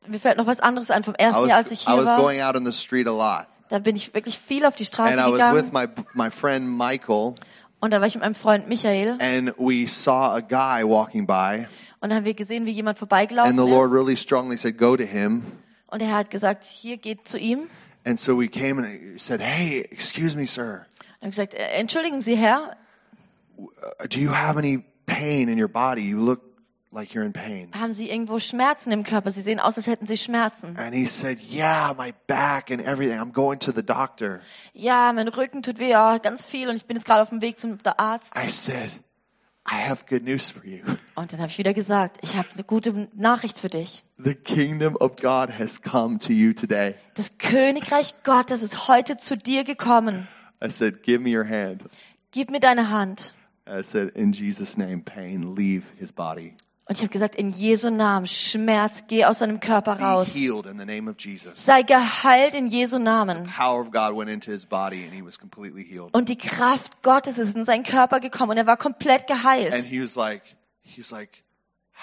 Mir 0.07 0.21
fällt 0.21 0.37
noch 0.37 0.47
was 0.47 0.61
anderes 0.61 0.91
ein 0.91 1.03
vom 1.03 1.15
I 1.15 1.23
ersten 1.23 1.49
Jahr, 1.49 1.59
als 1.59 1.71
was, 1.71 1.79
ich 1.81 1.87
I 1.87 1.91
hier 1.93 1.97
was 1.99 2.07
war. 2.07 2.19
going 2.19 2.41
out 2.43 2.57
on 2.57 2.67
the 2.67 2.73
street 2.73 3.07
a 3.09 3.11
lot. 3.11 3.47
Da 3.71 3.79
bin 3.79 3.97
ich 3.97 4.13
wirklich 4.15 4.39
viel 4.39 4.67
auf 4.67 4.75
die 4.75 4.85
Straße 4.85 5.19
And 5.19 5.21
I 5.21 5.33
was 5.33 5.55
with 5.55 5.71
gegangen. 5.71 5.95
my, 6.15 6.25
my 6.27 6.31
friend 6.31 6.69
Michael, 6.69 7.35
Und 7.81 7.91
da 7.93 8.01
war 8.01 8.07
ich 8.07 8.15
mit 8.15 8.23
meinem 8.23 8.35
Freund 8.35 8.69
Michael. 8.69 9.17
and 9.21 9.55
we 9.59 9.87
saw 9.87 10.35
a 10.37 10.41
guy 10.41 10.83
walking 10.87 11.27
by, 11.27 11.67
Und 12.01 12.11
dann 12.11 12.17
haben 12.19 12.25
wir 12.27 12.35
gesehen, 12.35 12.67
wie 12.67 12.71
jemand 12.73 12.99
vorbeigelaufen 12.99 13.51
and 13.51 13.59
the 13.59 13.67
Lord 13.67 13.89
ist. 13.89 13.95
really 13.95 14.17
strongly 14.17 14.59
said, 14.59 14.77
Go 14.77 14.95
to 14.97 15.05
him. 15.05 15.45
Und 15.87 16.03
er 16.03 16.11
hat 16.13 16.31
gesagt, 16.31 16.65
hier 16.65 16.99
geht 16.99 17.27
zu 17.27 17.39
ihm. 17.39 17.71
And 18.05 18.21
so 18.21 18.39
we 18.39 18.49
came 18.49 18.79
and 18.83 19.19
said, 19.19 19.41
Hey, 19.41 19.81
excuse 19.91 20.37
me, 20.37 20.47
sir. 20.47 20.85
Und 21.23 21.29
ich 21.31 21.37
gesagt, 21.37 21.55
äh, 21.55 21.67
entschuldigen 21.79 22.21
Sie, 22.21 22.37
Herr, 22.37 22.77
Uh, 22.77 22.84
Do 24.09 24.21
you 24.21 24.35
have 24.35 24.59
any 24.59 24.85
pain 25.07 25.49
in 25.49 25.59
your 25.59 25.69
body? 25.69 26.03
You 26.03 26.21
look 26.21 26.55
like 26.95 27.12
you're 27.14 27.25
in 27.25 27.33
pain. 27.33 27.71
haben 27.75 27.93
Sie 27.93 28.09
irgendwo 28.09 28.38
Schmerzen 28.38 28.93
im 28.93 29.03
Körper? 29.03 29.31
Sie 29.31 29.43
sehen 29.43 29.61
aus, 29.61 29.77
als 29.77 29.87
hätten 29.87 30.07
Sie 30.07 30.17
Schmerzen. 30.17 30.77
And 30.79 30.95
he 30.95 31.07
said, 31.07 31.40
Yeah, 31.40 31.95
my 31.97 32.14
back 32.27 32.71
and 32.71 32.81
everything. 32.81 33.19
I'm 33.19 33.33
going 33.33 33.59
to 33.61 33.73
the 33.73 33.83
doctor. 33.83 34.40
Ja, 34.73 35.12
mein 35.12 35.29
Rücken 35.29 35.62
tut 35.62 35.79
weh, 35.79 35.90
ja, 35.90 36.19
ganz 36.19 36.45
viel. 36.45 36.69
Und 36.69 36.77
ich 36.77 36.87
bin 36.87 36.97
jetzt 36.97 37.07
gerade 37.07 37.23
auf 37.23 37.31
dem 37.31 37.43
Weg 37.43 37.59
zum 37.59 37.79
Arzt. 37.97 38.35
I 38.37 38.49
said, 38.49 38.93
I 39.67 39.88
have 39.88 40.05
good 40.09 40.23
news 40.23 40.51
for 40.51 40.64
you. 40.64 40.83
Und 41.14 41.33
dann 41.33 41.40
habe 41.40 41.51
ich 41.51 41.59
wieder 41.59 41.75
gesagt, 41.75 42.19
ich 42.23 42.37
habe 42.37 42.49
eine 42.55 42.64
gute 42.64 43.09
Nachricht 43.14 43.59
für 43.59 43.69
dich. 43.69 44.05
The 44.19 44.35
kingdom 44.35 44.97
of 44.97 45.17
God 45.17 45.59
has 45.59 45.83
come 45.83 46.19
to 46.21 46.33
you 46.33 46.53
today. 46.53 46.95
Das 47.14 47.38
Königreich 47.38 48.14
Gottes 48.25 48.62
ist 48.62 48.88
heute 48.88 49.17
zu 49.17 49.37
dir 49.37 49.64
gekommen. 49.64 50.29
I 50.62 50.71
said, 50.71 51.03
Give 51.03 51.19
me 51.19 51.37
your 51.37 51.49
hand. 51.49 51.83
Gib 52.31 52.51
mir 52.51 52.61
deine 52.61 52.90
Hand. 52.90 53.35
I 53.66 53.83
said, 53.83 54.11
In 54.14 54.33
Jesus' 54.33 54.77
name, 54.77 55.03
pain, 55.03 55.55
leave 55.55 55.85
his 55.98 56.12
body. 56.12 56.55
Und 56.87 56.96
ich 56.98 57.03
habe 57.03 57.09
gesagt, 57.11 57.35
in 57.35 57.50
Jesu 57.53 57.88
Namen, 57.88 58.27
Schmerz, 58.27 59.05
geh 59.09 59.24
aus 59.24 59.38
deinem 59.38 59.59
Körper 59.59 59.98
raus. 60.00 60.35
healed 60.35 60.66
in 60.66 60.79
the 60.79 60.85
name 60.85 61.09
of 61.11 61.16
Jesus. 61.18 61.64
Sei 61.64 61.81
geheilt 61.83 62.55
in 62.55 62.66
Jesu 62.66 62.98
Namen. 62.98 63.48
And. 63.59 63.94
Und 66.12 66.29
die 66.29 66.37
Kraft 66.37 67.03
Gottes 67.03 67.39
ist 67.39 67.57
in 67.57 67.64
seinen 67.64 67.84
Körper 67.84 68.20
gekommen 68.20 68.51
und 68.51 68.59
er 68.59 68.66
war 68.66 68.76
komplett 68.76 69.30
And 69.30 69.41
geheilt. 69.43 69.84
he 69.86 70.03
was 70.03 70.14
like, 70.14 70.43
he's 70.82 71.11
like, 71.11 71.43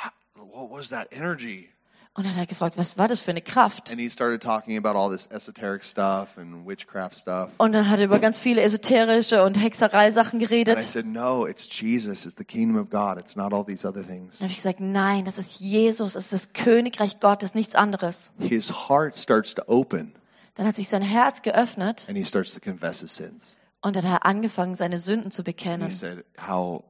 "How- 0.03 0.11
what 0.36 0.71
was 0.71 0.89
that 0.89 1.09
energy? 1.11 1.69
Und 2.14 2.26
dann 2.26 2.34
hat 2.34 2.39
er 2.41 2.45
gefragt, 2.45 2.78
was 2.78 2.97
war 2.97 3.07
das 3.07 3.22
für 3.22 3.32
eine 3.32 3.41
Kraft? 3.41 3.89
And 3.89 3.97
he 3.99 4.09
started 4.09 4.43
talking 4.43 4.78
about 4.78 4.97
all 4.99 5.09
this 5.09 5.28
esoteric 5.28 5.86
stuff 5.86 6.38
and 6.38 6.68
witchcraft 6.68 7.14
stuff. 7.16 7.49
Und 7.57 7.72
dann 7.72 7.89
hat 7.89 7.99
er 7.99 8.05
über 8.05 8.20
ganz 8.20 8.38
viele 8.38 8.62
esoterische 8.62 9.43
und 9.45 9.55
Hexerei-Sachen 9.55 10.34
And 10.39 10.43
I 10.43 10.45
geredet. 10.45 10.82
said, 10.82 11.05
No, 11.05 11.47
it's 11.47 11.68
Jesus. 11.80 12.26
It's 12.26 12.36
the 12.38 12.43
kingdom 12.43 12.76
of 12.78 12.89
God. 12.89 13.18
It's 13.18 13.38
not 13.38 13.53
all 13.53 13.64
these 13.66 13.88
other 13.88 14.05
things. 14.05 14.39
Dann 14.39 14.45
habe 14.47 14.51
ich 14.51 14.57
gesagt, 14.57 14.82
nein, 14.82 15.24
das 15.24 15.38
ist 15.38 15.62
Jesus, 15.62 16.14
das 16.14 16.26
ist 16.26 16.34
das 16.34 16.53
Königreich 16.53 17.22
Gottes, 17.22 17.55
nichts 17.55 17.76
anderes. 17.76 18.34
His 18.39 18.89
heart 18.89 19.18
starts 19.18 19.55
to 19.55 19.62
open 19.68 20.14
Dann 20.55 20.68
hat 20.68 20.76
sich 20.76 20.89
sein 20.89 21.01
Herz 21.01 21.41
geöffnet 21.43 22.03
and 22.09 22.18
he 22.18 22.26
starts 22.26 22.53
to 22.53 22.59
confess 22.59 22.99
his 22.99 23.16
sins. 23.16 23.55
und 23.82 23.95
dann 23.95 24.03
hat 24.03 24.24
er 24.24 24.26
angefangen, 24.26 24.76
seine 24.76 24.97
Sünden 24.97 25.32
zu 25.32 25.43
And 25.43 25.47
he 25.47 25.51
bekennen. 25.53 25.91
said 25.91 26.26
how 26.45 26.84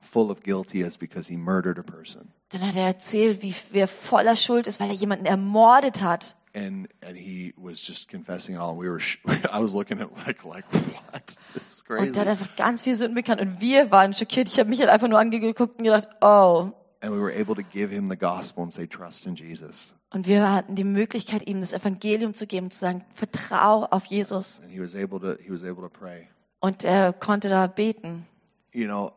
full 0.00 0.30
of 0.30 0.42
guilt 0.42 0.70
he 0.70 0.80
is 0.80 0.96
because 0.96 1.28
he 1.28 1.36
murdered 1.36 1.78
a 1.78 1.82
person. 1.82 2.32
Dann 2.50 2.66
hat 2.66 2.76
er 2.76 2.86
erzählt, 2.86 3.42
wie 3.42 3.54
er 3.72 3.88
voller 3.88 4.36
Schuld 4.36 4.66
ist, 4.66 4.78
weil 4.80 4.88
er 4.88 4.94
jemanden 4.94 5.26
ermordet 5.26 6.00
hat. 6.00 6.36
And 6.54 6.88
and 7.02 7.16
he 7.16 7.52
was 7.56 7.86
just 7.86 8.08
confessing 8.08 8.54
it 8.54 8.60
all. 8.60 8.76
We 8.76 8.88
were, 8.88 8.98
I 9.52 9.60
was 9.60 9.74
looking 9.74 10.00
at 10.00 10.10
like 10.26 10.44
like 10.44 10.64
what? 10.72 11.36
This 11.52 11.74
is 11.74 11.84
crazy. 11.84 12.06
Und 12.06 12.16
der 12.16 12.22
hat 12.22 12.28
einfach 12.28 12.56
ganz 12.56 12.82
viel 12.82 12.94
Sünden 12.94 13.14
bekannt. 13.14 13.40
Und 13.40 13.60
wir 13.60 13.90
waren 13.90 14.14
schockiert. 14.14 14.48
Ich 14.48 14.58
habe 14.58 14.70
mich 14.70 14.80
halt 14.80 14.88
einfach 14.88 15.08
nur 15.08 15.18
angeguckt 15.18 15.78
und 15.78 15.84
gedacht, 15.84 16.08
oh. 16.22 16.70
And 17.02 17.12
we 17.12 17.20
were 17.20 17.32
able 17.32 17.54
to 17.54 17.62
give 17.62 17.92
him 17.92 18.08
the 18.08 18.16
gospel 18.16 18.62
and 18.62 18.72
say, 18.72 18.86
trust 18.86 19.26
in 19.26 19.34
Jesus. 19.34 19.92
Und 20.10 20.26
wir 20.26 20.50
hatten 20.50 20.76
die 20.76 20.84
Möglichkeit, 20.84 21.46
ihm 21.46 21.60
das 21.60 21.74
Evangelium 21.74 22.32
zu 22.32 22.46
geben, 22.46 22.70
zu 22.70 22.78
sagen, 22.78 23.04
vertrau 23.12 23.84
auf 23.84 24.06
Jesus. 24.06 24.60
And 24.62 24.70
he 24.70 24.80
was 24.80 24.94
able 24.94 25.20
to 25.20 25.42
he 25.42 25.50
was 25.50 25.62
able 25.62 25.82
to 25.82 25.90
pray. 25.90 26.28
Und 26.60 26.84
er 26.84 27.12
konnte 27.12 27.48
da 27.50 27.66
beten. 27.66 28.26
You 28.72 28.86
know, 28.86 29.12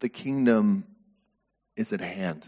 the 0.00 0.08
kingdom 0.08 0.84
is 1.74 1.92
at 1.92 2.00
hand. 2.00 2.46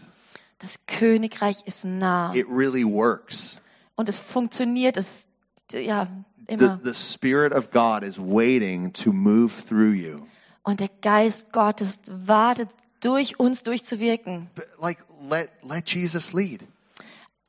Das 0.59 0.79
Königreich 0.85 1.63
ist 1.65 1.85
nah. 1.85 2.33
It 2.33 2.45
really 2.49 2.83
works. 2.83 3.57
Und 3.95 4.09
es 4.09 4.19
funktioniert, 4.19 4.97
es, 4.97 5.27
ja, 5.71 6.07
The, 6.47 6.53
immer. 6.53 6.79
the 6.83 6.93
Spirit 6.93 7.53
of 7.53 7.71
God 7.71 8.03
is 8.03 8.17
waiting 8.19 8.91
to 8.93 9.13
move 9.13 9.53
through 9.67 9.93
you. 9.95 10.27
Und 10.63 10.79
der 10.79 10.89
Geist 11.01 11.51
Gottes 11.51 11.99
wartet, 12.09 12.69
durch 12.99 13.39
uns 13.39 13.63
durchzuwirken. 13.63 14.49
But 14.55 14.67
like 14.79 14.99
let 15.29 15.49
let 15.63 15.89
Jesus 15.89 16.33
lead. 16.33 16.61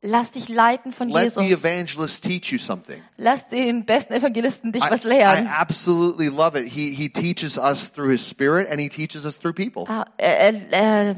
Lass 0.04 0.32
dich 0.32 0.48
leiten 0.48 0.90
von 0.90 1.08
Let 1.08 1.32
the 1.34 1.40
Jesus. 1.42 1.64
evangelist 1.64 2.24
teach 2.24 2.50
you 2.50 2.58
something. 2.58 3.00
Lass 3.16 3.46
den 3.46 3.84
besten 3.84 4.12
Evangelisten 4.14 4.72
dich 4.72 4.82
I, 4.82 4.90
was 4.90 5.04
I 5.04 5.22
absolutely 5.46 6.28
love 6.28 6.58
it. 6.58 6.66
He 6.72 6.92
he 6.92 7.08
teaches 7.08 7.56
us 7.56 7.92
through 7.92 8.10
his 8.10 8.28
spirit 8.28 8.68
and 8.68 8.80
he 8.80 8.88
teaches 8.88 9.24
us 9.24 9.38
through 9.38 9.54
people. 9.54 9.84
Ah, 9.88 10.06
Er, 10.18 10.38
er, 10.40 10.72
er 10.72 11.16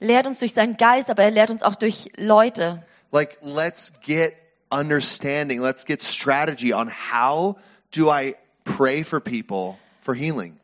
lehrt 0.00 0.26
uns 0.26 0.38
durch 0.38 0.54
seinen 0.54 0.78
Geist, 0.78 1.10
aber 1.10 1.24
er 1.24 1.30
lehrt 1.30 1.50
uns 1.50 1.62
auch 1.62 1.74
durch 1.74 2.08
Leute. 2.16 2.82
Like 3.10 3.36
let's 3.42 3.92
get 4.02 4.32
understanding. 4.70 5.60
Let's 5.60 5.84
get 5.84 6.02
strategy 6.02 6.72
on 6.72 6.88
how 6.88 7.56
do 7.90 8.10
I 8.10 8.34
pray 8.64 9.04
for 9.04 9.20
people? 9.20 9.76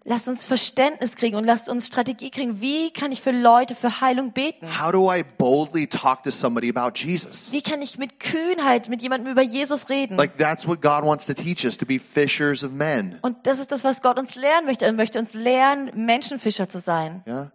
Lasst 0.04 0.28
uns 0.28 0.44
Verständnis 0.44 1.14
kriegen 1.14 1.36
und 1.36 1.44
lasst 1.44 1.68
uns 1.68 1.86
Strategie 1.86 2.30
kriegen. 2.30 2.60
Wie 2.60 2.90
kann 2.90 3.12
ich 3.12 3.22
für 3.22 3.30
Leute 3.30 3.76
für 3.76 4.00
Heilung 4.00 4.32
beten? 4.32 4.66
How 4.80 4.90
do 4.90 5.12
I 5.12 5.22
boldly 5.22 5.86
talk 5.86 6.24
to 6.24 6.30
somebody 6.30 6.68
about 6.68 6.98
Jesus? 6.98 7.52
Wie 7.52 7.62
kann 7.62 7.80
ich 7.80 7.98
mit 7.98 8.18
Kühnheit 8.18 8.88
mit 8.88 9.00
jemandem 9.00 9.30
über 9.30 9.42
Jesus 9.42 9.88
reden? 9.88 10.16
Like 10.16 10.38
that's 10.38 10.66
what 10.66 10.82
God 10.82 11.04
wants 11.04 11.26
to 11.26 11.34
teach 11.34 11.64
us 11.64 11.76
to 11.78 11.86
be 11.86 12.00
fishers 12.00 12.64
of 12.64 12.72
men. 12.72 13.18
Und 13.22 13.46
das 13.46 13.60
ist 13.60 13.70
das, 13.70 13.84
was 13.84 14.02
Gott 14.02 14.18
uns 14.18 14.34
lernen 14.34 14.66
möchte. 14.66 14.84
Er 14.84 14.92
möchte 14.92 15.20
uns 15.20 15.34
lernen, 15.34 15.90
Menschenfischer 15.94 16.68
zu 16.68 16.80
sein. 16.80 17.22
Yeah? 17.26 17.52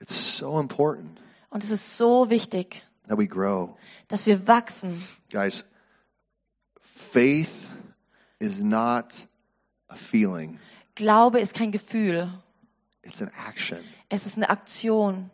It's 0.00 0.38
so 0.38 0.58
important 0.58 1.20
Und 1.50 1.62
es 1.64 1.70
ist 1.70 1.98
so 1.98 2.30
wichtig, 2.30 2.82
that 3.08 3.18
we 3.18 3.26
grow. 3.26 3.76
dass 4.08 4.26
wir 4.26 4.46
wachsen. 4.46 5.06
Guys, 5.30 5.64
faith 6.80 7.68
is 8.38 8.62
not 8.62 9.26
a 9.88 9.96
feeling. 9.96 10.58
Glaube 10.96 11.40
ist 11.40 11.54
kein 11.54 11.70
Gefühl. 11.70 12.28
It's 13.02 13.22
an 13.22 13.30
action. 13.48 13.78
Es 14.08 14.26
ist 14.26 14.36
eine 14.36 14.50
Aktion. 14.50 15.30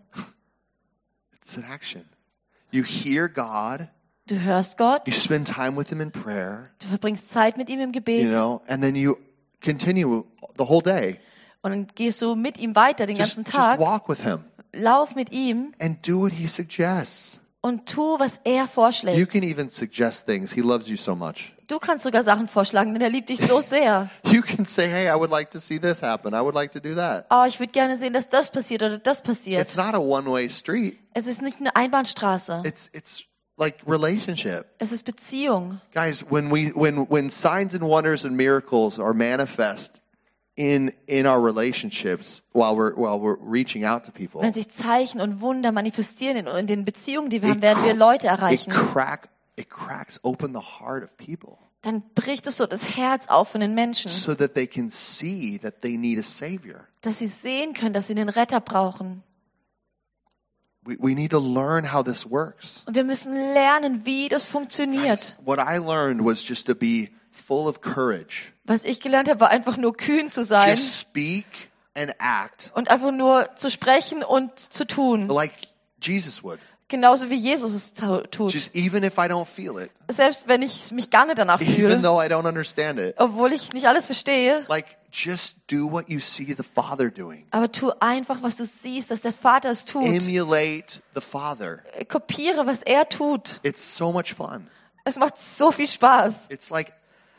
It's 1.41 1.57
an 1.57 1.65
action. 1.65 2.05
You 2.71 2.85
hear 2.85 3.29
God, 3.29 3.89
Du 4.27 4.41
hörst 4.41 4.79
Gott, 4.79 5.07
you 5.09 5.13
spend 5.15 5.49
time 5.49 5.77
with 5.77 5.89
him 5.89 6.01
in 6.01 6.11
prayer, 6.13 6.71
du 6.81 6.87
verbringst 6.89 7.29
Zeit 7.29 7.57
mit 7.57 7.69
ihm 7.69 7.81
im 7.81 7.89
you 7.89 7.93
Gebet 7.93 8.31
know, 8.31 8.63
and 8.69 8.83
then 8.83 8.95
you 8.95 9.17
continue 9.63 10.25
the 10.57 10.65
whole 10.69 10.81
day. 10.83 11.19
und 11.63 11.71
dann 11.73 11.87
gehst 11.95 12.23
du 12.23 12.35
mit 12.37 12.57
ihm 12.59 12.75
weiter 12.77 13.05
den 13.07 13.17
Just, 13.17 13.35
ganzen 13.37 13.45
just 13.45 13.57
Tag. 13.57 13.81
walk 13.81 14.09
with 14.09 14.23
him 14.23 14.45
Lauf 14.73 15.17
mit 15.17 15.33
ihm 15.33 15.73
and 15.81 16.07
do 16.07 16.21
what 16.23 16.33
he 16.33 16.47
suggests. 16.47 17.41
und 17.61 17.87
tu, 17.87 18.19
was 18.19 18.41
er 18.45 18.63
You 18.63 18.67
vorschlägt. 18.69 19.31
can 19.33 19.43
even 19.43 19.69
suggest 19.71 20.25
things. 20.25 20.53
He 20.53 20.61
loves 20.63 20.89
you 20.89 20.97
so 20.97 21.15
much. 21.17 21.53
Du 21.73 21.79
kannst 21.79 22.05
sogar 22.05 22.23
Sachen 22.23 22.49
vorschlagen, 22.49 22.93
denn 22.93 23.01
er 23.01 23.09
liebt 23.09 23.31
dich 23.31 23.41
so 23.41 23.63
sehr. 23.63 24.11
You 24.27 24.43
can 24.43 24.67
say, 24.67 24.87
hey, 24.91 25.09
I 25.09 25.15
would 25.15 25.31
like 25.31 25.51
to 25.53 25.59
see 25.59 25.81
this 25.81 26.03
happen. 26.03 26.35
I 26.35 26.43
would 26.43 26.55
like 26.55 26.71
to 26.73 26.81
do 26.81 26.95
that. 26.97 27.25
Oh, 27.31 27.45
ich 27.49 27.59
würde 27.61 27.73
gerne 27.73 27.97
sehen, 27.97 28.13
dass 28.13 28.29
das 28.29 28.51
passiert 28.51 28.83
oder 28.83 28.99
das 28.99 29.23
passiert. 29.23 29.63
It's 29.63 29.75
not 29.75 29.95
a 29.95 29.99
one-way 29.99 30.51
street. 30.51 30.99
Es 31.15 31.27
ist 31.27 31.41
nicht 31.41 31.61
eine 31.61 31.75
Einbahnstraße. 31.75 32.61
It's 32.67 32.91
it's 32.93 33.25
like 33.57 33.77
relationship. 33.87 34.67
Es 34.81 34.93
ist 34.93 35.07
Beziehung. 35.07 35.81
Guys, 35.95 36.23
when 36.29 36.51
we 36.51 36.73
when 36.75 37.09
when 37.09 37.31
signs 37.31 37.75
and 37.75 37.85
wonders 37.85 38.27
and 38.27 38.37
miracles 38.37 38.99
are 38.99 39.15
manifest 39.15 40.03
in 40.57 40.93
in 41.07 41.27
our 41.27 41.43
relationships 41.43 42.43
while 42.53 42.77
we're 42.77 42.95
while 42.97 43.19
we're 43.19 43.39
reaching 43.41 43.87
out 43.87 44.05
to 44.05 44.13
people, 44.13 44.43
Wenn 44.43 44.53
sich 44.53 44.69
Zeichen 44.69 45.23
und 45.23 45.41
Wunder 45.41 45.73
manifestieren 45.73 46.37
in, 46.37 46.47
in 46.49 46.67
den 46.67 46.85
Beziehungen, 46.85 47.31
die 47.31 47.41
wir 47.41 47.49
haben, 47.49 47.61
it 47.61 47.63
werden 47.63 47.83
wir 47.83 47.95
Leute 47.95 48.27
it 48.27 48.33
erreichen. 48.33 48.71
crack 48.71 49.31
it 49.57 49.69
cracks 49.71 50.19
open 50.23 50.55
the 50.55 50.61
heart 50.81 51.05
of 51.05 51.17
people 51.17 51.59
Dann 51.83 52.03
bricht 52.15 52.47
es 52.47 52.59
so 52.59 52.67
das 52.67 52.97
Herz 52.97 53.27
auf 53.27 53.49
von 53.49 53.61
den 53.61 53.75
Menschen, 53.75 54.09
so 54.09 54.35
that 54.35 54.55
they 54.55 54.67
can 54.69 54.89
see 54.91 55.59
that 55.59 55.81
they 55.81 55.97
need 55.97 56.19
a 56.19 56.23
savior. 56.23 56.87
dass 57.01 57.19
sie 57.19 57.27
sehen 57.27 57.75
können, 57.75 57.93
dass 57.93 58.07
sie 58.07 58.15
den 58.15 58.29
Retter 58.29 58.61
brauchen. 58.61 59.23
We 60.85 60.97
we 60.99 61.15
need 61.15 61.31
to 61.31 61.39
learn 61.41 61.93
how 61.93 62.03
this 62.05 62.29
works. 62.29 62.83
Und 62.87 62.95
wir 62.95 63.05
müssen 63.05 63.33
lernen, 63.35 64.05
wie 64.05 64.29
das 64.29 64.45
funktioniert. 64.45 65.37
What 65.45 65.59
I 65.61 65.79
learned 65.79 66.25
was 66.25 66.47
just 66.49 66.67
to 66.67 66.75
be 66.75 67.11
full 67.31 67.69
of 67.69 67.81
courage. 67.81 68.53
Was 68.65 68.85
ich 68.85 69.01
gelernt 69.01 69.29
habe, 69.29 69.41
war 69.41 69.51
einfach 69.51 69.77
nur 69.77 69.97
kühn 69.97 70.31
zu 70.31 70.45
sein 70.45 70.71
Just 70.71 70.99
speak 71.01 71.47
and 71.95 72.15
act 72.21 72.71
und 72.75 72.91
einfach 72.91 73.13
nur 73.13 73.51
zu 73.57 73.71
sprechen 73.71 74.23
und 74.25 74.57
zu 74.59 74.85
tun. 74.87 75.29
like 75.29 75.53
Jesus 76.01 76.43
would. 76.43 76.59
Genauso 76.93 77.31
wie 77.31 77.37
Jesus 77.37 77.73
es 77.73 77.95
tu- 77.95 78.21
tut. 78.31 78.53
Just 78.53 78.77
even 78.77 79.03
if 79.03 79.15
I 79.17 79.23
don't 79.23 79.47
feel 79.47 79.79
it, 79.79 79.91
Selbst 80.09 80.47
wenn 80.47 80.61
ich 80.61 80.93
mich 80.93 81.09
gar 81.09 81.25
nicht 81.25 81.39
danach 81.39 81.59
even 81.63 81.75
fühle, 81.75 82.03
though 82.03 82.23
I 82.23 82.27
don't 82.27 82.47
understand 82.47 83.01
it, 83.01 83.15
obwohl 83.17 83.55
ich 83.55 83.73
nicht 83.73 83.87
alles 83.89 84.05
verstehe. 84.05 84.67
like 84.69 84.99
just 85.11 85.57
do 85.71 85.91
what 85.91 86.11
you 86.11 86.21
see 86.21 86.45
the 86.55 86.63
Father 86.63 87.11
doing. 87.11 87.47
Aber 87.51 87.73
tu 87.73 87.93
einfach, 87.99 88.43
was 88.43 88.57
du 88.57 88.67
siehst, 88.67 89.11
dass 89.11 89.23
der 89.23 89.33
Vater 89.33 89.71
es 89.71 89.87
tut. 89.87 90.05
Emulate 90.05 91.01
the 91.15 91.23
Father. 91.23 91.79
Kopiere, 92.11 92.67
was 92.67 92.83
er 92.83 93.09
tut. 93.09 93.59
It's 93.63 93.97
so 93.97 94.13
much 94.13 94.35
fun. 94.35 94.69
Es 95.05 95.17
macht 95.17 95.41
so 95.41 95.73
viel 95.73 95.89
Spaß. 95.89 96.49
It's 96.51 96.69
like 96.69 96.93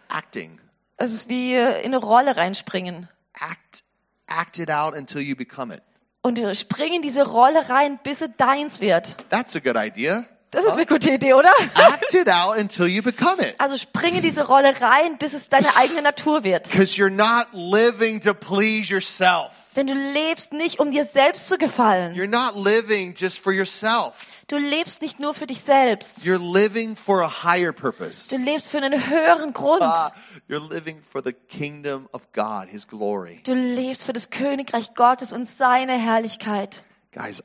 acting. 0.09 0.59
Es 0.97 1.13
ist 1.13 1.29
wie 1.29 1.53
in 1.53 1.85
eine 1.93 1.97
Rolle 1.97 2.35
reinspringen. 2.35 3.07
Act 3.39 3.83
act 4.25 4.57
it 4.57 4.71
out 4.71 4.95
until 4.95 5.21
you 5.21 5.35
become 5.35 5.71
it. 5.71 5.83
Und 6.25 6.39
spring 6.55 6.93
in 6.93 7.01
diese 7.01 7.27
Rolle 7.27 7.67
rein, 7.67 7.99
bis 8.01 8.21
es 8.21 8.29
deins 8.37 8.79
wird. 8.79 9.17
That's 9.29 9.55
a 9.57 9.59
good 9.59 9.75
idea. 9.75 10.25
Das 10.53 10.65
ist 10.65 10.73
eine 10.73 10.85
gute 10.85 11.09
Idee, 11.09 11.33
oder? 11.33 11.49
Act 11.73 12.13
it 12.13 12.29
out 12.29 12.57
until 12.57 12.85
you 12.85 13.01
become 13.01 13.41
it. 13.41 13.55
Also 13.57 13.75
spring 13.75 14.13
in 14.15 14.21
diese 14.21 14.45
Rolle 14.45 14.79
rein, 14.79 15.17
bis 15.17 15.33
es 15.33 15.49
deine 15.49 15.75
eigene 15.75 16.03
Natur 16.03 16.43
wird. 16.43 16.69
Because 16.69 16.95
you're 16.95 17.09
not 17.09 17.47
living 17.53 18.21
to 18.21 18.35
please 18.35 18.93
yourself. 18.93 19.71
Denn 19.75 19.87
du 19.87 19.95
lebst 19.95 20.53
nicht, 20.53 20.79
um 20.79 20.91
dir 20.91 21.05
selbst 21.05 21.47
zu 21.47 21.57
gefallen. 21.57 22.13
You're 22.13 22.27
not 22.27 22.55
living 22.55 23.15
just 23.17 23.39
for 23.39 23.51
yourself. 23.51 24.27
Du 24.47 24.57
lebst 24.57 25.01
nicht 25.01 25.19
nur 25.19 25.33
für 25.33 25.47
dich 25.47 25.61
selbst. 25.61 26.19
You're 26.19 26.37
living 26.37 26.95
for 26.95 27.23
a 27.23 27.43
higher 27.43 27.71
purpose. 27.73 28.29
Du 28.29 28.37
lebst 28.37 28.69
für 28.69 28.77
einen 28.77 29.09
höheren 29.09 29.53
Grund. 29.53 29.81
Ah, 29.81 30.11
you're 30.47 30.69
living 30.69 31.01
for 31.01 31.23
the 31.23 31.33
kingdom 31.33 32.07
of 32.11 32.31
God, 32.31 32.67
His 32.69 32.87
glory. 32.87 33.41
Du 33.43 33.55
lebst 33.55 34.03
für 34.03 34.13
das 34.13 34.29
Königreich 34.29 34.93
Gottes 34.93 35.33
und 35.33 35.47
seine 35.47 35.93
Herrlichkeit. 35.93 36.83
Guys, 37.11 37.43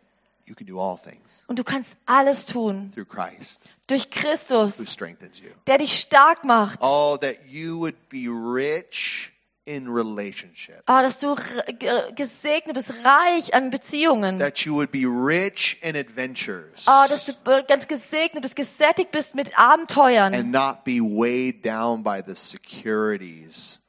you 0.49 0.55
can 0.55 0.67
do 0.67 0.81
all 0.81 0.97
things 0.99 1.45
Und 1.47 1.59
du 1.59 1.65
kannst 1.65 1.97
alles 2.07 2.47
tun 2.47 2.91
through 2.93 3.07
Christ 3.07 3.63
durch 3.87 4.05
who 4.07 4.21
Christus, 4.21 4.77
strengthens 4.93 5.39
you. 5.41 5.51
der 5.67 5.79
dich 5.79 5.99
stark 5.99 6.45
macht. 6.45 6.79
Oh, 6.83 7.17
that 7.21 7.37
you 7.47 7.79
would 7.79 8.09
be 8.09 8.27
rich 8.29 9.33
in 9.65 9.87
relationship. 9.89 10.83
Ah, 10.87 11.03
dass 11.03 11.19
du 11.19 11.35
r- 11.35 12.13
gesegnet 12.13 12.75
bist, 12.75 12.91
reich 13.05 13.53
an 13.55 13.69
Beziehungen. 13.71 14.39
That 14.39 14.59
you 14.61 14.75
would 14.75 14.91
be 14.91 15.05
rich 15.07 15.77
in 15.83 15.95
adventures. 15.95 16.85
Ah, 16.87 17.07
dass 17.07 17.27
du 17.27 17.33
äh, 17.51 17.63
ganz 17.69 17.87
gesegnet 17.87 18.41
bist, 18.43 18.57
gesättigt 18.57 19.11
bist 19.11 19.35
mit 19.35 19.59
Abenteuern. 19.59 20.35
And 20.35 20.51
not 20.53 20.85
be 20.85 21.01
weighed 21.03 21.63
down 21.65 22.03
by 22.03 22.23
the 22.27 22.35
securities 22.35 23.81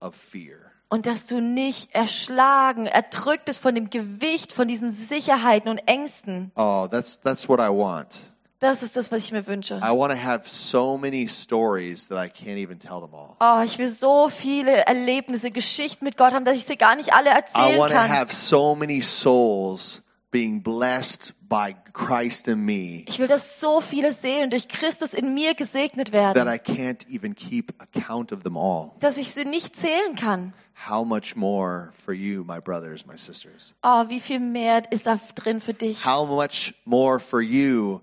of 0.00 0.14
fear. 0.14 0.71
Und 0.92 1.06
dass 1.06 1.24
du 1.24 1.40
nicht 1.40 1.94
erschlagen, 1.94 2.84
erdrückt 2.84 3.46
bist 3.46 3.62
von 3.62 3.74
dem 3.74 3.88
Gewicht 3.88 4.52
von 4.52 4.68
diesen 4.68 4.90
Sicherheiten 4.90 5.70
und 5.70 5.78
Ängsten. 5.88 6.52
Oh, 6.54 6.86
that's 6.86 7.18
that's 7.22 7.48
what 7.48 7.60
I 7.60 7.70
want. 7.70 8.20
Das 8.60 8.82
ist 8.82 8.94
das, 8.94 9.10
was 9.10 9.24
ich 9.24 9.32
mir 9.32 9.46
wünsche. 9.46 9.76
I 9.76 9.88
want 9.88 10.12
to 10.12 10.22
have 10.22 10.46
so 10.46 10.98
many 10.98 11.26
stories 11.26 12.06
that 12.08 12.18
I 12.22 12.28
can't 12.28 12.58
even 12.58 12.78
tell 12.78 13.00
them 13.00 13.14
all. 13.14 13.36
Oh, 13.40 13.64
ich 13.64 13.78
will 13.78 13.88
so 13.88 14.28
viele 14.28 14.84
Erlebnisse, 14.86 15.50
Geschichten 15.50 16.04
mit 16.04 16.18
Gott 16.18 16.34
haben, 16.34 16.44
dass 16.44 16.58
ich 16.58 16.66
sie 16.66 16.76
gar 16.76 16.94
nicht 16.94 17.14
alle 17.14 17.30
I 17.30 17.36
erzählen 17.36 17.78
want 17.78 17.90
to 17.92 17.96
kann. 17.98 18.10
have 18.10 18.34
so 18.34 18.74
many 18.74 19.00
souls 19.00 20.02
being 20.30 20.62
blessed 20.62 21.32
by 21.48 21.74
Christ 21.94 22.48
in 22.48 22.66
me 22.66 23.04
Ich 23.08 23.18
will, 23.18 23.26
dass 23.26 23.60
so 23.60 23.80
viele 23.80 24.12
Seelen 24.12 24.50
durch 24.50 24.68
Christus 24.68 25.14
in 25.14 25.32
mir 25.32 25.54
gesegnet 25.54 26.12
that 26.12 26.34
werden, 26.36 26.48
I 26.48 26.58
can't 26.58 27.06
even 27.10 27.34
keep 27.34 27.72
account 27.78 28.30
of 28.30 28.42
them 28.42 28.58
all. 28.58 28.90
dass 29.00 29.16
ich 29.16 29.32
sie 29.32 29.46
nicht 29.46 29.74
zählen 29.74 30.16
kann. 30.16 30.52
How 30.88 31.04
much 31.04 31.36
more 31.36 31.92
for 31.94 32.12
you, 32.12 32.44
my 32.44 32.58
brothers, 32.58 33.06
my 33.06 33.16
sisters? 33.16 33.72
Oh, 33.82 34.08
wie 34.08 34.18
viel 34.18 34.40
mehr 34.40 34.82
ist 34.90 35.06
da 35.06 35.18
drin 35.34 35.60
für 35.60 35.74
dich? 35.74 36.04
How 36.04 36.26
much 36.26 36.74
more 36.84 37.20
for 37.20 37.40
you, 37.40 38.00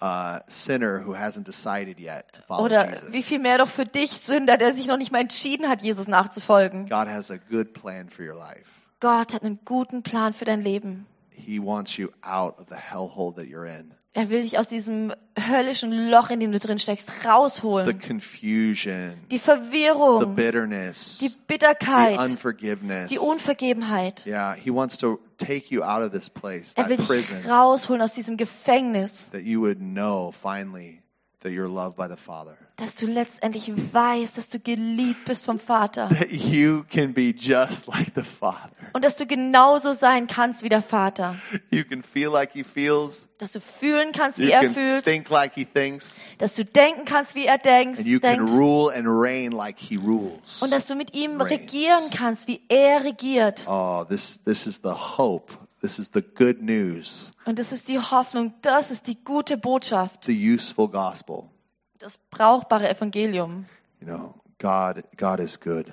uh, 0.00 0.38
sinner 0.48 1.00
who 1.04 1.14
hasn't 1.14 1.44
decided 1.44 1.98
yet 2.00 2.32
to 2.32 2.42
follow 2.42 2.64
Oder 2.64 2.88
Jesus? 2.88 3.12
wie 3.12 3.22
viel 3.22 3.38
mehr 3.38 3.58
doch 3.58 3.68
für 3.68 3.84
dich, 3.84 4.12
Sünder, 4.12 4.56
der 4.56 4.72
sich 4.72 4.86
noch 4.86 4.96
nicht 4.96 5.12
mal 5.12 5.20
entschieden 5.20 5.68
hat, 5.68 5.82
Jesus 5.82 6.08
nachzufolgen. 6.08 6.88
God 6.88 7.08
has 7.08 7.30
a 7.30 7.36
good 7.36 7.74
plan 7.74 8.08
for 8.08 8.24
your 8.24 8.36
life. 8.36 8.82
Gott 9.00 9.34
hat 9.34 9.42
einen 9.42 9.58
guten 9.64 10.02
Plan 10.02 10.32
für 10.32 10.44
dein 10.44 10.62
Leben. 10.62 11.06
He 11.30 11.58
wants 11.58 11.96
you 11.96 12.08
out 12.22 12.58
of 12.58 12.68
the 12.68 12.76
hellhole 12.76 13.34
that 13.34 13.46
you're 13.46 13.66
in. 13.66 13.92
Er 14.14 14.28
will 14.28 14.42
dich 14.42 14.58
aus 14.58 14.68
diesem 14.68 15.14
höllischen 15.38 16.10
Loch, 16.10 16.28
in 16.28 16.38
dem 16.38 16.52
du 16.52 16.58
drin 16.58 16.78
steckst, 16.78 17.08
The 17.22 17.26
rausholen. 17.28 17.98
confusion, 17.98 19.14
Die 19.30 19.36
the 19.36 19.38
Verwirrung, 19.38 20.34
bitterness, 20.34 21.18
die 21.18 21.28
the 21.28 21.36
Bitterkeit, 21.46 22.18
unforgiveness. 22.18 23.10
die 23.10 23.18
Unvergebenheit. 23.18 24.26
Yeah, 24.26 24.54
he 24.54 24.70
wants 24.70 24.98
to 24.98 25.18
take 25.38 25.72
you 25.74 25.82
out 25.82 26.02
of 26.02 26.12
this 26.12 26.28
place, 26.28 26.74
Er 26.76 26.88
will 26.88 26.98
dich 26.98 27.06
prison, 27.06 27.50
rausholen 27.50 28.02
aus 28.02 28.12
diesem 28.12 28.36
Gefängnis, 28.36 29.30
that 29.30 29.42
you 29.42 29.60
would 29.62 29.78
know 29.78 30.30
finally 30.30 31.01
that 31.42 31.52
you're 31.52 31.68
loved 31.68 31.96
by 31.96 32.06
the 32.08 32.16
Father. 32.16 32.56
dass 32.76 32.94
du 32.96 33.06
letztendlich 33.06 33.70
weißt, 33.92 34.36
dass 34.38 34.48
du 34.48 34.58
geliebt 34.58 35.24
bist 35.26 35.44
vom 35.44 35.58
Vater 35.60 36.08
That 36.08 36.30
you 36.30 36.82
can 36.90 37.12
be 37.12 37.32
just 37.36 37.86
like 37.86 38.12
the 38.16 38.22
Father. 38.22 38.70
und 38.94 39.04
dass 39.04 39.16
du 39.16 39.26
genauso 39.26 39.92
sein 39.92 40.26
kannst 40.26 40.62
wie 40.62 40.68
der 40.68 40.82
Vater. 40.82 41.36
You 41.70 41.84
can 41.84 42.02
feel 42.02 42.28
like 42.30 42.52
he 42.52 42.64
feels. 42.64 43.28
Dass 43.38 43.52
du 43.52 43.60
fühlen 43.60 44.12
kannst, 44.12 44.38
You 44.38 44.46
wie 44.46 44.50
er 44.52 44.60
can 44.62 44.72
fühlt, 44.72 45.04
think 45.04 45.28
like 45.28 45.54
he 45.54 45.64
thinks. 45.64 46.20
dass 46.38 46.54
du 46.54 46.64
denken 46.64 47.04
kannst, 47.04 47.34
wie 47.34 47.46
er 47.46 47.58
denkt, 47.58 47.98
And 47.98 48.06
you 48.06 48.18
can 48.20 48.38
denkt 48.38 48.52
rule 48.52 48.92
and 48.94 49.06
reign 49.06 49.52
like 49.52 49.78
he 49.78 49.96
rules. 49.96 50.60
und 50.62 50.72
dass 50.72 50.86
du 50.86 50.94
mit 50.94 51.14
ihm 51.14 51.40
regieren 51.40 52.10
kannst, 52.14 52.48
wie 52.48 52.62
er 52.68 53.04
regiert. 53.04 53.64
Oh, 53.68 54.04
this, 54.08 54.40
this 54.44 54.66
is 54.66 54.80
the 54.82 54.90
hope. 55.18 55.52
This 55.82 55.98
is 55.98 56.10
the 56.14 56.22
good 56.22 56.62
news, 56.62 57.32
Und 57.44 57.58
das 57.58 57.72
ist 57.72 57.88
die 57.88 57.98
Hoffnung, 57.98 58.54
das 58.62 58.90
ist 58.92 59.08
die 59.08 59.16
gute 59.24 59.56
Botschaft, 59.58 60.24
the 60.24 60.32
useful 60.54 60.88
gospel. 60.88 61.50
das 61.98 62.18
brauchbare 62.30 62.88
Evangelium. 62.88 63.66
You 64.00 64.06
know, 64.06 64.34
God, 64.60 65.02
God 65.16 65.40
is 65.40 65.58
good. 65.58 65.92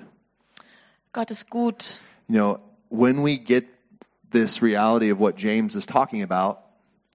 Gott 1.12 1.30
ist 1.32 1.50
gut. 1.50 2.00
You 2.28 2.36
know, 2.36 2.58
when 2.88 3.24
we 3.24 3.36
get 3.36 3.66
this 4.30 4.62
reality 4.62 5.10
of 5.12 5.18
what 5.18 5.36
James 5.36 5.74
is 5.74 5.86
talking 5.86 6.22
about, 6.22 6.58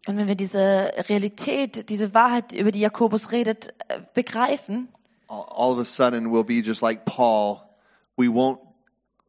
Und 0.08 0.18
wenn 0.18 0.28
wir 0.28 0.36
diese 0.36 0.92
Realität, 1.10 1.90
diese 1.90 2.14
Wahrheit, 2.14 2.52
über 2.52 2.72
die 2.72 2.80
Jakobus 2.82 3.32
redet, 3.32 3.74
äh, 3.88 4.02
begreifen, 4.14 4.90
all 5.28 5.46
all 5.50 5.72
of 5.72 5.80
a 5.80 5.86
sudden 5.86 6.28
we'll 6.32 6.44
be 6.44 6.62
just 6.62 6.82
like 6.82 7.06
Paul. 7.06 7.62
We 8.18 8.28
won't, 8.28 8.60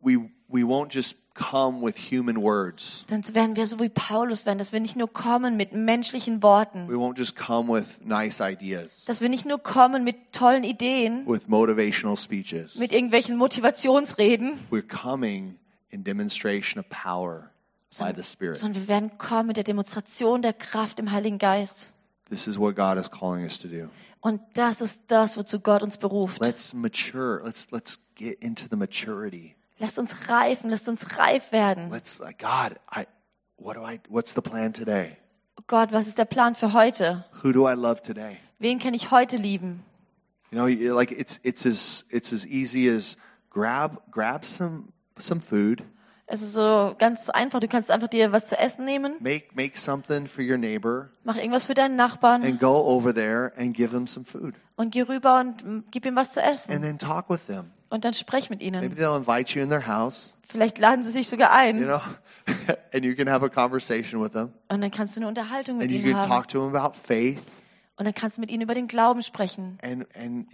we, 0.02 0.16
we 0.48 0.62
won't 0.64 0.92
just 0.92 1.14
come 1.36 1.80
with 1.84 1.96
human 2.10 2.42
words. 2.42 3.04
dann 3.08 3.22
werden 3.34 3.54
wir 3.56 3.66
so 3.66 3.78
wie 3.78 3.88
Paulus 3.88 4.46
werden, 4.46 4.58
dass 4.58 4.72
wir 4.72 4.80
nicht 4.80 4.96
nur 4.96 5.12
kommen 5.12 5.56
mit 5.56 5.72
menschlichen 5.72 6.42
Worten, 6.42 6.88
We 6.88 6.94
won't 6.94 7.18
just 7.18 7.36
come 7.36 7.72
with 7.72 8.00
nice 8.04 8.40
ideas, 8.40 9.04
dass 9.04 9.20
wir 9.20 9.28
nicht 9.28 9.46
nur 9.46 9.58
kommen 9.58 10.02
mit 10.04 10.32
tollen 10.32 10.64
Ideen, 10.64 11.26
with 11.26 11.48
motivational 11.48 12.16
speeches. 12.16 12.76
mit 12.76 12.92
irgendwelchen 12.92 13.36
Motivationsreden, 13.36 14.58
We're 14.70 14.82
coming 14.82 15.58
in 15.90 16.04
demonstration 16.04 16.80
of 16.80 16.88
power 16.88 17.50
by 17.98 18.12
the 18.14 18.22
Spirit. 18.22 18.58
sondern 18.58 18.82
wir 18.82 18.88
werden 18.88 19.18
kommen 19.18 19.48
mit 19.48 19.56
der 19.56 19.64
Demonstration 19.64 20.42
der 20.42 20.52
Kraft 20.52 20.98
im 20.98 21.10
Heiligen 21.10 21.38
Geist. 21.38 21.90
This 22.28 22.46
is 22.46 22.58
what 22.58 22.74
God 22.76 22.98
is 22.98 23.10
calling 23.10 23.44
us 23.44 23.58
to 23.58 23.68
do. 23.68 23.88
Und 24.20 24.40
das 24.54 24.80
ist 24.80 25.00
das, 25.08 25.36
wozu 25.36 25.60
Gott 25.60 25.82
uns 25.82 25.98
beruft. 25.98 26.40
Let's 26.40 26.74
mature. 26.74 27.40
Let's 27.44 27.70
let's 27.70 27.98
get 28.16 28.42
into 28.42 28.66
the 28.70 28.76
maturity. 28.76 29.55
Lasst 29.78 29.98
uns 29.98 30.28
reifen, 30.28 30.70
lasst 30.70 30.88
uns 30.88 31.18
reif 31.18 31.52
werden. 31.52 31.90
Let's 31.90 32.18
like 32.18 32.38
God. 32.38 32.78
I 32.94 33.06
what 33.58 33.76
do 33.76 33.82
I? 33.82 34.00
What's 34.08 34.34
the 34.34 34.40
plan 34.40 34.72
today? 34.72 35.16
Gott, 35.66 35.92
was 35.92 36.06
ist 36.06 36.18
der 36.18 36.24
Plan 36.24 36.54
für 36.54 36.72
heute? 36.72 37.24
Who 37.42 37.52
do 37.52 37.68
I 37.68 37.74
love 37.74 38.02
today? 38.02 38.38
Wen 38.58 38.78
kann 38.78 38.94
ich 38.94 39.10
heute 39.10 39.36
lieben? 39.36 39.82
You 40.50 40.58
know, 40.58 40.94
like 40.94 41.10
it's 41.10 41.40
it's 41.42 41.66
as 41.66 42.06
it's 42.10 42.32
as 42.32 42.46
easy 42.46 42.88
as 42.88 43.16
grab 43.50 44.00
grab 44.10 44.46
some 44.46 44.92
some 45.18 45.40
food, 45.40 45.82
Es 46.28 46.42
ist 46.42 46.54
so 46.54 46.94
ganz 46.98 47.30
einfach. 47.30 47.60
Du 47.60 47.68
kannst 47.68 47.90
einfach 47.90 48.08
dir 48.08 48.32
was 48.32 48.48
zu 48.48 48.58
essen 48.58 48.84
nehmen, 48.84 49.14
make 49.20 49.46
make 49.54 49.78
something 49.78 50.26
for 50.26 50.42
your 50.44 50.56
neighbor, 50.58 51.10
mach 51.22 51.36
irgendwas 51.36 51.66
für 51.66 51.74
deinen 51.74 51.94
Nachbarn 51.96 52.42
and 52.42 52.58
go 52.60 52.84
over 52.84 53.14
there 53.14 53.52
and 53.56 53.74
give 53.76 53.92
them 53.92 54.06
some 54.08 54.24
food, 54.26 54.54
und 54.74 54.90
geh 54.90 55.02
rüber 55.02 55.38
und 55.38 55.84
gib 55.92 56.04
ihm 56.04 56.16
was 56.16 56.32
zu 56.32 56.42
and 56.42 56.52
essen. 56.54 56.82
then 56.82 56.98
talk 56.98 57.30
with 57.30 57.46
them. 57.46 57.66
Und 57.90 58.04
dann 58.04 58.12
sprech 58.12 58.50
mit 58.50 58.60
Maybe 58.60 58.76
ihnen. 58.86 58.96
they'll 58.96 59.16
invite 59.16 59.56
you 59.56 59.62
in 59.62 59.70
their 59.70 59.86
house, 59.86 60.32
Vielleicht 60.42 60.78
laden 60.78 61.04
sie 61.04 61.10
sich 61.12 61.28
sogar 61.28 61.50
you 61.64 61.70
ein 61.70 61.84
know, 61.84 62.00
and 62.92 63.04
you 63.04 63.14
can 63.14 63.28
have 63.30 63.44
a 63.44 63.48
conversation 63.48 64.20
with 64.20 64.32
them, 64.32 64.52
und 64.68 64.80
dann 64.80 64.90
kannst 64.90 65.14
du 65.16 65.20
eine 65.20 65.28
Unterhaltung 65.28 65.78
mit 65.78 65.84
and 65.88 65.92
you 65.92 65.98
ihnen 66.02 66.12
can 66.12 66.22
haben. 66.22 66.28
talk 66.28 66.48
to 66.48 66.58
them 66.64 66.74
about 66.74 66.96
faith, 66.96 67.38
Und 67.96 68.04
dann 68.04 68.14
kannst 68.14 68.36
du 68.36 68.40
mit 68.40 68.50
ihnen 68.50 68.62
über 68.62 68.74
den 68.74 68.88
Glauben 68.88 69.22
sprechen. 69.22 69.78
and 69.82 70.04
and 70.16 70.48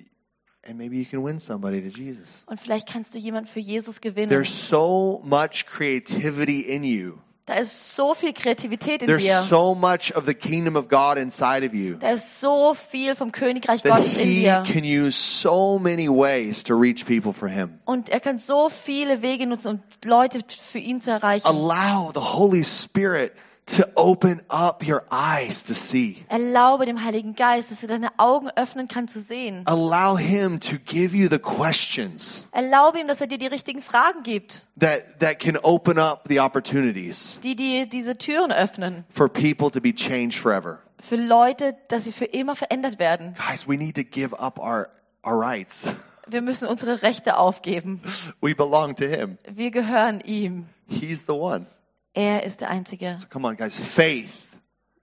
and 0.66 0.78
maybe 0.78 0.96
you 0.96 1.04
can 1.04 1.24
win 1.24 1.38
somebody 1.38 1.80
to 1.80 1.88
Jesus. 1.88 2.44
Und 2.46 2.60
vielleicht 2.60 2.88
kannst 2.88 3.14
du 3.14 3.18
jemanden 3.18 3.48
für 3.48 3.60
Jesus 3.60 4.00
gewinnen. 4.00 4.28
There's 4.28 4.68
so 4.68 5.20
much 5.24 5.66
creativity 5.66 6.60
in 6.60 6.84
you. 6.84 7.18
Da 7.44 7.54
ist 7.54 7.96
so 7.96 8.14
viel 8.14 8.32
Kreativität 8.32 9.02
in 9.02 9.08
There's 9.08 9.24
dir. 9.24 9.40
so 9.42 9.74
much 9.74 10.14
of 10.14 10.26
the 10.26 10.34
kingdom 10.34 10.76
of 10.76 10.88
God 10.88 11.16
inside 11.18 11.66
of 11.66 11.74
you. 11.74 11.96
Da 11.96 12.12
ist 12.12 12.40
so 12.40 12.72
viel 12.74 13.16
vom 13.16 13.32
Königreich 13.32 13.82
that 13.82 13.96
Gottes 13.96 14.16
in 14.16 14.28
he 14.28 14.40
dir. 14.42 14.62
can 14.64 14.84
use 14.84 15.16
so 15.18 15.76
many 15.76 16.08
ways 16.08 16.62
to 16.62 16.76
reach 16.76 17.04
people 17.04 17.32
for 17.32 17.48
him. 17.48 17.80
Und 17.84 18.10
er 18.10 18.20
kann 18.20 18.38
so 18.38 18.70
viele 18.70 19.22
Wege 19.22 19.48
nutzen, 19.48 19.68
um 19.68 19.80
Leute 20.08 20.38
für 20.48 20.78
ihn 20.78 21.00
zu 21.00 21.10
erreichen. 21.10 21.44
Allow 21.48 22.12
the 22.14 22.20
Holy 22.20 22.62
Spirit 22.62 23.32
to 23.76 23.88
open 23.96 24.42
up 24.48 24.86
your 24.86 25.02
eyes 25.10 25.64
to 25.64 25.74
see. 25.74 26.24
Erlaube 26.28 26.86
dem 26.86 27.02
Heiligen 27.02 27.34
Geist, 27.34 27.70
dass 27.70 27.82
er 27.82 27.88
deine 27.88 28.18
Augen 28.18 28.50
öffnen 28.56 28.88
kann 28.88 29.08
zu 29.08 29.20
sehen. 29.20 29.62
Allow 29.66 30.16
him 30.18 30.60
to 30.60 30.76
give 30.84 31.16
you 31.16 31.28
the 31.28 31.38
questions 31.38 32.46
Erlaube 32.52 33.00
ihm, 33.00 33.08
dass 33.08 33.20
er 33.20 33.26
dir 33.26 33.38
die 33.38 33.46
richtigen 33.46 33.82
Fragen 33.82 34.22
gibt, 34.22 34.66
that, 34.78 35.18
that 35.20 35.38
can 35.38 35.56
open 35.62 35.98
up 35.98 36.24
the 36.28 36.40
opportunities 36.40 37.38
die 37.42 37.56
dir 37.56 37.86
diese 37.86 38.16
Türen 38.16 38.52
öffnen. 38.52 39.04
for 39.08 39.28
people 39.28 39.70
to 39.70 39.80
be 39.80 39.94
changed 39.94 40.38
forever. 40.38 40.78
Für 41.00 41.16
Leute, 41.16 41.74
dass 41.88 42.04
sie 42.04 42.12
für 42.12 42.26
immer 42.26 42.54
verändert 42.54 42.98
werden. 42.98 43.34
Guys, 43.48 43.66
we 43.66 43.76
need 43.76 43.96
to 43.96 44.04
give 44.04 44.38
up 44.38 44.58
our, 44.58 44.88
our 45.26 45.38
rights. 45.38 45.86
Wir 46.28 46.42
müssen 46.42 46.68
unsere 46.68 47.02
Rechte 47.02 47.36
aufgeben. 47.36 48.00
We 48.40 48.54
belong 48.54 48.94
to 48.96 49.06
him. 49.06 49.38
Wir 49.52 49.72
gehören 49.72 50.20
ihm. 50.20 50.66
He's 50.86 51.24
the 51.26 51.32
one. 51.32 51.66
Er 52.14 52.42
ist 52.42 52.60
der 52.60 52.70
Einzige. 52.70 53.16
Come 53.30 53.48
on, 53.48 53.56
guys. 53.56 53.76
Faith 53.78 54.28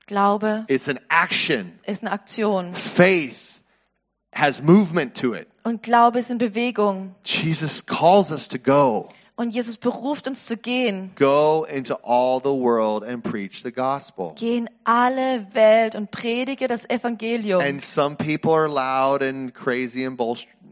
Glaube 0.06 0.66
is 0.68 0.88
an 0.90 1.00
action. 1.10 1.80
ist 1.86 2.04
eine 2.04 2.12
Aktion. 2.12 2.74
Faith 2.74 3.36
has 4.34 4.62
movement 4.62 5.16
to 5.20 5.34
it. 5.36 5.48
Und 5.64 5.84
Glaube 5.84 6.20
ist 6.20 6.32
in 6.32 6.38
Bewegung. 6.38 7.16
Jesus 7.24 7.86
calls 7.86 8.32
us 8.32 8.48
to 8.48 8.58
go. 8.58 9.10
Und 9.40 9.52
Jesus 9.52 9.78
beruft 9.78 10.28
uns 10.28 10.48
zu 10.48 10.58
gehen. 10.58 11.12
Go 11.16 11.66
into 11.74 11.96
all 12.04 12.42
the 12.44 12.50
world 12.50 13.06
and 13.06 13.24
preach 13.24 13.64
the 13.64 13.72
gospel. 13.72 14.34
Geh 14.36 14.58
in 14.58 14.70
alle 14.84 15.48
Welt 15.54 15.96
und 15.96 16.12
predige 16.12 16.68
das 16.68 16.90
Evangelium. 16.90 17.62
And 17.62 17.82
some 17.82 18.18
people 18.18 18.52
are 18.52 18.68
loud 18.68 19.22
and 19.24 19.56
crazy 19.56 20.06
and 20.06 20.20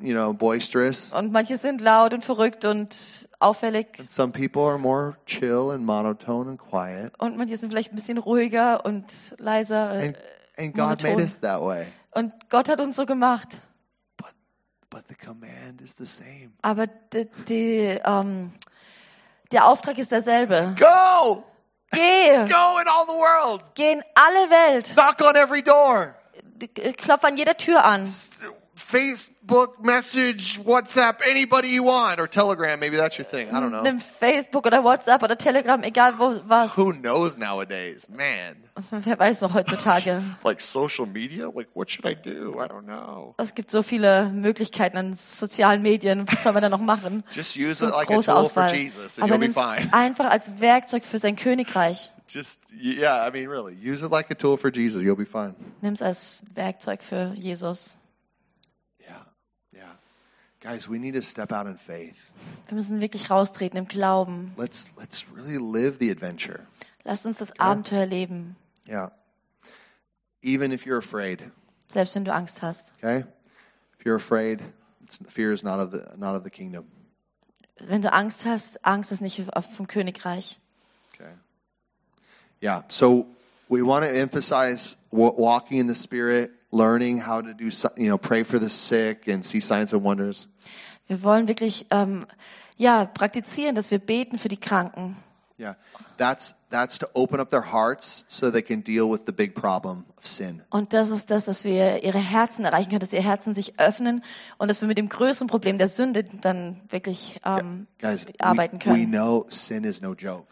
you 0.01 0.13
know 0.13 0.33
boisterous. 0.33 1.13
Und 1.13 1.31
manche 1.31 1.55
sind 1.55 1.79
laut 1.79 2.13
und 2.13 2.25
verrückt 2.25 2.65
und 2.65 3.29
auffällig. 3.39 3.87
And 3.99 4.09
some 4.09 4.33
people 4.33 4.63
are 4.63 4.77
more 4.77 5.15
chill 5.25 5.71
and 5.71 5.85
monotone 5.85 6.49
and 6.49 6.59
quiet. 6.59 7.13
Und 7.19 7.37
manche 7.37 7.55
sind 7.55 7.69
vielleicht 7.69 7.93
ein 7.93 7.95
bisschen 7.95 8.17
ruhiger 8.17 8.83
und 8.83 9.05
leiser. 9.37 9.95
äh, 9.95 10.07
And 10.07 10.17
and 10.57 10.75
God 10.75 11.03
made 11.03 11.21
us 11.21 11.39
that 11.39 11.61
way. 11.61 11.87
Und 12.11 12.33
Gott 12.49 12.67
hat 12.67 12.81
uns 12.81 12.97
so 12.97 13.05
gemacht. 13.05 13.61
But 14.17 14.27
but 14.27 14.33
the 14.33 14.35
command 14.35 14.86
is 14.86 14.86
the 14.86 14.86
same. 14.86 14.86
Aber 16.61 16.87
die, 16.87 17.29
die, 17.47 17.99
ähm, 18.03 18.53
der 19.51 19.65
Auftrag 19.65 19.97
ist 19.97 20.11
derselbe. 20.11 20.75
Go! 20.77 21.43
Geh! 21.91 22.35
Go 22.49 22.79
in 22.79 22.87
all 22.87 23.05
the 23.07 23.13
world. 23.13 23.63
Geh 23.75 23.93
in 23.93 24.03
alle 24.15 24.49
Welt. 24.49 24.87
Knock 24.93 25.21
on 25.21 25.35
every 25.35 25.61
door. 25.61 26.15
Klopf 26.97 27.23
an 27.23 27.37
jeder 27.37 27.55
Tür 27.55 27.85
an. 27.85 28.09
Facebook 28.77 29.83
message, 29.83 30.59
WhatsApp, 30.63 31.19
anybody 31.25 31.69
you 31.69 31.83
want, 31.83 32.19
or 32.19 32.27
Telegram. 32.27 32.79
Maybe 32.79 32.95
that's 32.95 33.17
your 33.17 33.25
thing. 33.25 33.49
I 33.49 33.59
don't 33.59 33.71
know. 33.71 33.83
Nimm 33.83 33.99
Facebook 33.99 34.65
oder 34.65 34.83
WhatsApp 34.83 35.23
oder 35.23 35.35
Telegram, 35.35 35.83
egal 35.83 36.17
wo 36.17 36.39
was. 36.47 36.77
Who 36.77 36.93
knows 36.93 37.37
nowadays? 37.37 38.07
Man, 38.07 38.67
Wer 38.91 39.19
weiß 39.19 39.41
noch 39.41 39.53
heutzutage. 39.53 40.21
like 40.43 40.61
social 40.61 41.07
media. 41.07 41.49
Like, 41.49 41.69
what 41.73 41.89
should 41.89 42.05
I 42.05 42.13
do? 42.13 42.59
I 42.59 42.67
don't 42.67 42.85
know. 42.85 43.33
Es 43.37 43.55
gibt 43.55 43.71
so 43.71 43.81
viele 43.81 44.29
Möglichkeiten 44.29 44.97
an 44.97 45.13
sozialen 45.13 45.81
Medien. 45.81 46.27
Was 46.31 46.43
soll 46.43 46.53
man 46.53 46.61
da 46.61 46.69
noch 46.69 46.81
machen? 46.81 47.23
Just 47.31 47.57
use 47.57 47.83
it 47.83 47.91
like 47.91 48.09
a 48.11 48.21
tool 48.21 48.21
for 48.21 48.35
Auswahl. 48.35 48.71
Jesus, 48.71 49.17
and 49.17 49.23
Aber 49.23 49.43
you'll 49.43 49.47
be 49.47 49.53
fine. 49.53 49.89
einfach 49.91 50.29
als 50.29 50.59
Werkzeug 50.59 51.03
für 51.03 51.17
sein 51.17 51.35
Königreich. 51.35 52.11
Just 52.27 52.73
yeah, 52.73 53.25
I 53.25 53.31
mean, 53.31 53.47
really, 53.47 53.73
use 53.73 54.05
it 54.05 54.11
like 54.11 54.29
a 54.29 54.35
tool 54.35 54.57
for 54.57 54.69
Jesus. 54.69 55.01
You'll 55.01 55.15
be 55.15 55.25
fine. 55.25 55.55
Nimm 55.81 55.93
es 55.93 56.01
als 56.01 56.43
Werkzeug 56.53 57.01
für 57.01 57.33
Jesus. 57.35 57.97
Guys, 60.67 60.89
we 60.89 60.99
need 60.99 61.13
to 61.13 61.21
step 61.21 61.53
out 61.53 61.65
in 61.65 61.77
faith. 61.77 62.33
Wir 62.67 62.75
müssen 62.75 62.99
wirklich 62.99 63.29
raustreten 63.29 63.77
im 63.77 63.87
Glauben. 63.87 64.53
Let's 64.57 64.87
let's 64.97 65.23
really 65.33 65.57
live 65.57 65.97
the 65.99 66.11
adventure. 66.11 66.67
Lasst 67.05 67.25
uns 67.25 67.37
das 67.37 67.57
Abenteuer 67.57 68.05
leben, 68.05 68.57
Yeah. 68.85 69.11
Even 70.41 70.73
if 70.73 70.85
you're 70.85 70.97
afraid, 70.97 71.41
selbst 71.87 72.15
wenn 72.15 72.25
du 72.25 72.33
Angst 72.33 72.61
hast. 72.61 72.93
okay? 72.97 73.23
If 73.97 74.05
you're 74.05 74.17
afraid, 74.17 74.61
fear 75.29 75.53
is 75.53 75.63
not 75.63 75.79
of 75.79 75.91
the 75.91 76.17
not 76.17 76.35
of 76.35 76.43
the 76.43 76.49
kingdom. 76.49 76.85
Wenn 77.79 78.01
du 78.01 78.11
Angst 78.11 78.45
hast, 78.45 78.83
Angst 78.85 79.13
ist 79.13 79.21
nicht 79.21 79.41
vom 79.71 79.87
Königreich. 79.87 80.57
Okay. 81.13 81.31
Yeah. 82.61 82.83
So 82.89 83.27
we 83.69 83.83
want 83.83 84.03
to 84.03 84.09
emphasize 84.11 84.97
wa- 85.11 85.33
walking 85.37 85.79
in 85.79 85.87
the 85.87 85.95
Spirit, 85.95 86.51
learning 86.71 87.25
how 87.25 87.41
to 87.41 87.53
do, 87.53 87.65
you 87.97 88.07
know, 88.07 88.17
pray 88.17 88.43
for 88.43 88.59
the 88.59 88.69
sick 88.69 89.27
and 89.27 89.43
see 89.43 89.59
signs 89.59 89.93
and 89.93 90.03
wonders. 90.03 90.47
Wir 91.07 91.23
wollen 91.23 91.47
wirklich 91.47 91.85
ähm, 91.91 92.25
ja 92.77 93.05
praktizieren, 93.05 93.75
dass 93.75 93.91
wir 93.91 93.99
beten 93.99 94.37
für 94.37 94.49
die 94.49 94.57
Kranken. 94.57 95.15
Yeah. 95.59 95.75
That's 96.17 96.53
that's 96.69 96.99
to 96.99 97.07
open 97.13 97.39
up 97.39 97.49
their 97.49 97.71
hearts 97.71 98.25
so 98.27 98.51
they 98.51 98.61
can 98.61 98.83
deal 98.83 99.09
with 99.09 99.21
the 99.25 99.31
big 99.31 99.55
problem 99.55 100.05
of 100.15 100.27
sin. 100.27 100.61
Und 100.69 100.93
das 100.93 101.09
ist 101.09 101.31
das, 101.31 101.45
dass 101.45 101.63
wir 101.63 102.03
ihre 102.03 102.19
Herzen 102.19 102.63
erreichen 102.63 102.89
können, 102.89 102.99
dass 102.99 103.11
ihre 103.11 103.23
Herzen 103.23 103.55
sich 103.55 103.79
öffnen 103.79 104.23
und 104.59 104.67
dass 104.67 104.81
wir 104.81 104.87
mit 104.87 104.99
dem 104.99 105.09
größeren 105.09 105.47
Problem 105.47 105.79
der 105.79 105.87
Sünde 105.87 106.25
dann 106.41 106.81
wirklich 106.89 107.39
ähm, 107.43 107.87
Guys, 107.99 108.27
arbeiten 108.37 108.79
we, 108.79 108.85
we 108.85 108.91
können. 108.91 109.11
know 109.11 109.45
sin 109.49 109.83
is 109.83 109.99
no 110.01 110.13
joke. 110.13 110.45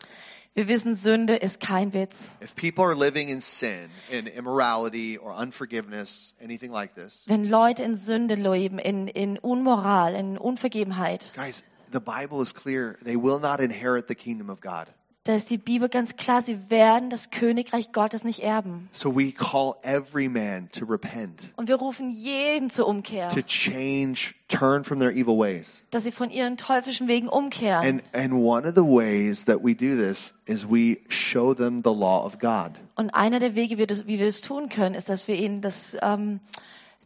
Wir 0.58 0.70
wissen, 0.70 0.96
Sünde 0.96 1.36
ist 1.36 1.60
kein 1.60 1.92
Witz. 1.92 2.30
If 2.40 2.56
people 2.56 2.86
are 2.86 2.96
living 2.96 3.28
in 3.28 3.42
sin, 3.42 3.90
in 4.10 4.26
immorality 4.26 5.18
or 5.18 5.34
unforgiveness, 5.34 6.34
anything 6.42 6.72
like 6.72 6.96
this, 6.96 7.26
Wenn 7.28 7.44
Leute 7.44 7.84
in 7.84 7.96
Sünde 7.96 8.36
leben, 8.36 8.80
in, 8.80 9.10
in 9.10 9.38
Unmoral, 9.44 10.16
in 10.16 10.38
Unvergebenheit, 10.38 11.34
guys, 11.36 11.66
the 11.92 12.00
Bible 12.00 12.42
is 12.42 12.54
clear. 12.54 12.98
They 13.04 13.18
will 13.18 13.40
not 13.40 13.60
inherit 13.60 14.08
the 14.08 14.16
kingdom 14.16 14.50
of 14.50 14.62
God. 14.62 14.88
Da 15.26 15.34
ist 15.36 15.50
die 15.50 15.58
Bibel 15.58 15.90
ganz 15.90 16.16
klar, 16.18 16.44
sie 16.44 16.70
werden 16.70 17.10
das 17.10 17.32
Königreich 17.32 17.92
Gottes 17.92 18.24
nicht 18.24 18.42
erben. 18.42 18.88
So 18.92 19.16
we 19.16 19.32
call 19.32 19.74
every 19.82 20.30
man 20.30 20.70
to 20.72 20.86
repent, 20.86 21.50
Und 21.56 21.68
wir 21.68 21.76
rufen 21.78 22.12
jeden 22.12 22.70
zur 22.70 22.88
Umkehr, 22.88 23.30
to 23.30 23.42
change, 23.42 24.36
turn 24.48 24.84
from 24.84 25.00
their 25.00 25.12
evil 25.12 25.36
ways. 25.38 25.84
dass 25.90 26.04
sie 26.04 26.12
von 26.12 26.30
ihren 26.30 26.58
teuflischen 26.58 27.08
Wegen 27.08 27.28
umkehren. 27.28 27.84
And 27.84 28.04
and 28.14 28.34
one 28.34 28.68
of 28.68 28.76
the 28.76 28.84
ways 28.84 29.46
that 29.46 29.64
we 29.64 29.74
do 29.76 29.96
this 29.98 30.34
is 30.46 30.64
we 30.70 31.00
show 31.10 31.54
them 31.56 31.82
the 31.84 31.90
law 31.94 32.24
of 32.24 32.38
God. 32.40 32.74
Und 32.96 33.10
einer 33.16 33.40
der 33.40 33.56
Wege, 33.56 33.78
wie, 33.78 34.20
wir 34.20 34.26
das 34.26 34.42
tun 34.42 34.70
können, 34.70 34.94
ist, 34.96 35.10
dass 35.10 35.28
wir 35.28 35.36
ihnen 35.36 35.62
das, 35.62 35.98
ähm, 36.02 36.40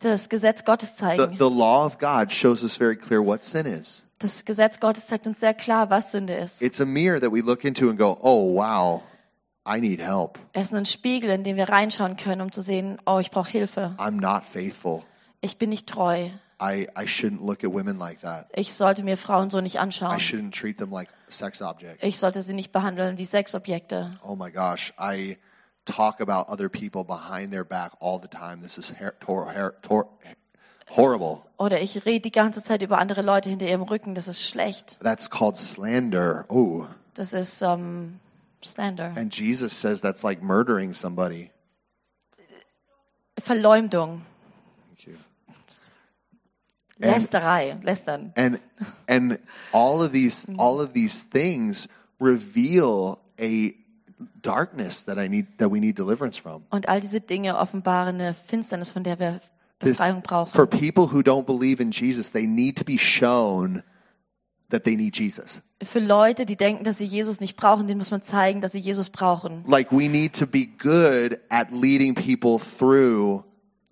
das 0.02 0.28
Gesetz 0.30 0.66
Gottes 0.66 0.90
The, 0.90 0.96
zeigen. 0.98 1.38
the 1.40 1.50
law 1.50 1.86
of 1.86 1.98
God 1.98 2.32
shows 2.32 2.64
us 2.64 2.76
very 2.76 2.96
clear 2.98 3.26
what 3.26 3.44
sin 3.44 3.66
is. 3.66 4.04
Das 4.20 4.44
Gesetz 4.46 4.80
Gottes 4.80 5.08
zeigt 5.08 5.28
uns 5.28 5.40
sehr 5.40 5.54
klar, 5.54 5.90
was 5.90 6.12
Sünde 6.12 6.34
ist. 6.34 6.62
It's 6.62 6.82
a 6.82 6.86
mirror 6.86 7.20
that 7.22 7.32
we 7.32 7.40
look 7.42 7.64
into 7.64 7.90
and 7.90 7.98
go, 7.98 8.18
"Oh, 8.22 8.54
wow. 8.56 9.02
I 9.68 9.80
need 9.80 10.00
help. 10.02 10.40
Es 10.54 10.68
ist 10.68 10.74
ein 10.74 10.86
Spiegel, 10.86 11.30
in 11.30 11.44
den 11.44 11.56
wir 11.56 11.70
reinschauen 11.70 12.18
können, 12.18 12.42
um 12.42 12.52
zu 12.52 12.62
sehen, 12.62 12.98
oh, 13.06 13.20
ich 13.20 13.30
brauche 13.30 13.50
Hilfe. 13.52 13.94
I'm 13.98 14.20
not 14.20 14.44
faithful. 14.44 15.04
Ich 15.42 15.58
bin 15.58 15.70
nicht 15.70 15.88
treu. 15.88 16.30
I, 16.62 16.88
I 16.98 17.06
shouldn't 17.06 17.40
look 17.46 17.64
at 17.64 17.72
women 17.72 17.98
like 17.98 18.20
that. 18.22 18.48
Ich 18.54 18.74
sollte 18.74 19.04
mir 19.04 19.16
Frauen 19.18 19.50
so 19.50 19.62
nicht 19.62 19.76
I 19.76 19.80
anschauen. 19.80 20.18
shouldn't 20.20 20.52
treat 20.52 20.78
them 20.78 20.92
like 20.92 21.10
sex 21.30 21.62
objects. 21.62 22.04
Ich 22.04 22.18
sollte 22.18 22.42
sie 22.42 22.54
nicht 22.54 22.72
behandeln 22.74 23.18
wie 23.18 23.26
Sexobjekte. 23.26 24.12
Oh 24.24 24.36
my 24.36 24.52
gosh, 24.52 24.92
I 25.00 25.38
talk 25.86 26.20
about 26.20 26.52
other 26.52 26.68
people 26.68 27.04
behind 27.06 27.52
their 27.54 27.64
back 27.64 27.94
all 28.02 28.20
the 28.22 28.28
time. 28.28 28.62
This 28.62 28.78
is 28.78 28.92
her- 29.00 29.14
tor- 29.20 29.54
her- 29.54 29.76
tor- 29.82 30.10
horrible. 30.96 31.42
Oder 31.58 31.82
ich 31.82 32.06
rede 32.06 32.22
die 32.22 32.32
ganze 32.32 32.64
Zeit 32.64 32.82
über 32.82 32.98
andere 32.98 33.22
Leute 33.22 33.50
hinter 33.50 33.68
ihrem 33.68 33.82
Rücken. 33.82 34.16
Das 34.16 34.28
ist 34.28 34.42
schlecht. 34.42 34.98
That's 35.02 35.30
called 35.30 35.58
slander. 35.58 36.46
Oh, 36.50 36.86
Das 37.16 37.34
ist 37.34 37.62
ähm, 37.62 38.20
Slander. 38.64 39.14
and 39.18 39.34
Jesus 39.38 39.80
says 39.80 40.02
that's 40.02 40.24
like 40.24 40.42
murdering 40.42 40.94
somebody. 40.94 41.52
Verleumdung. 43.38 44.22
Thank 44.98 45.08
you. 45.08 45.16
Lästerei. 47.00 47.78
Lästern. 47.84 48.34
And 48.36 48.60
and 49.08 49.40
all 49.72 50.02
of 50.02 50.12
these 50.12 50.48
all 50.58 50.82
of 50.82 50.94
these 50.94 51.24
things 51.24 51.88
reveal 52.20 53.20
a 53.40 53.74
darkness 54.42 55.04
that 55.06 55.18
I 55.18 55.28
need 55.30 55.48
that 55.60 55.72
we 55.72 55.80
need 55.80 55.98
deliverance 55.98 56.38
from. 56.38 56.66
Und 56.70 56.90
all 56.90 57.00
diese 57.00 57.22
Dinge 57.22 57.58
offenbaren 57.58 58.16
eine 58.16 58.34
Finsternis, 58.34 58.92
von 58.92 59.04
der 59.04 59.20
wir 59.20 59.40
Befreiung 59.80 60.22
brauchen. 60.22 60.52
for 60.52 60.68
people 60.68 61.08
who 61.08 61.22
don't 61.22 61.46
believe 61.46 61.82
in 61.82 61.92
Jesus, 61.92 62.32
they 62.32 62.46
need 62.46 62.76
to 62.78 62.84
be 62.84 62.98
shown 62.98 63.84
that 64.70 64.84
they 64.84 64.96
need 64.96 65.18
Jesus. 65.18 65.62
Für 65.82 66.00
Leute, 66.00 66.46
die 66.46 66.58
denken, 66.58 66.84
dass 66.84 66.98
sie 66.98 67.06
Jesus 67.06 67.40
nicht 67.40 67.56
brauchen, 67.56 67.88
denen 67.88 67.98
muss 67.98 68.12
man 68.12 68.22
zeigen, 68.22 68.60
dass 68.60 68.74
sie 68.74 68.80
Jesus 68.80 69.10
brauchen. 69.10 69.64
Like 69.66 69.92
we 69.92 70.10
need 70.10 70.34
to 70.38 70.46
be 70.46 70.66
good 70.66 71.40
at 71.50 71.72
leading 71.72 72.14
people 72.14 72.60
through 72.60 73.44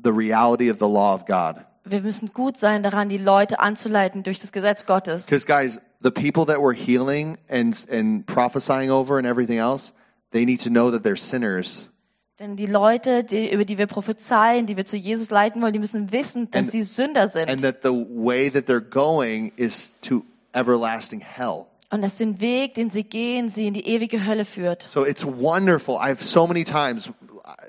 the 0.03 0.11
reality 0.11 0.69
of 0.69 0.79
the 0.79 0.87
law 0.87 1.13
of 1.13 1.25
God. 1.25 1.63
Wir 1.85 2.01
müssen 2.01 2.33
gut 2.33 2.57
sein 2.57 2.83
daran, 2.83 3.07
die 3.07 3.17
Leute 3.17 3.59
anzuleiten 3.61 4.23
durch 4.23 4.39
das 4.39 4.51
Gesetz 4.51 4.85
Gottes. 4.85 5.25
Because 5.25 5.45
guys, 5.45 5.79
the 6.03 6.11
people 6.11 6.45
that 6.45 6.61
we're 6.61 6.75
healing 6.75 7.37
and 7.49 7.77
and 7.89 8.25
prophesying 8.25 8.91
over 8.91 9.17
and 9.17 9.25
everything 9.25 9.57
else, 9.57 9.93
they 10.31 10.43
need 10.43 10.59
to 10.61 10.69
know 10.69 10.91
that 10.91 11.03
they're 11.03 11.15
sinners. 11.15 11.89
Denn 12.39 12.55
die 12.55 12.67
Leute, 12.67 13.23
die, 13.23 13.51
über 13.51 13.65
die 13.65 13.79
wir 13.79 13.87
prophezeien, 13.87 14.67
die 14.67 14.77
wir 14.77 14.85
zu 14.85 14.95
Jesus 14.95 15.31
leiten 15.31 15.59
wollen, 15.61 15.73
die 15.73 15.79
müssen 15.79 16.11
wissen, 16.11 16.51
dass 16.51 16.65
And- 16.65 16.71
sie 16.71 16.81
Sünder 16.83 17.27
sind. 17.29 17.49
And 17.49 17.61
that 17.63 17.77
the 17.81 17.89
way 17.91 18.51
that 18.51 18.65
they're 18.67 18.79
going 18.79 19.51
is 19.55 19.91
to 20.01 20.23
everlasting 20.53 21.19
hell. 21.19 21.65
Und 21.89 22.03
dass 22.03 22.17
den 22.17 22.39
Weg, 22.39 22.75
den 22.75 22.91
sie 22.91 23.03
gehen, 23.03 23.49
sie 23.49 23.65
in 23.65 23.73
die 23.73 23.87
ewige 23.87 24.27
Hölle 24.27 24.45
führt. 24.45 24.87
So 24.93 25.03
it's 25.03 25.25
wonderful. 25.25 25.95
I've 25.95 26.21
so 26.21 26.45
many 26.45 26.63
times, 26.63 27.09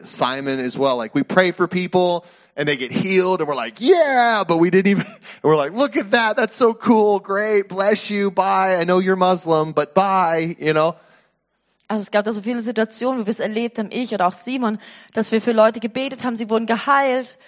Simon 0.05 0.59
as 0.59 0.77
well, 0.79 0.97
like 0.99 1.15
we 1.15 1.23
pray 1.23 1.51
for 1.51 1.67
people 1.67 2.25
and 2.55 2.69
they 2.69 2.77
get 2.77 2.93
healed 2.93 3.41
and 3.41 3.49
we're 3.49 3.55
like, 3.55 3.81
yeah, 3.81 4.45
but 4.45 4.59
we 4.59 4.71
didn't 4.71 4.89
even, 4.91 5.07
and 5.07 5.17
we're 5.45 5.57
like, 5.57 5.73
look 5.73 5.97
at 5.97 6.11
that. 6.11 6.37
That's 6.37 6.57
so 6.57 6.75
cool. 6.75 7.21
Great. 7.21 7.69
Bless 7.71 8.11
you. 8.11 8.31
Bye. 8.31 8.77
I 8.77 8.85
know 8.85 8.99
you're 8.99 9.17
Muslim, 9.17 9.73
but 9.73 9.95
bye, 9.95 10.57
you 10.59 10.75
know? 10.75 10.97
Also 11.89 12.03
es 12.03 12.11
gab 12.11 12.27
da 12.27 12.33
so 12.33 12.43
viele 12.43 12.61
Situationen, 12.61 13.23
wo 13.23 13.27
wir 13.27 13.31
es 13.31 13.41
erlebt 13.41 13.79
haben, 13.79 13.89
ich 13.91 14.13
oder 14.13 14.27
auch 14.27 14.35
Simon, 14.35 14.79
dass 15.15 15.33
wir 15.33 15.41
für 15.41 15.53
Leute 15.53 15.81
gebetet 15.81 16.23
haben, 16.23 16.37
sie 16.37 16.51
wurden 16.51 16.67
geheilt 16.67 17.39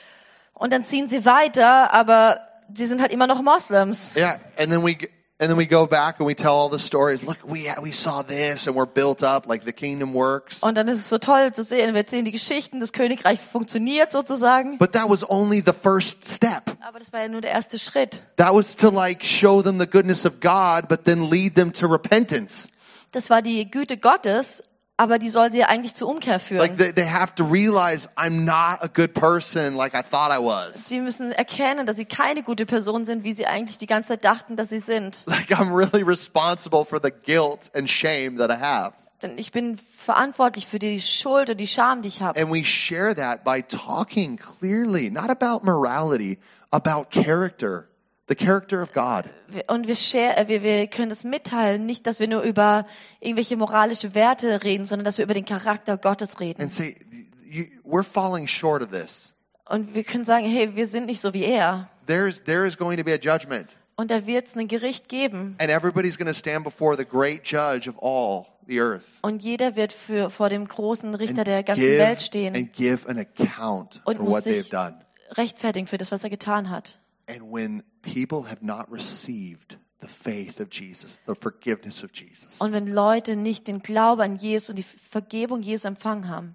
und 0.55 0.73
dann 0.73 0.83
ziehen 0.83 1.09
sie 1.09 1.27
weiter, 1.27 1.93
aber 1.93 2.41
sie 2.75 2.87
sind 2.87 3.03
halt 3.03 3.13
immer 3.13 3.27
noch 3.27 3.43
Moslems. 3.43 4.17
Yeah. 4.17 4.39
And 4.57 4.71
then 4.71 4.83
we, 4.83 4.97
and 5.39 5.51
then 5.51 5.59
we 5.59 5.67
go 5.67 5.87
back 5.87 6.21
and 6.21 6.27
we 6.27 6.35
tell 6.35 6.53
all 6.53 6.71
the 6.71 6.79
stories. 6.79 7.23
Look, 7.23 7.37
we, 7.47 7.71
we 7.83 7.93
saw 7.93 8.23
this 8.23 8.67
and 8.67 8.75
we're 8.75 8.87
built 8.87 9.23
up 9.23 9.47
like 9.47 9.67
the 9.67 9.73
kingdom 9.75 10.15
works. 10.15 10.63
Und 10.63 10.75
dann 10.75 10.89
ist 10.89 11.01
es 11.01 11.11
so 11.11 11.19
toll 11.19 11.53
zu 11.53 11.63
sehen, 11.63 11.93
wir 11.93 12.01
erzählen 12.01 12.25
die 12.25 12.33
Geschichten, 12.33 12.81
das 12.81 12.95
Königreich 12.95 13.41
funktioniert 13.41 14.11
sozusagen. 14.11 14.79
But 14.79 14.93
that 14.93 15.11
was 15.11 15.29
only 15.29 15.63
the 15.65 15.75
first 15.75 16.27
step. 16.27 16.63
Aber 16.81 16.99
das 16.99 17.13
war 17.13 17.21
ja 17.21 17.29
nur 17.29 17.43
der 17.43 17.51
erste 17.51 17.79
Schritt. 17.79 18.23
That 18.37 18.55
was 18.55 18.75
to 18.77 18.89
like 18.89 19.23
show 19.23 19.61
them 19.61 19.79
the 19.79 19.87
goodness 19.87 20.25
of 20.25 20.41
God, 20.41 20.89
but 20.89 21.05
then 21.05 21.29
lead 21.29 21.57
them 21.57 21.73
to 21.75 21.87
repentance. 21.87 22.69
Das 23.13 23.31
war 23.31 23.43
die 23.43 23.71
Güte 23.71 23.97
Gottes, 23.97 24.63
aber 24.97 25.19
die 25.19 25.31
soll 25.31 25.51
sie 25.51 25.65
eigentlich 25.65 25.95
zur 25.95 26.09
Umkehr 26.09 26.39
führen. 26.39 26.61
Like 26.61 26.77
they, 26.77 26.93
they 26.93 27.09
have 27.09 27.35
to 27.37 27.45
realize 27.45 28.09
I'm 28.17 28.45
not 28.45 28.83
a 28.83 28.89
good 28.89 29.15
person 29.15 29.75
like 29.75 29.95
I 29.95 30.03
thought 30.03 30.31
I 30.31 30.39
was. 30.39 30.89
Sie 30.89 31.01
müssen 31.01 31.33
erkennen, 31.33 31.87
dass 31.87 31.97
sie 31.97 32.05
keine 32.05 32.43
gute 32.43 32.67
Person 32.67 33.07
sind, 33.07 33.25
wie 33.25 33.33
sie 33.33 33.47
eigentlich 33.47 33.79
die 33.79 33.87
ganze 33.87 34.09
Zeit 34.09 34.25
dachten, 34.25 34.57
dass 34.57 34.69
sie 34.69 34.79
sind. 34.79 35.17
Like 35.27 35.51
I'm 35.51 35.75
really 35.75 36.03
responsible 36.03 36.85
for 36.85 37.01
the 37.03 37.11
guilt 37.11 37.71
and 37.75 37.89
shame 37.89 38.37
that 38.37 38.51
I 38.51 38.61
have. 38.61 38.93
Denn 39.23 39.39
ich 39.39 39.53
bin 39.53 39.79
verantwortlich 39.99 40.67
für 40.67 40.79
die 40.79 41.01
Schuld 41.01 41.51
und 41.51 41.59
die 41.59 41.67
Scham, 41.67 42.03
die 42.03 42.09
ich 42.09 42.23
habe. 42.23 42.39
And 42.41 42.53
we 42.53 42.65
share 42.65 43.15
that 43.15 43.43
by 43.45 43.63
talking 43.63 44.39
clearly, 44.39 45.11
not 45.11 45.31
about 45.31 45.65
morality, 45.65 46.39
about 46.71 47.11
character, 47.11 47.89
the 48.31 48.37
character 48.37 48.81
of 48.81 48.93
God. 48.93 49.25
Und 49.67 49.87
wir, 49.87 49.97
share, 49.97 50.37
äh, 50.37 50.49
wir, 50.49 50.63
wir 50.63 50.87
können 50.87 51.11
das 51.11 51.25
mitteilen, 51.25 51.85
nicht, 51.85 52.07
dass 52.07 52.21
wir 52.21 52.29
nur 52.29 52.43
über 52.43 52.85
irgendwelche 53.21 53.57
moralische 53.57 54.15
Werte 54.15 54.63
reden, 54.63 54.85
sondern 54.87 55.05
dass 55.05 55.19
wir 55.19 55.25
über 55.25 55.35
den 55.35 55.45
Charakter 55.45 55.99
Gottes 55.99 56.41
reden. 56.41 56.63
And 56.63 56.73
say, 56.73 56.97
you, 57.45 57.65
we're 57.85 58.05
falling 58.05 58.47
short 58.47 58.83
of 58.83 58.91
this. 58.91 59.35
Und 59.67 59.95
wir 59.95 60.05
können 60.05 60.25
sagen, 60.25 60.47
hey, 60.47 60.75
wir 60.75 60.87
sind 60.87 61.07
nicht 61.07 61.21
so 61.21 61.35
wie 61.35 61.45
er. 61.45 61.91
there's 62.07 62.43
there 62.45 62.65
is 62.65 62.77
going 62.77 62.97
to 62.97 63.05
be 63.05 63.13
a 63.13 63.19
judgment. 63.19 63.77
Und 63.97 64.11
da 64.11 64.27
wird 64.27 64.47
es 64.47 64.57
ein 64.57 64.69
Gericht 64.69 65.09
geben. 65.09 65.57
And 65.59 65.71
everybody's 65.71 66.17
going 66.17 66.29
to 66.29 66.35
stand 66.35 66.65
before 66.65 66.97
the 66.97 67.05
great 67.05 67.45
judge 67.45 67.89
of 67.89 67.97
all 68.01 68.47
the 68.67 68.81
earth. 68.81 69.05
Und 69.23 69.43
jeder 69.43 69.77
wird 69.77 69.93
für, 69.93 70.31
vor 70.31 70.49
dem 70.49 70.67
großen 70.67 71.15
Richter 71.15 71.41
and 71.41 71.49
der 71.49 71.63
ganzen 71.63 71.85
give, 71.85 71.99
Welt 71.99 72.23
stehen 72.23 72.55
and 72.55 72.73
give 72.73 73.09
an 73.09 73.19
account 73.19 74.01
und 74.05 74.17
for 74.17 74.27
what 74.27 74.45
they've 74.45 74.63
sich 74.63 74.71
done. 74.71 74.95
rechtfertigen 75.33 75.87
für 75.87 75.99
das, 75.99 76.11
was 76.11 76.25
er 76.25 76.31
getan 76.31 76.71
hat. 76.71 76.99
And 77.33 77.53
when 77.53 77.83
people 78.03 78.49
have 78.51 78.63
not 78.63 78.91
received 78.91 79.77
the 80.01 80.09
faith 80.09 80.59
of 80.61 80.69
Jesus, 80.73 81.21
the 81.27 81.35
forgiveness 81.35 82.03
of 82.03 82.11
Jesus, 82.15 82.61
Und 82.61 82.73
wenn 82.73 82.87
Leute 82.87 83.37
nicht 83.37 83.69
den 83.69 83.81
Glauben 83.83 84.21
an 84.23 84.37
Jesus 84.37 84.71
und 84.71 84.77
die 84.77 84.83
Vergebung 84.83 85.63
Jesu 85.63 85.87
empfangen 85.89 86.29
haben, 86.29 86.55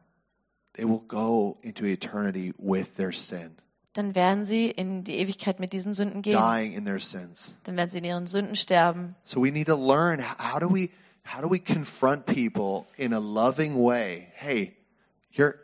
they 0.74 0.84
will 0.86 1.02
go 1.08 1.58
into 1.62 1.86
eternity 1.86 2.54
with 2.58 2.96
their 2.98 3.12
sin, 3.14 3.52
dann 3.94 4.14
werden 4.16 4.44
sie 4.44 4.70
in 4.70 5.04
die 5.06 5.16
Ewigkeit 5.20 5.60
mit 5.62 5.72
diesen 5.72 5.94
Sünden 5.94 6.22
gehen. 6.22 6.34
dying 6.38 6.74
in 6.74 6.84
their 6.86 7.00
sins. 7.00 7.56
Dann 7.64 7.78
werden 7.78 7.90
sie 7.90 8.00
in 8.00 8.04
ihren 8.04 8.28
Sünden 8.28 8.56
sterben. 8.56 9.16
So 9.24 9.42
we 9.42 9.52
need 9.52 9.68
to 9.68 9.76
learn 9.78 10.20
h- 10.20 10.36
how 10.38 10.60
do 10.60 10.68
we 10.68 10.90
how 11.24 11.42
do 11.42 11.50
we 11.50 11.60
confront 11.60 12.26
people 12.26 12.86
in 12.98 13.14
a 13.14 13.20
loving 13.20 13.76
way? 13.82 14.28
Hey, 14.36 14.76
you're 15.32 15.56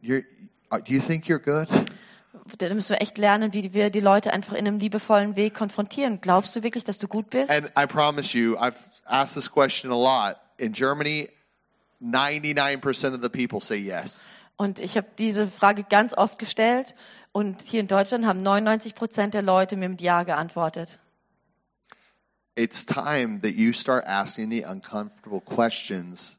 you're 0.00 0.24
uh, 0.72 0.78
do 0.80 0.92
you 0.92 1.00
think 1.00 1.28
you're 1.28 1.38
good? 1.38 1.68
Da 2.58 2.72
müssen 2.72 2.90
wir 2.90 3.00
echt 3.00 3.18
lernen, 3.18 3.52
wie 3.52 3.72
wir 3.72 3.90
die 3.90 4.00
Leute 4.00 4.32
einfach 4.32 4.52
in 4.52 4.66
einem 4.66 4.78
liebevollen 4.78 5.34
Weg 5.34 5.54
konfrontieren. 5.54 6.20
Glaubst 6.20 6.54
du 6.54 6.62
wirklich, 6.62 6.84
dass 6.84 6.98
du 6.98 7.08
gut 7.08 7.30
bist? 7.30 7.50
And 7.50 7.72
I 7.78 7.86
promise 7.86 8.36
you, 8.36 8.56
I've 8.56 8.76
asked 9.04 9.34
this 9.34 9.50
question 9.50 9.90
a 9.90 9.96
lot. 9.96 10.36
In 10.56 10.72
Germany, 10.72 11.28
99% 12.00 13.14
of 13.14 13.22
the 13.22 13.28
people 13.28 13.60
say 13.60 13.76
yes. 13.76 14.24
Und 14.56 14.78
ich 14.78 14.96
habe 14.96 15.08
diese 15.18 15.48
Frage 15.48 15.84
ganz 15.84 16.14
oft 16.14 16.38
gestellt. 16.38 16.94
Und 17.32 17.62
hier 17.62 17.80
in 17.80 17.86
Deutschland 17.86 18.26
haben 18.26 18.40
99 18.40 18.94
Prozent 18.94 19.34
der 19.34 19.42
Leute 19.42 19.76
mir 19.76 19.88
mit 19.88 20.00
Ja 20.00 20.22
geantwortet. 20.22 20.98
It's 22.56 22.84
time 22.84 23.40
that 23.40 23.52
you 23.52 23.72
start 23.72 24.04
asking 24.06 24.50
the 24.50 24.64
uncomfortable 24.64 25.40
questions, 25.40 26.36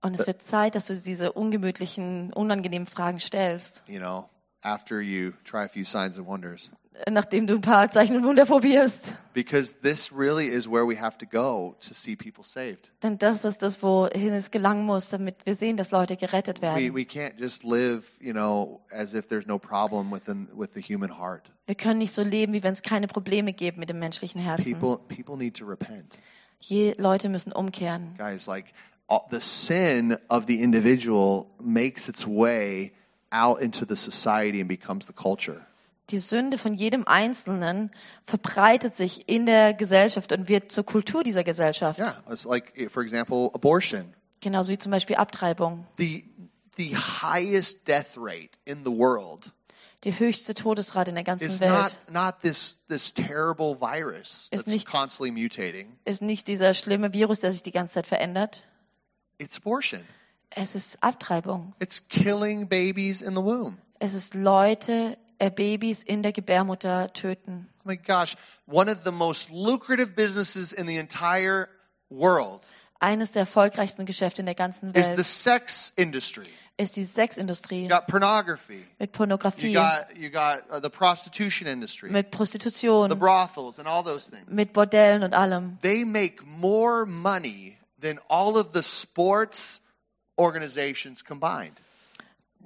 Und 0.00 0.18
es 0.18 0.26
wird 0.26 0.42
Zeit, 0.42 0.74
dass 0.74 0.86
du 0.86 0.96
diese 0.96 1.32
ungemütlichen, 1.32 2.32
unangenehmen 2.32 2.86
Fragen 2.86 3.18
stellst, 3.18 3.82
you 3.86 3.98
know, 3.98 4.28
after 4.64 5.00
you 5.00 5.32
try 5.44 5.64
a 5.64 5.68
few 5.68 5.84
signs 5.84 6.18
and 6.18 6.26
wonders. 6.26 6.70
nachdem 7.10 7.46
du 7.48 7.54
ein 7.56 7.60
paar 7.60 7.90
Zeichen 7.90 8.16
und 8.16 8.24
Wunder 8.24 8.46
probierst. 8.46 9.14
Because 9.32 9.74
this 9.82 10.12
really 10.16 10.46
is 10.46 10.68
where 10.68 10.86
we 10.86 10.96
have 11.00 11.18
to 11.18 11.26
go 11.26 11.74
to 11.80 11.92
see 11.92 12.14
people 12.14 12.44
saved. 12.44 12.90
Denn 13.02 13.18
das 13.18 13.44
ist 13.44 13.62
das, 13.62 13.82
wohin 13.82 14.32
es 14.32 14.52
gelangen 14.52 14.84
muss, 14.84 15.08
damit 15.08 15.44
wir 15.44 15.56
sehen, 15.56 15.76
dass 15.76 15.90
Leute 15.90 16.16
gerettet 16.16 16.58
We, 16.58 16.62
werden. 16.62 16.94
we 16.94 17.02
can't 17.02 17.34
just 17.36 17.64
live, 17.64 18.16
you 18.20 18.32
know, 18.32 18.80
as 18.92 19.12
if 19.12 19.26
there's 19.26 19.46
no 19.46 19.58
problem 19.58 20.12
within 20.12 20.48
with 20.56 20.70
the 20.74 20.80
human 20.80 21.18
heart. 21.18 21.50
Wir 21.66 21.74
können 21.74 21.98
nicht 21.98 22.12
so 22.12 22.22
leben, 22.22 22.52
wie 22.52 22.62
wenn 22.62 22.72
es 22.74 22.82
keine 22.82 23.08
Probleme 23.08 23.52
gibt 23.52 23.76
mit 23.76 23.88
dem 23.88 23.98
menschlichen 23.98 24.40
Herzen. 24.40 24.78
People 24.78 24.98
people 25.08 25.36
need 25.36 25.56
to 25.56 25.66
repent. 25.66 26.16
Je, 26.60 26.94
Leute 26.96 27.28
müssen 27.28 27.52
umkehren. 27.52 28.14
Guys, 28.16 28.46
like 28.46 28.66
all, 29.08 29.22
the 29.32 29.40
sin 29.40 30.16
of 30.28 30.44
the 30.46 30.62
individual 30.62 31.46
makes 31.60 32.08
its 32.08 32.24
way 32.26 32.92
out 33.34 33.60
into 33.60 33.84
the 33.86 33.96
society 33.96 34.60
and 34.60 34.68
becomes 34.68 35.06
the 35.06 35.12
culture. 35.12 35.66
Die 36.10 36.18
Sünde 36.18 36.58
von 36.58 36.74
jedem 36.74 37.06
Einzelnen 37.08 37.90
verbreitet 38.26 38.94
sich 38.94 39.26
in 39.28 39.46
der 39.46 39.72
Gesellschaft 39.74 40.32
und 40.32 40.48
wird 40.48 40.70
zur 40.70 40.84
Kultur 40.84 41.22
dieser 41.24 41.44
Gesellschaft. 41.44 41.98
Yeah, 41.98 42.22
it's 42.30 42.44
like 42.44 42.72
for 42.90 43.02
example, 43.02 43.50
abortion. 43.54 44.12
Genauso 44.40 44.70
wie 44.70 44.76
zum 44.78 44.92
Beispiel 44.92 45.16
Abtreibung. 45.16 45.86
The 45.98 46.24
the 46.76 46.94
highest 46.96 47.86
death 47.88 48.16
rate 48.18 48.50
in 48.66 48.84
the 48.84 48.90
world 48.90 49.52
Die 50.02 50.18
höchste 50.18 50.54
Todesrate 50.54 51.08
in 51.08 51.14
der 51.14 51.24
ganzen 51.24 51.48
is 51.48 51.60
Welt 51.60 51.72
not 51.72 52.12
not 52.12 52.40
this 52.42 52.76
this 52.88 53.14
terrible 53.14 53.80
virus 53.80 54.48
Ist 54.50 54.64
that's 54.64 54.66
nicht- 54.66 54.86
constantly 54.86 55.30
mutating. 55.30 55.96
ist 56.04 56.20
nicht 56.20 56.46
dieser 56.48 56.74
schlimme 56.74 57.14
Virus, 57.14 57.40
der 57.40 57.50
sich 57.52 57.62
die 57.62 57.72
ganze 57.72 57.94
Zeit 57.94 58.06
verändert. 58.06 58.62
It's 59.38 59.56
abortion. 59.56 60.02
Es 60.56 60.74
ist 60.74 61.02
Abtreibung. 61.02 61.74
It's 61.80 62.00
killing 62.08 62.68
babies 62.68 63.22
in 63.22 63.34
the 63.34 63.42
womb. 63.42 63.78
Es 63.98 64.14
ist 64.14 64.34
Leute, 64.34 65.16
äh, 65.38 65.50
Babys 65.50 66.02
in 66.02 66.22
der 66.22 66.32
Gebärmutter 66.32 67.12
töten. 67.12 67.68
Oh 67.84 67.88
my 67.88 67.96
gosh, 67.96 68.36
one 68.66 68.90
of 68.90 68.98
the 69.04 69.10
most 69.10 69.50
lucrative 69.50 70.14
businesses 70.14 70.72
in 70.72 70.86
the 70.86 70.96
entire 70.96 71.68
world 72.08 72.62
Eines 73.00 73.32
der 73.32 73.40
erfolgreichsten 73.40 74.06
Geschäfte 74.06 74.40
in 74.42 74.46
der 74.46 74.54
ganzen 74.54 74.94
is 74.94 75.08
the 75.08 75.16
Welt 75.16 75.26
sex 75.26 75.92
industry. 75.96 76.46
ist 76.76 76.96
die 76.96 77.04
Sexindustrie 77.04 77.82
You 77.82 77.88
got 77.88 78.06
pornography. 78.06 78.84
mit 78.98 79.10
You 79.10 79.16
Pornografie, 79.18 79.72
got 79.74 80.16
you 80.16 80.30
got 80.30 80.62
uh, 80.70 80.80
the 80.80 80.88
prostitution 80.88 81.66
industry, 81.68 82.10
mit 82.10 82.30
the 82.30 82.36
Prostitution, 82.36 83.08
brothels, 83.18 83.78
and 83.78 83.86
all 83.88 84.02
those 84.04 84.30
things. 84.30 84.46
mit 84.48 84.72
Bordellen 84.72 85.22
und 85.24 85.34
allem. 85.34 85.78
They 85.82 86.04
make 86.04 86.42
more 86.46 87.04
money 87.06 87.76
than 88.00 88.18
all 88.28 88.56
of 88.56 88.68
the 88.72 88.82
sports 88.82 89.80
organizations 90.36 91.24
combined. 91.24 91.72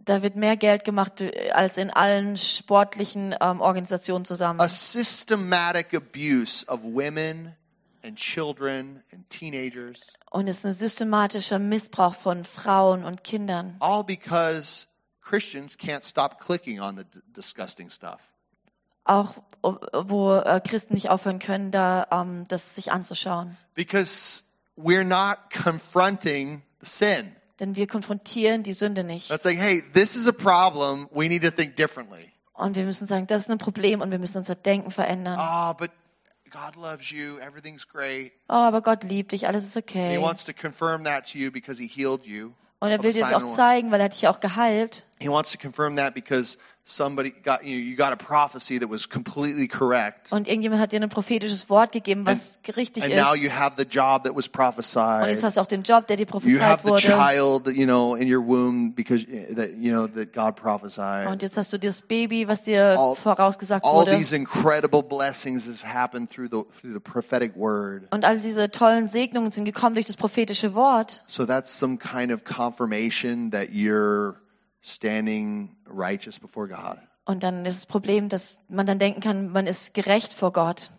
Da 0.04 0.22
wird 0.22 0.36
mehr 0.36 0.56
Geld 0.56 0.84
gemacht 0.84 1.20
äh, 1.20 1.50
als 1.50 1.76
in 1.76 1.90
allen 1.90 2.36
sportlichen 2.36 3.34
ähm, 3.40 3.60
Organisationen 3.60 4.24
zusammen. 4.24 4.60
A 4.60 4.68
systematic 4.68 5.92
abuse 5.94 6.66
of 6.68 6.82
women 6.82 7.54
and 8.02 8.16
children 8.16 9.02
and 9.12 9.28
teenagers, 9.28 10.00
Und 10.30 10.48
es 10.48 10.58
ist 10.58 10.66
ein 10.66 10.72
systematischer 10.72 11.58
Missbrauch 11.58 12.14
von 12.14 12.44
Frauen 12.44 13.04
und 13.04 13.24
Kindern. 13.24 13.76
all 13.80 14.04
because 14.04 14.86
Christians 15.20 15.76
can't 15.76 16.04
stop 16.04 16.40
clicking 16.40 16.80
on 16.80 16.96
the 16.96 17.04
disgusting 17.36 17.90
stuff. 17.90 18.20
Auch 19.04 19.34
wo 19.62 20.36
äh, 20.36 20.60
Christen 20.60 20.94
nicht 20.94 21.10
aufhören 21.10 21.38
können, 21.38 21.70
da 21.70 22.06
ähm, 22.10 22.44
das 22.48 22.74
sich 22.76 22.92
anzuschauen. 22.92 23.56
Because 23.74 24.44
we're 24.76 25.04
not 25.04 25.38
confronting 25.50 26.62
sin. 26.82 27.32
Denn 27.60 27.74
wir 27.76 27.86
konfrontieren 27.86 28.62
die 28.62 28.72
Sünde 28.72 29.04
nicht. 29.04 29.28
That's 29.28 29.44
like, 29.44 29.58
hey, 29.58 29.82
this 29.94 30.14
is 30.14 30.28
a 30.28 30.32
problem. 30.32 31.08
We 31.12 31.28
need 31.28 31.42
to 31.42 31.50
think 31.50 31.76
differently. 31.76 32.32
Und 32.52 32.76
wir 32.76 32.84
müssen 32.84 33.06
sagen, 33.06 33.26
das 33.26 33.42
ist 33.42 33.50
ein 33.50 33.58
Problem 33.58 34.00
und 34.00 34.10
wir 34.10 34.18
müssen 34.18 34.38
unser 34.38 34.54
Denken 34.54 34.90
verändern. 34.90 35.38
Ah, 35.38 35.72
but 35.72 35.90
God 36.50 36.76
loves 36.76 37.10
you. 37.10 37.38
Everything's 37.38 37.86
great. 37.86 38.32
Oh, 38.48 38.54
aber 38.54 38.80
Gott 38.82 39.04
liebt 39.04 39.32
dich, 39.32 39.46
alles 39.46 39.64
ist 39.64 39.74
He 39.74 39.80
okay. 39.80 40.20
wants 40.20 40.44
to 40.44 40.52
confirm 40.52 41.04
that 41.04 41.30
to 41.30 41.38
you 41.38 41.50
because 41.50 41.80
He 41.80 41.88
healed 41.88 42.26
you. 42.26 42.52
Und 42.80 42.90
er 42.90 42.98
of 42.98 43.04
will 43.04 43.12
dir 43.12 43.22
das 43.22 43.32
auch 43.32 43.42
and 43.42 43.52
zeigen, 43.52 43.90
weil 43.90 44.00
er 44.00 44.04
hat 44.04 44.12
dich 44.12 44.28
auch 44.28 44.40
geheilt. 44.40 45.04
He 45.20 45.28
wants 45.28 45.50
to 45.50 45.58
confirm 45.58 45.96
that 45.96 46.14
because 46.14 46.58
somebody 46.88 47.30
got 47.30 47.62
you. 47.64 47.76
You 47.76 47.96
got 47.96 48.12
a 48.12 48.16
prophecy 48.16 48.78
that 48.80 48.90
was 48.90 49.08
completely 49.08 49.68
correct, 49.68 50.32
Und 50.32 50.48
irgendjemand 50.48 50.80
hat 50.80 50.92
dir 50.92 51.00
ein 51.02 51.08
prophetisches 51.08 51.68
Wort 51.68 51.92
gegeben, 51.92 52.24
was 52.26 52.58
richtig 52.76 53.04
and 53.04 53.14
now 53.14 53.34
ist. 53.34 53.42
you 53.42 53.50
have 53.50 53.74
the 53.76 53.84
job 53.84 54.24
that 54.24 54.34
was 54.34 54.48
prophesied. 54.48 55.22
Und 55.24 55.28
jetzt 55.28 55.44
hast 55.44 55.56
du 55.56 55.60
auch 55.60 55.66
den 55.66 55.82
Job, 55.82 56.06
der 56.06 56.16
dir 56.16 56.22
You 56.24 56.30
prophezeit 56.30 56.62
have 56.62 56.82
the 56.84 56.90
wurde. 56.90 57.02
child, 57.02 57.66
you 57.76 57.84
know, 57.86 58.14
in 58.14 58.32
your 58.32 58.44
womb 58.44 58.92
because 58.94 59.26
that 59.54 59.70
you 59.78 59.92
know 59.92 60.06
that 60.06 60.32
God 60.32 60.56
prophesied. 60.56 61.26
Und 61.28 61.42
jetzt 61.42 61.56
hast 61.56 61.72
du 61.72 61.78
das 61.78 62.00
Baby, 62.02 62.48
was 62.48 62.62
dir 62.62 62.96
All- 62.98 63.14
vorausgesagt 63.16 63.84
All 63.84 64.06
wurde. 64.06 64.16
these 64.16 64.34
incredible 64.34 65.02
blessings 65.02 65.66
have 65.68 65.84
happened 65.86 66.30
through 66.30 66.48
the 66.50 66.62
through 66.80 66.94
the 66.94 67.00
prophetic 67.00 67.54
word. 67.54 68.04
Und 68.10 68.24
all 68.24 68.38
diese 68.40 68.70
tollen 68.70 69.08
Segnungen 69.08 69.50
sind 69.50 69.64
gekommen 69.66 69.94
durch 69.94 70.06
das 70.06 70.16
prophetische 70.16 70.74
Wort. 70.74 71.22
So 71.26 71.44
that's 71.44 71.78
some 71.78 71.98
kind 71.98 72.32
of 72.32 72.44
confirmation 72.44 73.50
that 73.50 73.68
you're 73.70 74.34
standing 74.82 75.76
righteous 75.86 76.38
before 76.38 76.68
God. 76.68 76.98
Und 77.24 77.42
dann 77.42 77.66
ist 77.66 77.82
das 77.82 77.86
Problem, 77.86 78.28
dass 78.28 78.58
man 78.68 78.86
dann 78.86 78.98
denken 78.98 79.20
kann, 79.20 79.50
man 79.50 79.66
ist 79.66 79.92
gerecht 79.92 80.32
vor 80.32 80.52
Gott. 80.52 80.92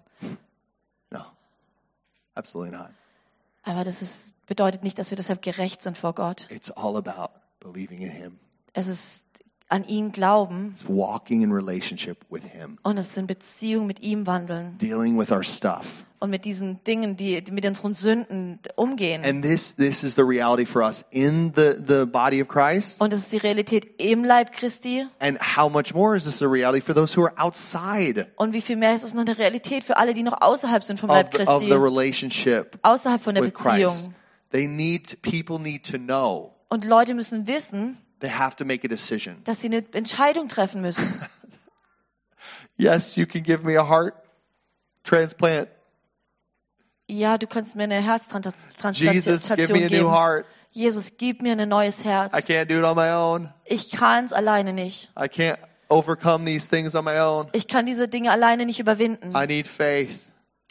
No, 1.10 1.22
absolutely 2.36 2.78
not. 2.78 2.90
Aber 3.64 3.84
das 3.84 4.02
ist, 4.02 4.36
bedeutet 4.46 4.84
nicht, 4.84 5.00
dass 5.00 5.12
wir 5.12 5.16
deshalb 5.16 5.42
gerecht 5.42 5.82
sind 5.82 5.98
vor 5.98 6.14
Gott. 6.14 6.48
It's 6.50 6.72
all 6.72 6.96
about 6.98 7.34
believing 7.60 8.02
in 8.02 8.12
Him. 8.12 8.40
Es 8.74 8.88
ist 8.88 9.26
an 9.70 9.84
ihn 9.86 10.12
glauben 10.12 10.70
It's 10.70 10.88
walking 10.88 11.42
in 11.42 11.52
relationship 11.52 12.26
with 12.30 12.44
Him, 12.44 12.78
und 12.84 12.98
es 12.98 13.10
ist 13.10 13.18
in 13.18 13.28
Beziehung 13.28 13.88
mit 13.88 14.00
ihm 14.02 14.26
wandeln 14.26 14.78
dealing 14.78 15.18
with 15.18 15.32
our 15.32 15.44
stuff. 15.44 16.06
Und 16.20 16.30
mit 16.30 16.45
diesen 16.45 16.84
Dingen, 16.84 17.15
die, 17.15 17.41
die 17.41 17.51
mit 17.51 17.65
unseren 17.65 17.93
Sünden 17.93 18.59
umgehen. 18.76 19.24
And 19.24 19.43
this 19.43 19.76
this 19.76 20.03
is 20.03 20.15
the 20.15 20.22
reality 20.22 20.65
for 20.65 20.82
us 20.84 21.05
in 21.11 21.53
the 21.55 21.76
the 21.88 22.05
body 22.05 22.41
of 22.41 22.47
Christ. 22.47 22.99
und 23.01 23.13
es 23.13 23.20
ist 23.20 23.32
die 23.32 23.38
Realität 23.38 23.99
im 23.99 24.24
Leib 24.24 24.51
Christi. 24.51 25.05
And 25.20 25.39
how 25.39 25.72
much 25.72 25.93
more 25.93 26.15
is 26.17 26.26
this 26.26 26.41
a 26.41 26.47
reality 26.47 26.82
for 26.82 26.93
those 26.93 27.15
who 27.15 27.26
are 27.26 27.34
outside 27.38 28.28
Und 28.36 28.53
wie 28.53 28.61
viel 28.61 28.76
mehr 28.76 28.93
ist 28.95 29.03
es 29.03 29.13
noch 29.13 29.22
eine 29.22 29.38
Realität 29.38 29.84
für 29.84 29.97
alle, 29.97 30.13
die 30.13 30.24
noch 30.24 30.41
außerhalb 30.41 30.84
sind 30.84 30.99
vom 30.99 31.09
Leib 31.09 31.34
the, 31.34 31.41
of 31.41 31.47
Christi, 31.47 31.67
the 31.67 31.74
relationship 31.78 32.78
außerhalb 32.82 33.22
von 33.22 33.36
der 33.36 33.41
Beziehung. 33.41 33.93
Christ? 33.93 34.09
They 34.51 34.67
need 34.67 35.22
people 35.22 35.59
need 35.59 35.86
to 35.89 35.97
know 35.97 36.55
Und 36.70 36.86
Leute 36.86 37.13
müssen 37.13 37.47
wissen, 37.47 37.97
they 38.20 38.30
have 38.30 38.55
to 38.57 38.65
make 38.65 38.86
a 38.86 38.89
decision. 38.89 39.38
dass 39.45 39.61
sie 39.61 39.67
eine 39.67 39.84
Entscheidung 39.93 40.47
treffen 40.47 40.82
müssen. 40.82 41.22
Yes, 42.78 43.17
you 43.17 43.26
can 43.26 43.43
give 43.43 43.65
me 43.65 43.76
a 43.76 43.84
heart 43.84 44.15
transplant. 45.03 45.67
Ja, 47.10 47.38
du 47.39 47.47
kannst 47.47 47.76
mir 47.76 47.84
eine 47.84 47.95
Jesus, 48.01 48.28
give 48.30 48.43
Herztransplantation 48.43 49.72
me 49.80 49.86
a 49.86 49.89
new 49.89 49.89
geben. 49.89 50.12
heart. 50.12 50.45
Jesus, 50.72 51.12
gib 51.18 51.41
mir 51.41 51.57
ein 51.57 51.68
neues 51.68 52.01
I 52.01 52.03
Herz. 52.10 52.34
can't 52.47 52.66
do 52.70 52.78
it 52.78 52.84
on 52.86 52.95
my 52.95 53.10
own. 53.12 53.49
Ich 53.66 53.89
kann 53.91 54.26
es 54.26 54.34
alleine 54.34 54.72
nicht. 54.74 55.10
I 55.18 55.24
can't 55.28 55.57
overcome 55.89 56.45
these 56.45 56.70
things 56.70 56.93
on 56.95 57.03
my 57.05 57.18
own. 57.20 57.47
Ich 57.53 57.68
kann 57.68 57.88
diese 57.88 58.07
Dinge 58.07 58.32
alleine 58.32 58.66
nicht 58.68 58.80
überwinden. 58.80 59.32
I 59.36 59.47
need 59.47 59.68
faith, 59.68 60.20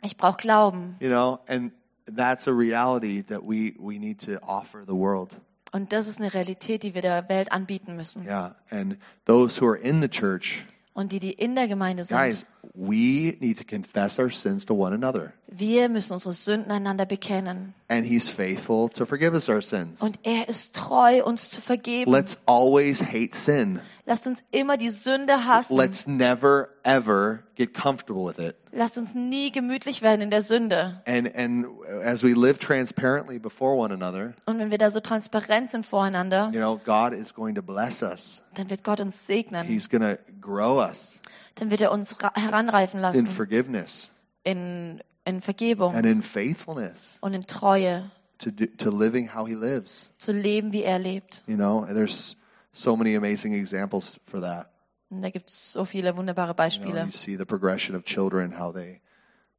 Ich 0.03 0.16
brauche 0.16 0.36
Glauben. 0.36 0.97
you 1.01 1.09
know, 1.09 1.41
and 1.49 1.72
that's 2.07 2.47
a 2.47 2.53
reality 2.53 3.24
that 3.24 3.43
we, 3.43 3.74
we 3.80 3.99
need 3.99 4.24
to 4.24 4.39
offer 4.47 4.84
the 4.86 4.95
world. 4.95 5.32
Und 5.72 5.93
das 5.93 6.07
ist 6.07 6.20
eine 6.20 6.32
Realität, 6.32 6.84
die 6.84 6.95
wir 6.95 7.03
der 7.03 7.28
Welt 7.28 7.51
anbieten 7.51 7.97
müssen. 7.97 8.24
Yeah. 8.24 8.55
And 8.70 8.97
those 9.26 9.61
who 9.61 9.66
are 9.68 9.76
in 9.76 10.01
the 10.01 10.09
church, 10.09 10.64
Und 10.95 11.11
die, 11.12 11.18
die 11.18 11.32
in 11.32 11.57
der 11.57 11.66
Gemeinde 11.68 12.05
sind, 12.05 12.16
guys, 12.16 12.47
we 12.75 13.37
need 13.41 13.57
to 13.59 13.65
confess 13.65 14.19
our 14.19 14.31
sins 14.31 14.65
to 14.67 14.75
one 14.75 14.95
another. 14.95 15.33
wir 15.47 15.89
müssen 15.89 16.13
unsere 16.13 16.33
Sünden 16.35 16.71
einander 16.71 17.07
bekennen. 17.07 17.75
And 17.89 18.05
he's 18.07 18.29
faithful 18.29 18.89
to 18.91 19.07
forgive 19.07 19.35
us 19.35 19.49
our 19.49 19.63
sins. 19.63 20.03
Und 20.03 20.19
er 20.23 20.49
ist 20.49 20.75
treu, 20.75 21.25
uns 21.25 21.51
zu 21.51 21.61
vergeben. 21.61 22.11
Let's 22.13 22.39
always 22.47 23.03
hate 23.03 23.35
sin. 23.35 23.81
Lasst 24.05 24.27
uns 24.27 24.43
immer 24.53 24.77
die 24.79 24.89
Sünde 24.89 25.45
hassen. 25.45 25.77
Let's 25.77 26.07
never, 26.07 26.71
ever 26.83 27.41
get 27.57 27.75
comfortable 27.75 28.25
with 28.25 28.39
it. 28.39 28.57
Lasst 28.73 28.97
uns 28.97 29.15
nie 29.15 29.51
gemütlich 29.51 30.03
werden 30.03 30.21
in 30.23 30.31
der 30.31 30.41
Sünde. 30.41 31.03
And, 31.07 31.35
and 31.35 31.67
as 32.03 32.23
we 32.23 32.33
live 32.33 32.59
transparently 32.59 33.39
before 33.39 33.77
one 33.77 33.93
another, 33.93 34.35
Und 34.47 34.59
wenn 34.59 34.71
wir 34.71 34.79
da 34.79 34.91
so 34.91 35.01
transparent 35.01 35.71
sind 35.71 35.85
voreinander, 35.85 36.51
you 36.55 36.61
know, 36.61 36.79
God 36.85 37.13
is 37.13 37.35
going 37.35 37.55
to 37.55 37.63
bless 37.63 38.03
us. 38.03 38.43
dann 38.55 38.71
wird 38.71 38.85
Gott 38.85 39.01
uns 39.01 39.27
segnen. 39.27 39.67
He's 39.67 39.89
going 39.89 40.03
to 40.03 40.17
grow 40.41 40.79
us 40.79 41.18
Dann 41.59 41.71
wird 41.71 41.81
er 41.81 41.91
uns 41.93 42.23
ra- 42.23 42.33
heranreifen 42.35 42.99
in 42.99 43.03
lassen 43.03 43.27
forgiveness 43.27 44.11
in, 44.45 45.01
in 45.25 45.41
Vergebung 45.41 45.95
and 45.95 46.07
in 46.07 46.23
faithfulness 46.23 47.19
und 47.21 47.35
in 47.35 47.43
Treue, 47.47 48.11
to, 48.39 48.51
do, 48.51 48.67
to 48.79 48.91
living 48.91 49.35
how 49.35 49.47
he 49.47 49.55
lives. 49.55 50.09
zu 50.19 50.33
leben, 50.33 50.73
wie 50.73 50.83
er 50.83 50.99
lebt. 50.99 51.43
You 51.47 51.57
know, 51.57 51.81
and 51.83 51.95
there's 51.97 52.37
so 52.73 52.97
many 52.97 53.17
amazing 53.17 53.53
examples 53.55 54.19
for 54.27 54.41
that. 54.41 54.69
Und 55.11 55.23
da 55.23 55.31
gibt 55.31 55.49
es 55.51 55.73
so 55.73 55.85
viele 55.85 56.17
wunderbare 56.17 56.49
You, 56.51 56.55
know, 56.55 56.57
Beispiele. 56.57 57.05
you 57.07 57.13
see 57.13 57.37
the 57.37 57.45
progression 57.47 57.97
of 57.97 58.05
children, 58.05 58.59
how 58.59 58.73
they, 58.73 59.01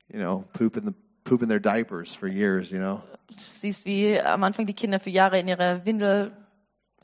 you 0.08 0.20
know, 0.20 0.46
poop 0.54 0.78
in 0.78 0.86
the 0.86 0.94
poop 1.24 1.42
in 1.42 1.50
their 1.50 1.60
diapers 1.60 2.16
for 2.16 2.28
years. 2.28 2.70
You 2.72 2.78
know, 2.80 3.02
Du 3.30 3.36
siehst, 3.38 3.86
wie 3.86 4.20
am 4.20 4.44
Anfang 4.44 4.66
die 4.66 4.74
Kinder 4.74 5.00
für 5.00 5.10
Jahre 5.12 5.40
in 5.40 5.48
ihre 5.48 5.86
Windel 5.86 6.32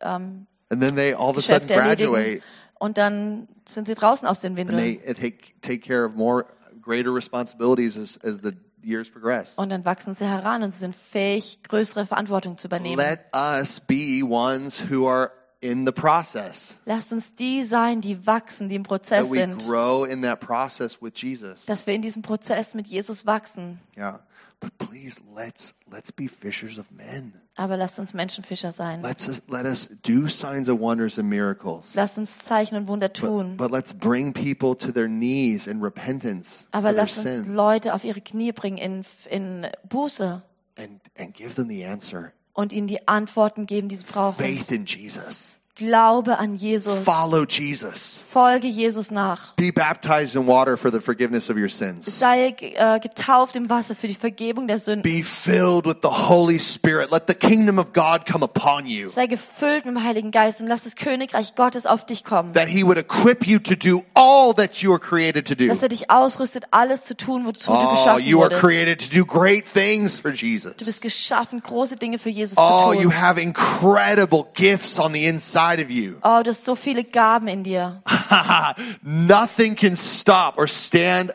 ähm, 0.02 0.48
and 0.70 0.82
then 0.82 0.96
they 0.96 1.14
all 1.14 1.30
of 1.32 1.38
a 1.38 1.42
sudden 1.42 1.68
Geschäfte 1.68 1.74
erledigen 1.76 2.12
graduate 2.14 2.42
und 2.80 2.98
dann 2.98 3.48
sind 3.68 3.88
sie 3.88 3.94
draußen 3.96 4.28
aus 4.28 4.40
den 4.42 4.58
and 4.58 4.70
they 4.70 5.00
Windeln. 5.00 5.16
take 5.16 5.38
take 5.62 5.80
care 5.80 6.06
of 6.06 6.16
more 6.16 6.46
greater 6.82 7.14
responsibilities 7.14 7.98
as 7.98 8.20
as 8.24 8.40
the 8.44 8.52
years 8.84 9.10
progress. 9.10 9.56
Und 9.58 9.70
dann 9.70 9.84
wachsen 9.86 10.14
sie 10.14 10.26
heran 10.26 10.62
und 10.64 10.72
sie 10.72 10.80
sind 10.80 10.96
fähig, 10.96 11.64
größere 11.64 12.06
Verantwortung 12.06 12.58
zu 12.58 12.68
übernehmen. 12.68 12.98
Let 12.98 13.22
us 13.34 13.80
be 13.80 14.22
ones 14.24 14.84
who 14.92 15.08
are 15.10 15.32
in 15.62 15.86
the 15.88 15.92
process. 15.92 16.76
Lasst 16.86 17.12
uns 17.12 17.34
die 17.34 17.64
sein, 17.64 18.02
die 18.02 18.28
wachsen, 18.28 18.70
die 18.70 18.76
im 18.76 18.84
Prozess 18.84 19.24
That 19.28 19.32
we 19.32 19.40
sind. 19.40 19.66
grow 19.66 20.06
in 20.06 20.22
that 20.22 20.40
process 20.40 21.02
with 21.02 21.14
Jesus. 21.16 21.66
Dass 21.66 21.88
wir 21.88 21.96
in 21.96 22.04
diesem 22.04 22.22
Prozess 22.22 22.76
mit 22.76 22.88
Jesus 22.88 23.26
wachsen. 23.26 23.80
Yeah. 23.98 24.20
But 24.66 24.90
please 24.90 25.22
let's 25.36 25.74
let's 25.92 26.12
be 26.12 26.28
fishers 26.28 26.78
of 26.78 26.92
men. 26.92 27.34
Aber 27.56 27.78
lasst 27.78 28.00
uns 28.00 28.14
Menschenfischer 28.14 28.72
sein. 28.72 29.02
Let's 29.02 29.28
let 29.48 29.66
us 29.66 29.90
do 30.04 30.28
signs 30.28 30.68
of 30.68 30.80
wonders 30.80 31.18
and 31.20 31.30
miracles. 31.30 31.94
Lasst 31.94 32.18
uns 32.18 32.40
Zeichen 32.40 32.76
und 32.76 32.88
Wunder 32.88 33.14
tun. 33.14 33.58
But 33.58 33.72
let's 33.72 33.94
bring 33.94 34.34
people 34.34 34.76
to 34.76 34.92
their 34.92 35.08
knees 35.08 35.68
in 35.68 35.82
repentance 35.82 36.66
Aber 36.72 36.92
lasst 36.92 37.20
uns 37.20 37.46
sin 37.46 37.54
Leute 37.56 37.94
auf 37.94 38.04
ihre 38.04 38.22
Knie 38.22 38.52
bringen 38.52 38.78
in, 38.78 39.06
in 39.30 39.68
Buße 39.88 40.42
and, 40.78 41.02
and 41.18 41.34
give 41.34 41.56
them 41.56 41.70
the 41.70 41.86
answer. 41.86 42.34
und 42.54 42.74
ihnen 42.74 42.88
die 42.88 43.08
Antworten 43.08 43.66
geben, 43.68 43.88
die 43.90 43.96
sie 43.98 44.06
brauchen. 44.06 44.42
Faith 44.42 44.72
in 44.72 44.86
Jesus. 44.86 45.55
Glaube 45.78 46.40
an 46.40 46.56
Jesus. 46.56 47.00
Follow 47.04 47.44
Jesus. 47.44 48.24
Folge 48.32 48.68
Jesus 48.68 49.12
nach. 49.12 49.54
Be 49.58 49.74
baptized 49.74 50.34
in 50.34 50.48
water 50.48 50.78
for 50.78 50.90
the 50.90 51.02
forgiveness 51.02 51.50
of 51.50 51.58
your 51.58 51.68
sins. 51.68 52.06
Sei 52.18 52.56
äh, 52.60 52.98
getauft 53.02 53.58
im 53.58 53.70
Wasser 53.70 53.94
für 53.94 54.08
die 54.08 54.14
Vergebung 54.14 54.68
der 54.68 54.80
Sünden. 54.80 55.02
Be 55.02 55.22
filled 55.22 55.86
with 55.86 55.98
the 56.02 56.08
Holy 56.30 56.60
Spirit. 56.62 57.12
Let 57.12 57.24
the 57.28 57.34
kingdom 57.34 57.78
of 57.78 57.92
God 57.92 58.26
come 58.26 58.42
upon 58.42 58.86
you. 58.88 59.10
Sei 59.10 59.28
gefüllt 59.28 59.86
mit 59.86 59.96
dem 59.98 60.02
Heiligen 60.02 60.32
Geist 60.32 60.62
und 60.62 60.68
lass 60.68 60.84
das 60.86 60.96
Königreich 60.96 61.56
Gottes 61.56 61.86
auf 61.86 62.06
dich 62.06 62.24
kommen. 62.24 62.54
That 62.54 62.70
he 62.70 62.86
would 62.86 62.98
equip 62.98 63.46
you 63.46 63.60
to 63.60 63.76
do 63.76 64.02
all 64.14 64.54
that 64.56 64.78
you 64.78 64.92
are 64.94 65.00
created 65.00 65.46
to 65.50 65.56
do. 65.56 65.68
Dass 65.68 65.84
er 65.84 65.90
dich 65.90 66.10
ausrüstet, 66.10 66.64
alles 66.72 67.04
zu 67.04 67.18
tun, 67.18 67.46
wozu 67.46 67.70
du 67.74 67.78
Oh, 67.78 67.90
geschaffen 67.92 68.26
you 68.26 68.38
are 68.40 68.46
wurdest. 68.46 68.62
created 68.62 69.00
to 69.12 69.14
do 69.14 69.26
great 69.26 69.66
things 69.66 70.18
for 70.18 70.32
Du 70.32 70.38
bist 70.38 70.42
Jesus. 70.42 71.02
geschaffen, 71.02 71.62
große 71.62 71.98
Dinge 71.98 72.18
für 72.18 72.30
Jesus 72.30 72.58
Oh, 72.58 72.94
zu 72.94 73.00
you 73.00 73.10
tun. 73.10 73.22
have 73.22 73.42
incredible 73.42 74.46
gifts 74.54 74.98
on 75.02 75.14
the 75.14 75.26
inside 75.26 75.65
of 75.74 75.90
you. 75.90 76.16
Oh, 76.24 76.42
du 76.44 76.52
hast 76.52 76.66
so 76.66 76.76
viele 76.76 77.04
Gaben 77.04 77.48
in 77.48 77.64
dir. 77.64 78.02
Nothing 79.02 79.76
can 79.76 79.96
stop 79.96 80.58
or 80.58 80.68
stand 80.68 81.34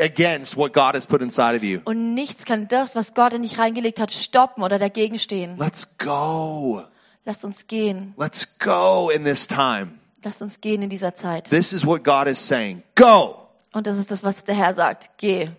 against 0.00 0.56
what 0.56 0.72
God 0.72 0.94
has 0.94 1.06
put 1.06 1.22
inside 1.22 1.54
of 1.54 1.62
you. 1.62 1.80
Und 1.84 2.14
nichts 2.14 2.44
kann 2.44 2.68
das, 2.68 2.96
was 2.96 3.14
Gott 3.14 3.32
in 3.32 3.42
dich 3.42 3.58
reingelegt 3.58 4.00
hat, 4.00 4.10
stoppen 4.10 4.62
oder 4.62 4.78
dagegen 4.78 5.18
stehen. 5.18 5.56
Let's 5.58 5.86
go. 5.98 6.82
Lasst 7.24 7.44
uns 7.44 7.66
gehen. 7.66 8.14
Let's 8.16 8.46
go 8.58 9.10
in 9.10 9.24
this 9.24 9.46
time. 9.46 9.98
Lasst 10.22 10.42
uns 10.42 10.60
gehen 10.60 10.82
in 10.82 10.90
dieser 10.90 11.14
Zeit. 11.14 11.50
This 11.50 11.72
is 11.72 11.86
what 11.86 12.02
God 12.02 12.26
is 12.26 12.44
saying. 12.44 12.82
Go. 12.94 13.48
Und 13.72 13.86
das 13.86 13.96
ist 13.96 14.10
das, 14.10 14.24
was 14.24 14.42
der 14.44 14.54
Herr 14.54 14.72
sagt. 14.74 15.10
Geh. 15.18 15.50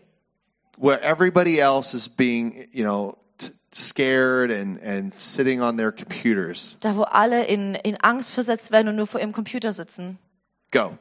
Where 0.77 1.01
everybody 1.01 1.59
else 1.59 1.95
is 1.95 2.09
being, 2.09 2.67
you 2.71 2.83
know, 2.83 3.17
scared 3.77 4.51
and, 4.51 4.79
and 4.81 5.13
sitting 5.13 5.61
on 5.61 5.77
their 5.77 5.91
computers. 5.91 6.75
Da, 6.79 6.95
wo 6.95 7.03
alle 7.03 7.43
in, 7.45 7.75
in 7.75 7.95
Angst 8.01 8.33
versetzt 8.33 8.71
werden 8.71 8.87
und 8.89 8.95
nur 8.95 9.07
vor 9.07 9.19
ihrem 9.19 9.31
Computer 9.33 9.71
sitzen. 9.73 10.17
Go. 10.71 10.97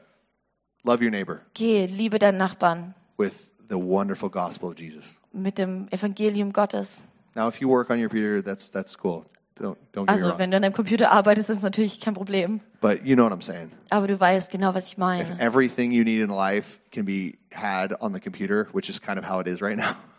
Love 0.84 1.02
your 1.02 1.10
neighbor 1.10 1.40
Geh, 1.54 1.86
liebe 1.86 2.18
deinen 2.18 2.36
Nachbarn 2.38 2.94
with 3.18 3.50
the 3.68 3.76
wonderful 3.76 4.28
gospel 4.28 4.70
of 4.70 4.78
Jesus. 4.78 5.16
mit 5.32 5.58
dem 5.58 5.88
Evangelium 5.90 6.52
Gottes. 6.52 7.04
Now, 7.34 7.48
if 7.48 7.60
you 7.60 7.68
work 7.68 7.90
on 7.90 7.98
your 7.98 8.08
computer, 8.08 8.40
that's, 8.42 8.70
that's 8.70 8.96
cool. 9.02 9.26
Don't, 9.58 9.76
don't 9.92 10.08
Also, 10.08 10.38
wenn 10.38 10.50
du 10.50 10.56
an 10.56 10.62
deinem 10.62 10.72
Computer 10.74 11.10
arbeitest, 11.10 11.48
ist 11.50 11.58
es 11.58 11.62
natürlich 11.64 11.98
kein 12.00 12.14
Problem. 12.14 12.60
But 12.80 13.04
you 13.04 13.14
know 13.16 13.24
what 13.24 13.32
I'm 13.32 13.42
saying. 13.42 13.72
Aber 13.90 14.06
du 14.06 14.18
weißt 14.20 14.50
genau, 14.50 14.74
was 14.74 14.86
ich 14.86 14.92
If 14.92 14.98
meine. 14.98 15.40
everything 15.40 15.92
you 15.92 16.04
need 16.04 16.20
in 16.20 16.28
life 16.30 16.78
can 16.92 17.04
be 17.06 17.38
had 17.52 17.92
on 18.00 18.12
the 18.12 18.20
computer, 18.20 18.68
which 18.72 18.88
is 18.90 19.00
kind 19.00 19.18
of 19.18 19.28
how 19.28 19.40
it 19.40 19.46
is 19.46 19.60
right 19.62 19.76
now. 19.76 19.96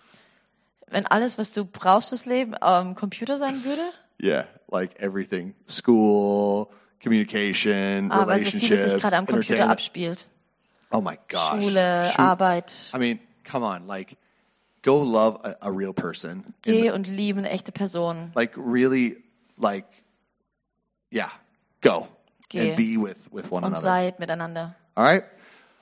Wenn 0.90 1.06
alles, 1.06 1.38
was 1.38 1.52
du 1.52 1.66
brauchst 1.66 2.10
fürs 2.10 2.26
Leben, 2.26 2.56
am 2.62 2.96
Computer 2.96 3.38
sein 3.38 3.64
würde, 3.64 3.82
Yeah, 4.20 4.46
like 4.72 5.00
everything. 5.00 5.54
School, 5.68 6.68
communication, 7.04 8.12
aber 8.12 8.28
weil 8.32 8.44
so 8.44 8.50
relationships, 8.50 8.92
sich 8.92 9.02
gerade 9.02 9.16
am 9.18 9.26
Computer 9.28 9.70
abspielt. 9.70 10.28
Oh 10.92 11.02
my 11.02 11.18
gosh. 11.28 11.62
Schule, 11.64 12.06
Shoot. 12.10 12.20
Arbeit. 12.20 12.72
I 12.94 12.98
mean, 12.98 13.20
come 13.44 13.64
on, 13.66 13.86
like 13.88 14.16
go 14.84 14.96
love 15.04 15.40
a, 15.44 15.58
a 15.62 15.72
real 15.72 15.94
person. 15.94 16.46
Geh 16.64 16.84
the- 16.84 16.92
und 16.92 17.08
liebe 17.08 17.38
eine 17.40 17.50
echte 17.50 17.72
Person. 17.72 18.32
like 18.36 18.54
really 18.58 19.18
like 19.60 19.86
yeah, 21.12 21.30
go 21.82 22.08
Geh. 22.50 22.70
and 22.70 22.76
be 22.78 22.98
with 22.98 23.30
with 23.32 23.52
one 23.52 23.64
Und 23.66 23.74
another. 23.74 23.84
seid 23.84 24.20
miteinander. 24.20 24.74
All 24.96 25.04
right? 25.06 25.24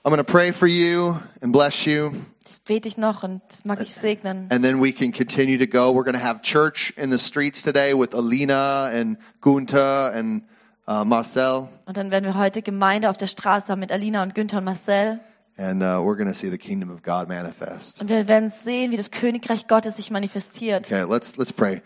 I'm 0.05 0.11
going 0.11 0.23
to 0.23 0.23
pray 0.23 0.51
for 0.51 0.67
you 0.67 1.19
and 1.41 1.51
bless 1.51 1.87
you. 1.87 2.11
Das 2.43 2.59
bete 2.59 2.87
ich 2.87 2.95
noch 2.95 3.23
und 3.23 3.41
mag 3.63 3.79
dich 3.79 3.91
segnen. 3.91 4.45
And 4.51 4.63
then 4.63 4.79
we 4.79 4.91
can 4.91 5.11
continue 5.11 5.57
to 5.57 5.65
go. 5.65 5.91
We're 5.91 6.03
going 6.03 6.13
to 6.13 6.23
have 6.23 6.43
church 6.43 6.93
in 6.95 7.09
the 7.09 7.17
streets 7.17 7.63
today 7.63 7.95
with 7.95 8.13
Alina 8.13 8.91
and 8.93 9.17
Gunta 9.41 10.11
and 10.13 10.43
uh, 10.87 11.03
Marcel. 11.03 11.69
Und 11.87 11.97
dann 11.97 12.11
werden 12.11 12.23
wir 12.23 12.37
heute 12.37 12.61
Gemeinde 12.61 13.09
auf 13.09 13.17
der 13.17 13.25
Straße 13.25 13.69
haben 13.69 13.79
mit 13.79 13.91
Alina 13.91 14.21
und 14.21 14.35
Günther 14.35 14.59
und 14.59 14.65
Marcel. 14.65 15.21
And 15.57 15.81
uh, 15.81 16.03
we're 16.03 16.15
going 16.15 16.27
to 16.27 16.35
see 16.35 16.51
the 16.51 16.59
kingdom 16.59 16.91
of 16.91 17.01
God 17.01 17.27
manifest. 17.27 17.99
Und 17.99 18.07
wir 18.07 18.27
werden 18.27 18.51
sehen, 18.51 18.91
wie 18.91 18.97
das 18.97 19.09
Königreich 19.09 19.67
Gottes 19.67 19.95
sich 19.95 20.11
manifestiert. 20.11 20.85
Okay, 20.85 21.03
let's 21.09 21.35
let's 21.37 21.51
pray. 21.51 21.81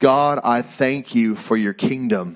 God, 0.00 0.40
I 0.42 0.60
thank 0.60 1.14
you 1.14 1.36
for 1.36 1.56
your 1.56 1.74
kingdom. 1.74 2.34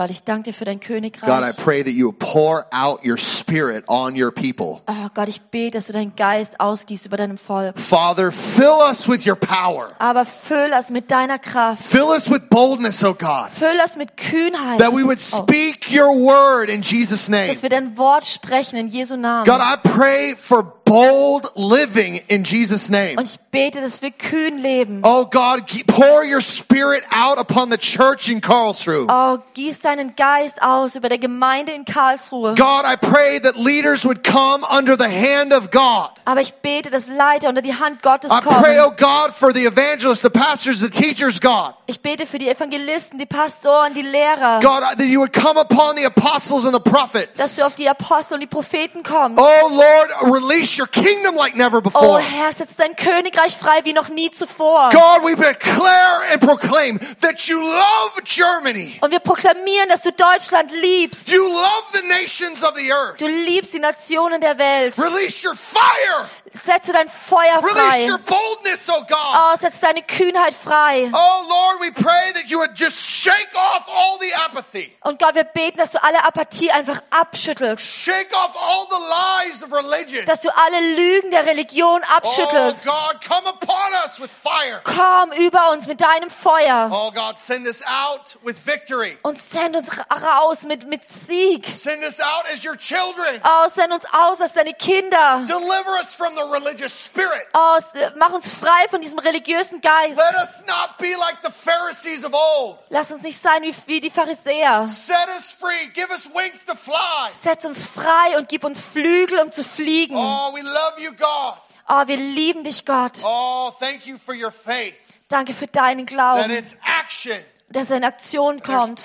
Gott, 0.00 0.08
ich 0.10 0.24
danke 0.24 0.44
dir 0.44 0.54
für 0.54 0.64
dein 0.64 0.80
God, 0.80 0.86
I 0.88 1.10
Königreich. 1.10 1.56
pray 1.62 1.82
that 1.84 1.92
you 1.92 2.10
pour 2.10 2.64
out 2.72 3.04
your 3.04 3.18
spirit 3.18 3.84
on 3.86 4.14
your 4.18 4.30
people. 4.32 4.80
Oh 4.86 5.08
Gott, 5.12 5.28
ich 5.28 5.42
bete, 5.42 5.72
dass 5.76 5.88
du 5.88 5.92
deinen 5.92 6.16
Geist 6.16 6.58
ausgießt 6.58 7.04
über 7.04 7.18
deinem 7.18 7.36
Volk. 7.36 7.78
Father, 7.78 8.32
fill 8.32 8.78
us 8.88 9.06
with 9.06 9.26
your 9.26 9.36
power. 9.36 9.90
Aber 9.98 10.24
füll 10.24 10.72
es 10.72 10.88
mit 10.88 11.10
deiner 11.10 11.38
Kraft. 11.38 11.82
Fill 11.84 12.04
us 12.04 12.30
with 12.30 12.40
boldness, 12.48 13.04
oh 13.04 13.12
God, 13.12 13.50
Füll 13.52 13.78
es 13.84 13.96
mit 13.96 14.16
Kühnheit. 14.16 14.78
that 14.78 14.92
we 14.94 15.04
would 15.04 15.18
Oh, 15.34 15.42
speak 15.42 15.92
your 15.92 16.14
word 16.16 16.70
in 16.70 16.80
Jesus' 16.80 17.28
name. 17.28 17.48
dass 17.48 17.62
wir 17.62 17.68
dein 17.68 17.98
Wort 17.98 18.24
sprechen 18.24 18.78
in 18.78 18.86
Jesu 18.88 19.18
Namen. 19.18 19.44
God, 19.44 19.60
I 19.60 19.76
pray 19.86 20.34
for 20.34 20.79
bold 20.90 21.52
living 21.54 22.20
in 22.26 22.42
Jesus' 22.42 22.90
name. 22.90 23.16
Und 23.16 23.28
ich 23.28 23.38
bete, 23.52 23.80
dass 23.80 24.02
wir 24.02 24.10
kühn 24.10 24.58
leben. 24.58 25.02
Oh 25.04 25.24
God, 25.24 25.62
pour 25.86 26.24
your 26.24 26.40
spirit 26.40 27.04
out 27.12 27.38
upon 27.38 27.70
the 27.70 27.78
church 27.78 28.28
in 28.28 28.40
Karlsruhe. 28.40 29.06
Oh, 29.08 29.38
gieß 29.54 29.80
deinen 29.80 30.16
Geist 30.16 30.60
aus 30.60 30.96
über 30.96 31.08
der 31.08 31.18
Gemeinde 31.18 31.72
in 31.72 31.84
Karlsruhe. 31.84 32.56
God, 32.56 32.84
I 32.84 32.96
pray 32.96 33.38
that 33.40 33.56
leaders 33.56 34.04
would 34.04 34.24
come 34.24 34.66
under 34.68 34.96
the 34.96 35.08
hand 35.08 35.52
of 35.52 35.70
God. 35.70 36.10
Aber 36.24 36.40
ich 36.40 36.54
bete, 36.54 36.90
dass 36.90 37.06
Leiter 37.06 37.48
unter 37.48 37.62
die 37.62 37.74
Hand 37.74 38.02
Gottes 38.02 38.30
kommen. 38.30 38.56
I 38.56 38.60
pray, 38.60 38.80
oh. 38.80 38.90
God, 38.90 39.32
for 39.32 39.52
the 39.52 39.66
evangelists, 39.66 40.22
the 40.22 40.30
pastors, 40.30 40.80
the 40.80 40.90
teachers, 40.90 41.40
God. 41.40 41.74
Ich 41.86 42.00
bete 42.00 42.26
für 42.26 42.38
die 42.38 42.48
Evangelisten, 42.48 43.18
die 43.18 43.26
Pastoren, 43.26 43.94
die 43.94 44.02
Lehrer, 44.02 44.60
God, 44.60 44.80
that 44.80 45.00
you 45.00 45.20
would 45.20 45.32
come 45.32 45.58
upon 45.58 45.96
the 45.96 46.04
apostles 46.04 46.64
and 46.64 46.74
the 46.74 46.80
prophets. 46.80 47.38
dass 47.38 47.56
du 47.56 47.62
auf 47.64 47.76
die 47.76 47.88
Apostel 47.88 48.34
und 48.34 48.40
die 48.40 48.48
Propheten 48.48 49.04
kommst. 49.04 49.38
Oh 49.38 49.68
Lord, 49.68 50.32
release 50.32 50.79
your 50.80 50.88
kingdom 50.88 51.36
like 51.36 51.54
never 51.54 51.78
Oh 51.78 51.82
before. 51.82 52.20
Herr, 52.20 52.50
setz 52.52 52.76
dein 52.76 52.96
Königreich 52.96 53.56
frei 53.56 53.84
wie 53.84 53.92
noch 53.92 54.08
nie 54.08 54.30
zuvor. 54.30 54.90
God, 54.90 55.22
we 55.22 55.36
declare 55.36 56.24
and 56.32 56.40
proclaim 56.40 56.98
that 57.20 57.46
you 57.46 57.60
love 57.60 58.22
Germany. 58.24 58.98
Und 59.00 59.10
wir 59.10 59.20
proklamieren, 59.20 59.88
dass 59.88 60.02
du 60.02 60.12
Deutschland 60.12 60.72
liebst. 60.72 61.28
You 61.28 61.46
love 61.46 61.84
the 61.92 62.02
nations 62.08 62.64
of 62.64 62.74
the 62.76 62.90
earth. 62.92 63.20
Du 63.20 63.26
liebst 63.26 63.74
die 63.74 63.78
Nationen 63.80 64.40
der 64.40 64.58
Welt. 64.58 64.98
Release 64.98 65.46
your 65.46 65.54
fire. 65.54 66.30
Setze 66.52 66.92
dein 66.92 67.08
Feuer 67.08 67.58
Release 67.62 68.08
your 68.10 68.18
frei. 68.18 68.36
boldness, 68.36 68.88
oh 68.90 69.02
God. 69.08 69.52
Oh, 69.52 69.56
setz 69.56 69.78
deine 69.80 70.02
Kühnheit 70.02 70.52
frei. 70.54 71.10
Oh 71.12 71.44
Lord, 71.48 71.80
we 71.80 71.90
pray 71.92 72.32
that 72.34 72.46
you 72.50 72.58
would 72.58 72.72
just 72.76 72.96
shake 72.98 73.48
off 73.54 73.86
all 73.88 74.18
the 74.18 74.32
apathy. 74.34 74.92
Und 75.02 75.18
Gott, 75.20 75.34
wir 75.36 75.44
beten, 75.44 75.78
dass 75.78 75.92
du 75.92 76.02
alle 76.02 76.24
Apathie 76.24 76.70
einfach 76.72 77.00
abschüttelst. 77.10 77.84
Shake 77.86 78.34
off 78.36 78.56
all 78.56 78.86
the 78.90 79.48
lies 79.48 79.62
of 79.62 79.72
religion. 79.72 80.24
Dass 80.26 80.40
du 80.40 80.48
alle 80.56 80.94
Lügen 80.96 81.30
der 81.30 81.46
Religion 81.46 82.02
Oh 82.02 82.16
abschüttelst. 82.16 82.84
God, 82.84 83.20
come 83.26 83.48
upon 83.48 83.92
us 84.04 84.18
with 84.20 84.30
fire. 84.30 84.80
Komm 84.84 85.32
über 85.32 85.70
uns 85.70 85.86
mit 85.86 86.00
deinem 86.00 86.30
Feuer. 86.30 86.90
Oh 86.92 87.12
God, 87.12 87.38
send 87.38 87.66
us 87.68 87.80
out 87.86 88.36
with 88.42 88.56
victory. 88.66 89.16
Und 89.22 89.38
send 89.40 89.76
uns 89.76 89.88
ra- 89.96 90.04
raus 90.40 90.64
mit, 90.64 90.86
mit 90.88 91.08
Sieg. 91.10 91.66
Send 91.68 92.02
us 92.02 92.20
out 92.20 92.44
as 92.52 92.64
your 92.64 92.76
children. 92.76 93.40
Oh, 93.44 93.68
send 93.68 93.92
uns 93.92 94.04
aus 94.12 94.40
als 94.40 94.54
deine 94.54 94.74
Kinder. 94.74 95.44
Deliver 95.46 95.92
us 96.00 96.14
from 96.14 96.34
the 96.34 96.39
religious 96.48 96.92
spirit. 96.92 97.46
Oh, 97.54 97.78
mach 98.16 98.32
uns 98.32 98.48
frei 98.48 98.88
von 98.88 99.00
diesem 99.00 99.18
religiösen 99.18 99.80
Geist. 99.80 100.18
Let 100.18 100.42
us 100.42 100.64
not 100.66 100.98
be 100.98 101.16
like 101.18 101.38
the 101.42 101.50
Pharisees 101.50 102.24
of 102.24 102.32
old. 102.34 102.78
Lass 102.88 103.10
uns 103.10 103.22
nicht 103.22 103.38
sein 103.38 103.62
wie, 103.62 103.74
wie 103.86 104.00
die 104.00 104.10
Pharisäer. 104.10 104.86
Set 104.88 105.28
us 105.36 105.52
free. 105.52 105.86
Give 105.94 106.10
us 106.10 106.26
wings 106.34 106.64
to 106.64 106.74
fly. 106.74 107.30
Setz 107.32 107.64
uns 107.64 107.84
frei 107.84 108.36
und 108.38 108.48
gib 108.48 108.64
uns 108.64 108.80
Flügel, 108.80 109.38
um 109.40 109.52
zu 109.52 109.64
fliegen. 109.64 110.16
Oh, 110.16 110.52
we 110.54 110.62
love 110.62 111.00
you, 111.00 111.12
God. 111.12 111.60
Oh, 111.88 112.06
wir 112.06 112.16
lieben 112.16 112.62
dich, 112.62 112.84
Gott. 112.84 113.18
Oh, 113.24 113.72
thank 113.78 114.06
you 114.06 114.16
for 114.16 114.34
your 114.34 114.52
faith. 114.52 114.94
Danke 115.28 115.54
für 115.54 115.66
deinen 115.66 116.06
That 116.06 116.14
Glauben, 116.14 116.50
it's 116.50 116.76
action. 116.84 117.44
Dass 117.72 117.90
er 117.90 117.98
in 117.98 118.04
Aktion 118.04 118.62
kommt. 118.62 119.04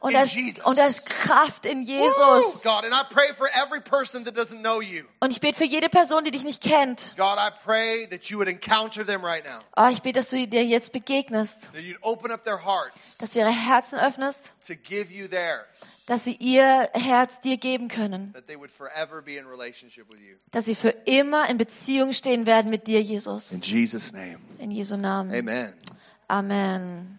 Und 0.00 0.14
da 0.14 0.22
ist, 0.22 0.64
und 0.64 0.78
da 0.78 0.86
ist 0.86 1.04
Kraft 1.06 1.66
in 1.66 1.82
Jesus. 1.82 2.16
Und 5.20 5.30
ich 5.30 5.40
bete 5.40 5.56
für 5.58 5.64
jede 5.64 5.88
Person, 5.88 6.24
die 6.24 6.30
dich 6.30 6.44
nicht 6.44 6.62
kennt. 6.62 7.14
Oh, 9.76 9.88
ich 9.90 10.02
bete, 10.02 10.18
dass 10.20 10.30
du 10.30 10.46
dir 10.46 10.64
jetzt 10.64 10.92
begegnest, 10.92 11.72
dass 13.18 13.30
du 13.32 13.38
ihre 13.38 13.50
Herzen 13.50 13.98
öffnest, 13.98 14.54
dass 16.06 16.24
sie 16.24 16.36
ihr 16.36 16.88
Herz 16.94 17.40
dir 17.40 17.56
geben 17.58 17.88
können, 17.88 18.34
dass 20.50 20.64
sie 20.64 20.74
für 20.74 20.88
immer 21.04 21.48
in 21.48 21.58
Beziehung 21.58 22.12
stehen 22.14 22.46
werden 22.46 22.70
mit 22.70 22.86
dir, 22.86 23.00
Jesus. 23.02 23.52
In 24.58 24.70
Jesu 24.70 24.96
Namen. 24.96 25.32
Amen. 25.34 25.74
Amen. 26.28 27.18